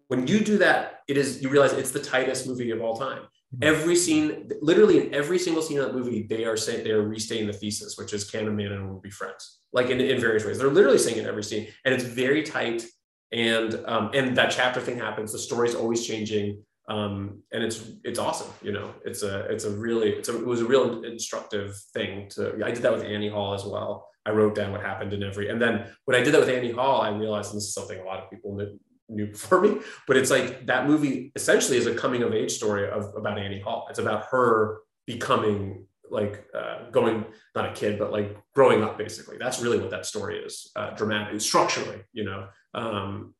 When 0.07 0.27
you 0.27 0.39
do 0.39 0.57
that, 0.57 1.01
it 1.07 1.17
is 1.17 1.41
you 1.41 1.49
realize 1.49 1.71
it's 1.73 1.91
the 1.91 2.01
tightest 2.01 2.47
movie 2.47 2.71
of 2.71 2.81
all 2.81 2.97
time. 2.97 3.21
Mm-hmm. 3.21 3.63
Every 3.63 3.95
scene, 3.95 4.49
literally 4.61 5.05
in 5.05 5.13
every 5.13 5.37
single 5.37 5.61
scene 5.61 5.77
of 5.77 5.85
that 5.85 5.95
movie, 5.95 6.23
they 6.23 6.45
are 6.45 6.57
saying 6.57 6.83
they 6.83 6.91
are 6.91 7.03
restating 7.03 7.47
the 7.47 7.53
thesis, 7.53 7.97
which 7.97 8.11
is 8.11 8.29
can 8.29 8.47
a 8.47 8.51
man 8.51 8.71
and 8.71 8.87
woman 8.87 9.01
be 9.01 9.11
friends? 9.11 9.59
Like 9.71 9.89
in, 9.89 10.01
in 10.01 10.19
various 10.19 10.43
ways. 10.43 10.57
They're 10.57 10.69
literally 10.69 10.97
saying 10.97 11.17
it 11.17 11.25
every 11.25 11.43
scene, 11.43 11.67
and 11.85 11.93
it's 11.93 12.03
very 12.03 12.43
tight. 12.43 12.85
And 13.31 13.81
um, 13.85 14.09
and 14.13 14.35
that 14.35 14.51
chapter 14.51 14.81
thing 14.81 14.97
happens. 14.97 15.31
The 15.31 15.39
story's 15.39 15.75
always 15.75 16.05
changing. 16.05 16.63
Um, 16.87 17.43
and 17.51 17.63
it's 17.63 17.91
it's 18.03 18.19
awesome. 18.19 18.51
You 18.61 18.73
know, 18.73 18.93
it's 19.05 19.23
a 19.23 19.41
it's 19.51 19.65
a 19.65 19.69
really 19.69 20.09
it's 20.09 20.29
a, 20.29 20.37
it 20.37 20.45
was 20.45 20.61
a 20.61 20.65
real 20.65 21.03
instructive 21.03 21.75
thing 21.93 22.29
to. 22.31 22.59
I 22.63 22.71
did 22.71 22.83
that 22.83 22.93
with 22.93 23.03
Annie 23.03 23.29
Hall 23.29 23.53
as 23.53 23.63
well. 23.63 24.07
I 24.25 24.31
wrote 24.31 24.55
down 24.55 24.71
what 24.71 24.81
happened 24.81 25.13
in 25.13 25.23
every, 25.23 25.49
and 25.49 25.61
then 25.61 25.87
when 26.05 26.19
I 26.19 26.23
did 26.23 26.33
that 26.33 26.41
with 26.41 26.49
Annie 26.49 26.71
Hall, 26.71 27.01
I 27.01 27.09
realized, 27.09 27.55
this 27.55 27.63
is 27.63 27.73
something 27.73 27.99
a 27.99 28.03
lot 28.03 28.23
of 28.23 28.29
people 28.29 28.55
knew, 28.55 28.79
knew 29.09 29.27
before 29.31 29.61
me, 29.61 29.79
but 30.07 30.15
it's 30.15 30.29
like 30.29 30.67
that 30.67 30.87
movie 30.87 31.31
essentially 31.35 31.77
is 31.77 31.87
a 31.87 31.95
coming 31.95 32.21
of 32.21 32.31
age 32.31 32.51
story 32.51 32.87
of 32.87 33.13
about 33.15 33.39
Annie 33.39 33.61
Hall. 33.61 33.87
It's 33.89 33.97
about 33.97 34.25
her 34.29 34.81
becoming 35.07 35.87
like 36.11 36.45
uh, 36.53 36.89
going 36.91 37.25
not 37.55 37.69
a 37.69 37.73
kid 37.73 37.97
but 37.97 38.11
like 38.11 38.37
growing 38.53 38.83
up 38.83 38.97
basically 38.97 39.37
that's 39.37 39.61
really 39.61 39.79
what 39.79 39.89
that 39.89 40.05
story 40.05 40.37
is 40.39 40.69
uh, 40.75 40.91
dramatic 40.91 41.39
structurally 41.39 42.01
you 42.11 42.23
know 42.23 42.47
um, 42.73 43.33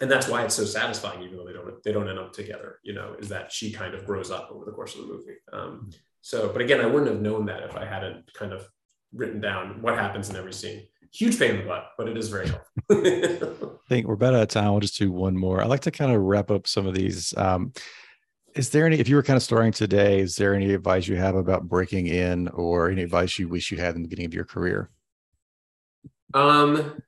and 0.00 0.10
that's 0.10 0.28
why 0.28 0.44
it's 0.44 0.54
so 0.54 0.64
satisfying 0.64 1.22
even 1.22 1.36
though 1.36 1.44
they 1.44 1.52
don't 1.52 1.82
they 1.82 1.92
don't 1.92 2.08
end 2.08 2.18
up 2.18 2.32
together 2.32 2.78
you 2.84 2.92
know 2.92 3.14
is 3.18 3.28
that 3.28 3.50
she 3.50 3.72
kind 3.72 3.94
of 3.94 4.06
grows 4.06 4.30
up 4.30 4.50
over 4.52 4.64
the 4.64 4.72
course 4.72 4.94
of 4.94 5.02
the 5.02 5.06
movie 5.06 5.36
um, 5.52 5.90
so 6.20 6.50
but 6.52 6.62
again 6.62 6.80
i 6.80 6.86
wouldn't 6.86 7.10
have 7.10 7.20
known 7.20 7.46
that 7.46 7.62
if 7.62 7.76
i 7.76 7.84
hadn't 7.84 8.32
kind 8.34 8.52
of 8.52 8.68
written 9.12 9.40
down 9.40 9.80
what 9.82 9.94
happens 9.94 10.30
in 10.30 10.36
every 10.36 10.52
scene. 10.52 10.86
Huge 11.12 11.38
pain 11.38 11.52
in 11.52 11.56
the 11.58 11.64
butt, 11.64 11.92
but 11.96 12.08
it 12.08 12.16
is 12.16 12.28
very 12.28 12.48
helpful. 12.48 12.70
I 12.90 13.88
think 13.88 14.06
we're 14.06 14.14
about 14.14 14.34
out 14.34 14.42
of 14.42 14.48
time. 14.48 14.70
We'll 14.70 14.80
just 14.80 14.98
do 14.98 15.10
one 15.10 15.36
more. 15.36 15.62
I'd 15.62 15.68
like 15.68 15.80
to 15.80 15.90
kind 15.90 16.12
of 16.12 16.20
wrap 16.20 16.50
up 16.50 16.66
some 16.66 16.86
of 16.86 16.94
these. 16.94 17.34
Um, 17.36 17.72
is 18.54 18.70
there 18.70 18.86
any, 18.86 18.98
if 18.98 19.08
you 19.08 19.16
were 19.16 19.22
kind 19.22 19.36
of 19.36 19.42
starting 19.42 19.72
today, 19.72 20.20
is 20.20 20.36
there 20.36 20.54
any 20.54 20.74
advice 20.74 21.06
you 21.06 21.16
have 21.16 21.34
about 21.34 21.68
breaking 21.68 22.08
in 22.08 22.48
or 22.48 22.90
any 22.90 23.02
advice 23.02 23.38
you 23.38 23.48
wish 23.48 23.70
you 23.70 23.78
had 23.78 23.94
in 23.94 24.02
the 24.02 24.08
beginning 24.08 24.26
of 24.26 24.34
your 24.34 24.44
career? 24.44 24.90
Um, 26.34 27.02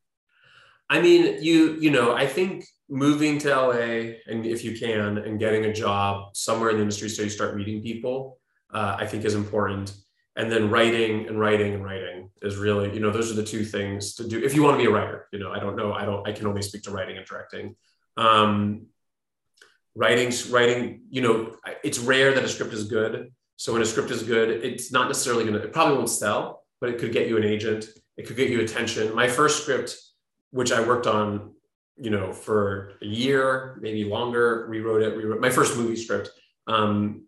I 0.91 1.01
mean, 1.01 1.41
you, 1.41 1.77
you 1.81 1.91
know, 1.93 2.17
I 2.17 2.27
think 2.27 2.67
moving 2.89 3.39
to 3.39 3.49
LA 3.49 4.19
and 4.27 4.45
if 4.45 4.65
you 4.65 4.77
can, 4.77 5.19
and 5.19 5.39
getting 5.39 5.67
a 5.67 5.73
job 5.73 6.35
somewhere 6.35 6.71
in 6.71 6.77
the 6.77 6.83
industry 6.83 7.09
so 7.09 7.23
you 7.23 7.31
start 7.31 7.57
meeting 7.57 7.81
people, 7.81 8.39
uh, 8.75 8.97
I 8.99 9.07
think 9.07 9.25
is 9.25 9.37
important. 9.37 9.95
And 10.35 10.51
then 10.51 10.69
writing 10.69 11.29
and 11.29 11.39
writing 11.39 11.75
and 11.75 11.85
writing 11.85 12.31
is 12.43 12.57
really 12.57 12.93
you 12.95 13.01
know 13.01 13.11
those 13.11 13.31
are 13.31 13.35
the 13.35 13.45
two 13.45 13.65
things 13.65 14.15
to 14.15 14.27
do 14.27 14.43
if 14.43 14.55
you 14.55 14.63
want 14.63 14.75
to 14.75 14.83
be 14.83 14.89
a 14.89 14.91
writer 14.91 15.29
you 15.33 15.39
know 15.39 15.53
i 15.53 15.59
don't 15.59 15.77
know 15.77 15.93
i 15.93 16.07
don't 16.07 16.27
i 16.27 16.33
can 16.33 16.47
only 16.47 16.63
speak 16.63 16.83
to 16.83 16.91
writing 16.91 17.19
and 17.19 17.27
directing. 17.27 17.77
Um, 18.17 18.87
writing 19.95 20.33
writing 20.51 21.03
you 21.11 21.21
know 21.21 21.57
it's 21.85 21.99
rare 21.99 22.33
that 22.33 22.45
a 22.45 22.49
script 22.49 22.73
is 22.73 22.85
good. 22.85 23.33
So 23.57 23.75
when 23.75 23.83
a 23.83 23.85
script 23.87 24.11
is 24.11 24.23
good 24.23 24.49
it's 24.65 24.91
not 24.91 25.09
necessarily 25.09 25.45
going 25.45 25.61
to 25.61 25.63
it 25.63 25.73
probably 25.73 25.97
won't 25.97 26.09
sell 26.09 26.63
but 26.81 26.89
it 26.89 26.99
could 26.99 27.13
get 27.13 27.29
you 27.29 27.37
an 27.37 27.45
agent. 27.45 27.89
It 28.17 28.27
could 28.27 28.37
get 28.37 28.49
you 28.49 28.61
attention. 28.61 29.15
My 29.15 29.29
first 29.29 29.63
script 29.63 29.97
which 30.51 30.73
i 30.73 30.81
worked 30.81 31.07
on 31.07 31.53
you 31.97 32.11
know 32.11 32.33
for 32.33 32.93
a 33.03 33.07
year 33.07 33.79
maybe 33.81 34.05
longer 34.05 34.67
rewrote 34.69 35.03
it 35.03 35.17
rewrote 35.17 35.41
my 35.41 35.51
first 35.51 35.77
movie 35.77 35.97
script 35.97 36.31
um, 36.67 37.25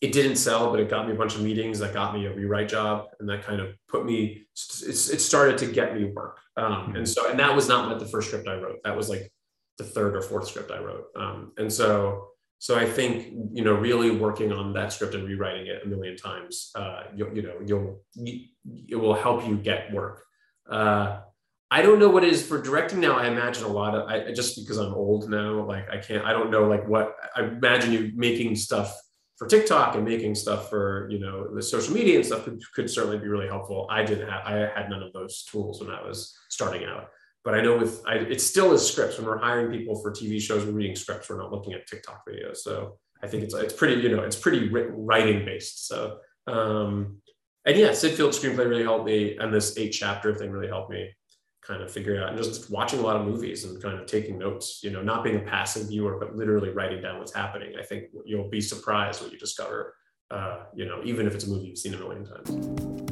it 0.00 0.12
didn't 0.12 0.36
sell, 0.36 0.70
but 0.70 0.78
it 0.78 0.88
got 0.88 1.06
me 1.06 1.12
a 1.12 1.16
bunch 1.16 1.34
of 1.34 1.42
meetings 1.42 1.80
that 1.80 1.92
got 1.92 2.14
me 2.14 2.26
a 2.26 2.32
rewrite 2.32 2.68
job, 2.68 3.06
and 3.18 3.28
that 3.28 3.42
kind 3.42 3.60
of 3.60 3.74
put 3.88 4.04
me. 4.04 4.46
It's, 4.52 5.08
it 5.08 5.20
started 5.20 5.58
to 5.58 5.66
get 5.66 5.94
me 5.94 6.04
work, 6.04 6.38
um, 6.56 6.72
mm-hmm. 6.72 6.96
and 6.96 7.08
so 7.08 7.28
and 7.28 7.38
that 7.40 7.54
was 7.54 7.68
not 7.68 7.88
like 7.88 7.98
the 7.98 8.06
first 8.06 8.28
script 8.28 8.46
I 8.46 8.54
wrote. 8.54 8.78
That 8.84 8.96
was 8.96 9.08
like 9.08 9.32
the 9.76 9.84
third 9.84 10.14
or 10.14 10.22
fourth 10.22 10.46
script 10.46 10.70
I 10.70 10.78
wrote, 10.78 11.06
um, 11.16 11.52
and 11.58 11.72
so 11.72 12.28
so 12.60 12.78
I 12.78 12.86
think 12.86 13.32
you 13.52 13.64
know 13.64 13.74
really 13.74 14.10
working 14.10 14.52
on 14.52 14.72
that 14.74 14.92
script 14.92 15.14
and 15.14 15.26
rewriting 15.26 15.66
it 15.66 15.82
a 15.84 15.88
million 15.88 16.16
times, 16.16 16.70
uh, 16.76 17.04
you, 17.16 17.28
you 17.34 17.42
know 17.42 17.54
you'll 17.66 18.00
it 18.88 18.96
will 18.96 19.14
help 19.14 19.48
you 19.48 19.56
get 19.56 19.92
work. 19.92 20.24
Uh, 20.70 21.20
I 21.70 21.82
don't 21.82 21.98
know 21.98 22.08
what 22.08 22.24
it 22.24 22.32
is 22.32 22.46
for 22.46 22.60
directing 22.60 23.00
now. 23.00 23.18
I 23.18 23.28
imagine 23.28 23.64
a 23.64 23.68
lot 23.68 23.94
of 23.94 24.08
I 24.08 24.32
just 24.32 24.56
because 24.56 24.78
I'm 24.78 24.94
old 24.94 25.28
now, 25.28 25.64
like 25.66 25.88
I 25.90 25.98
can't. 25.98 26.24
I 26.24 26.32
don't 26.32 26.50
know 26.50 26.66
like 26.66 26.86
what 26.88 27.14
I 27.36 27.42
imagine 27.42 27.92
you 27.92 28.12
making 28.14 28.56
stuff 28.56 28.98
for 29.36 29.46
TikTok 29.46 29.94
and 29.94 30.04
making 30.04 30.34
stuff 30.34 30.70
for 30.70 31.08
you 31.10 31.18
know 31.18 31.54
the 31.54 31.62
social 31.62 31.92
media 31.92 32.16
and 32.16 32.24
stuff 32.24 32.44
could, 32.44 32.60
could 32.74 32.90
certainly 32.90 33.18
be 33.18 33.28
really 33.28 33.48
helpful. 33.48 33.86
I 33.90 34.02
didn't 34.02 34.28
have 34.28 34.46
I 34.46 34.52
had 34.74 34.88
none 34.88 35.02
of 35.02 35.12
those 35.12 35.44
tools 35.44 35.82
when 35.82 35.90
I 35.90 36.02
was 36.02 36.34
starting 36.48 36.84
out. 36.84 37.08
But 37.44 37.54
I 37.54 37.60
know 37.60 37.76
with 37.76 38.02
I, 38.06 38.14
it 38.14 38.40
still 38.40 38.72
is 38.72 38.86
scripts 38.86 39.18
when 39.18 39.26
we're 39.26 39.38
hiring 39.38 39.70
people 39.70 40.00
for 40.00 40.10
TV 40.10 40.40
shows, 40.40 40.64
we're 40.64 40.72
reading 40.72 40.96
scripts. 40.96 41.28
We're 41.28 41.38
not 41.38 41.52
looking 41.52 41.74
at 41.74 41.86
TikTok 41.86 42.22
videos. 42.26 42.58
So 42.58 42.98
I 43.22 43.26
think 43.26 43.42
it's 43.42 43.54
it's 43.54 43.74
pretty 43.74 44.00
you 44.00 44.16
know 44.16 44.22
it's 44.22 44.36
pretty 44.36 44.70
writing 44.70 45.44
based. 45.44 45.86
So 45.86 46.18
um, 46.46 47.18
and 47.66 47.76
yeah, 47.76 47.92
Syd 47.92 48.14
Field 48.14 48.32
screenplay 48.32 48.66
really 48.66 48.84
helped 48.84 49.04
me, 49.04 49.36
and 49.36 49.52
this 49.52 49.76
eight 49.76 49.90
chapter 49.90 50.34
thing 50.34 50.50
really 50.50 50.68
helped 50.68 50.90
me 50.90 51.10
kind 51.68 51.82
of 51.82 51.92
figuring 51.92 52.22
out 52.22 52.30
and 52.30 52.38
just 52.38 52.70
watching 52.70 52.98
a 52.98 53.02
lot 53.02 53.14
of 53.14 53.26
movies 53.26 53.64
and 53.64 53.80
kind 53.82 54.00
of 54.00 54.06
taking 54.06 54.38
notes 54.38 54.80
you 54.82 54.90
know 54.90 55.02
not 55.02 55.22
being 55.22 55.36
a 55.36 55.40
passive 55.40 55.86
viewer 55.88 56.16
but 56.18 56.34
literally 56.34 56.70
writing 56.70 57.02
down 57.02 57.18
what's 57.18 57.34
happening 57.34 57.74
i 57.78 57.82
think 57.82 58.04
you'll 58.24 58.48
be 58.48 58.60
surprised 58.60 59.20
what 59.20 59.30
you 59.30 59.38
discover 59.38 59.94
uh, 60.30 60.60
you 60.74 60.86
know 60.86 61.00
even 61.04 61.26
if 61.26 61.34
it's 61.34 61.44
a 61.44 61.50
movie 61.50 61.66
you've 61.66 61.78
seen 61.78 61.94
a 61.94 61.98
million 61.98 62.24
times 62.24 63.04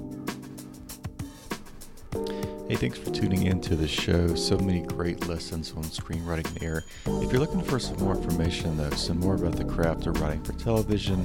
Hey, 2.69 2.75
thanks 2.75 2.99
for 2.99 3.11
tuning 3.11 3.47
in 3.47 3.61
to 3.61 3.77
the 3.77 3.87
show. 3.87 4.35
So 4.35 4.59
many 4.59 4.81
great 4.81 5.29
lessons 5.29 5.73
on 5.77 5.85
screenwriting 5.85 6.61
air. 6.65 6.83
If 7.07 7.31
you're 7.31 7.41
looking 7.41 7.63
for 7.63 7.79
some 7.79 7.97
more 7.99 8.17
information, 8.17 8.77
though, 8.77 8.91
some 8.91 9.21
more 9.21 9.37
about 9.37 9.55
the 9.55 9.65
craft 9.65 10.09
of 10.09 10.21
writing 10.21 10.43
for 10.43 10.53
television, 10.55 11.25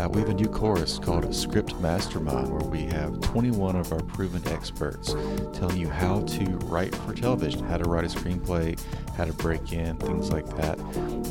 Uh, 0.00 0.08
we 0.08 0.20
have 0.20 0.30
a 0.30 0.34
new 0.34 0.48
course 0.48 0.98
called 0.98 1.34
Script 1.34 1.78
Mastermind 1.78 2.50
where 2.50 2.66
we 2.70 2.84
have 2.84 3.20
21 3.20 3.76
of 3.76 3.92
our 3.92 4.00
proven 4.00 4.40
experts 4.48 5.14
telling 5.52 5.76
you 5.76 5.90
how 5.90 6.22
to 6.22 6.44
write 6.64 6.94
for 6.94 7.12
television, 7.12 7.62
how 7.64 7.76
to 7.76 7.84
write 7.84 8.04
a 8.04 8.06
screenplay, 8.06 8.80
how 9.14 9.26
to 9.26 9.34
break 9.34 9.74
in, 9.74 9.98
things 9.98 10.32
like 10.32 10.46
that. 10.56 10.80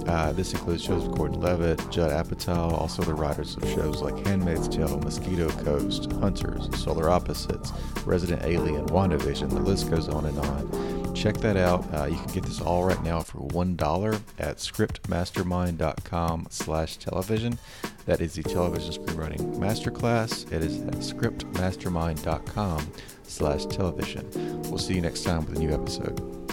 Uh, 0.08 0.34
this 0.34 0.54
includes 0.54 0.84
shows 0.84 1.08
with 1.08 1.18
Gordon 1.18 1.42
Levitt, 1.42 1.80
Judd 1.90 2.12
Apatow, 2.12 2.72
also 2.74 3.02
the 3.02 3.16
writers 3.16 3.58
of 3.58 3.68
shows 3.70 4.04
like 4.04 4.24
Handmaid's 4.28 4.68
Tale, 4.68 5.00
Mosquito 5.00 5.50
Coast, 5.64 6.12
Hunters, 6.14 6.70
Solar 6.80 7.10
Opposites, 7.10 7.74
Resident 8.06 8.44
Alien, 8.44 8.86
WandaVision. 8.90 9.50
The 9.50 9.62
list 9.62 9.90
goes 9.90 10.08
on 10.10 10.26
and 10.26 10.38
on. 10.38 10.99
Check 11.14 11.38
that 11.38 11.58
out. 11.58 11.94
Uh, 11.94 12.06
you 12.06 12.16
can 12.18 12.34
get 12.34 12.44
this 12.44 12.62
all 12.62 12.84
right 12.84 13.02
now 13.04 13.20
for 13.22 13.40
$1 13.40 14.22
at 14.40 14.58
scriptmastermind.com 14.58 16.48
slash 16.50 16.98
television. 16.98 17.60
That 18.06 18.22
is 18.22 18.36
the 18.36 18.44
television 18.44 18.94
screenwriting 18.94 19.58
masterclass. 19.58 20.52
It 20.52 20.64
is 20.64 20.82
at 20.82 20.96
scriptmastermind.com 20.96 22.92
slash 23.24 23.66
television. 23.66 24.30
We'll 24.64 24.78
see 24.78 24.96
you 24.96 25.02
next 25.02 25.24
time 25.24 25.46
with 25.46 25.58
a 25.58 25.60
new 25.60 25.74
episode. 25.74 26.49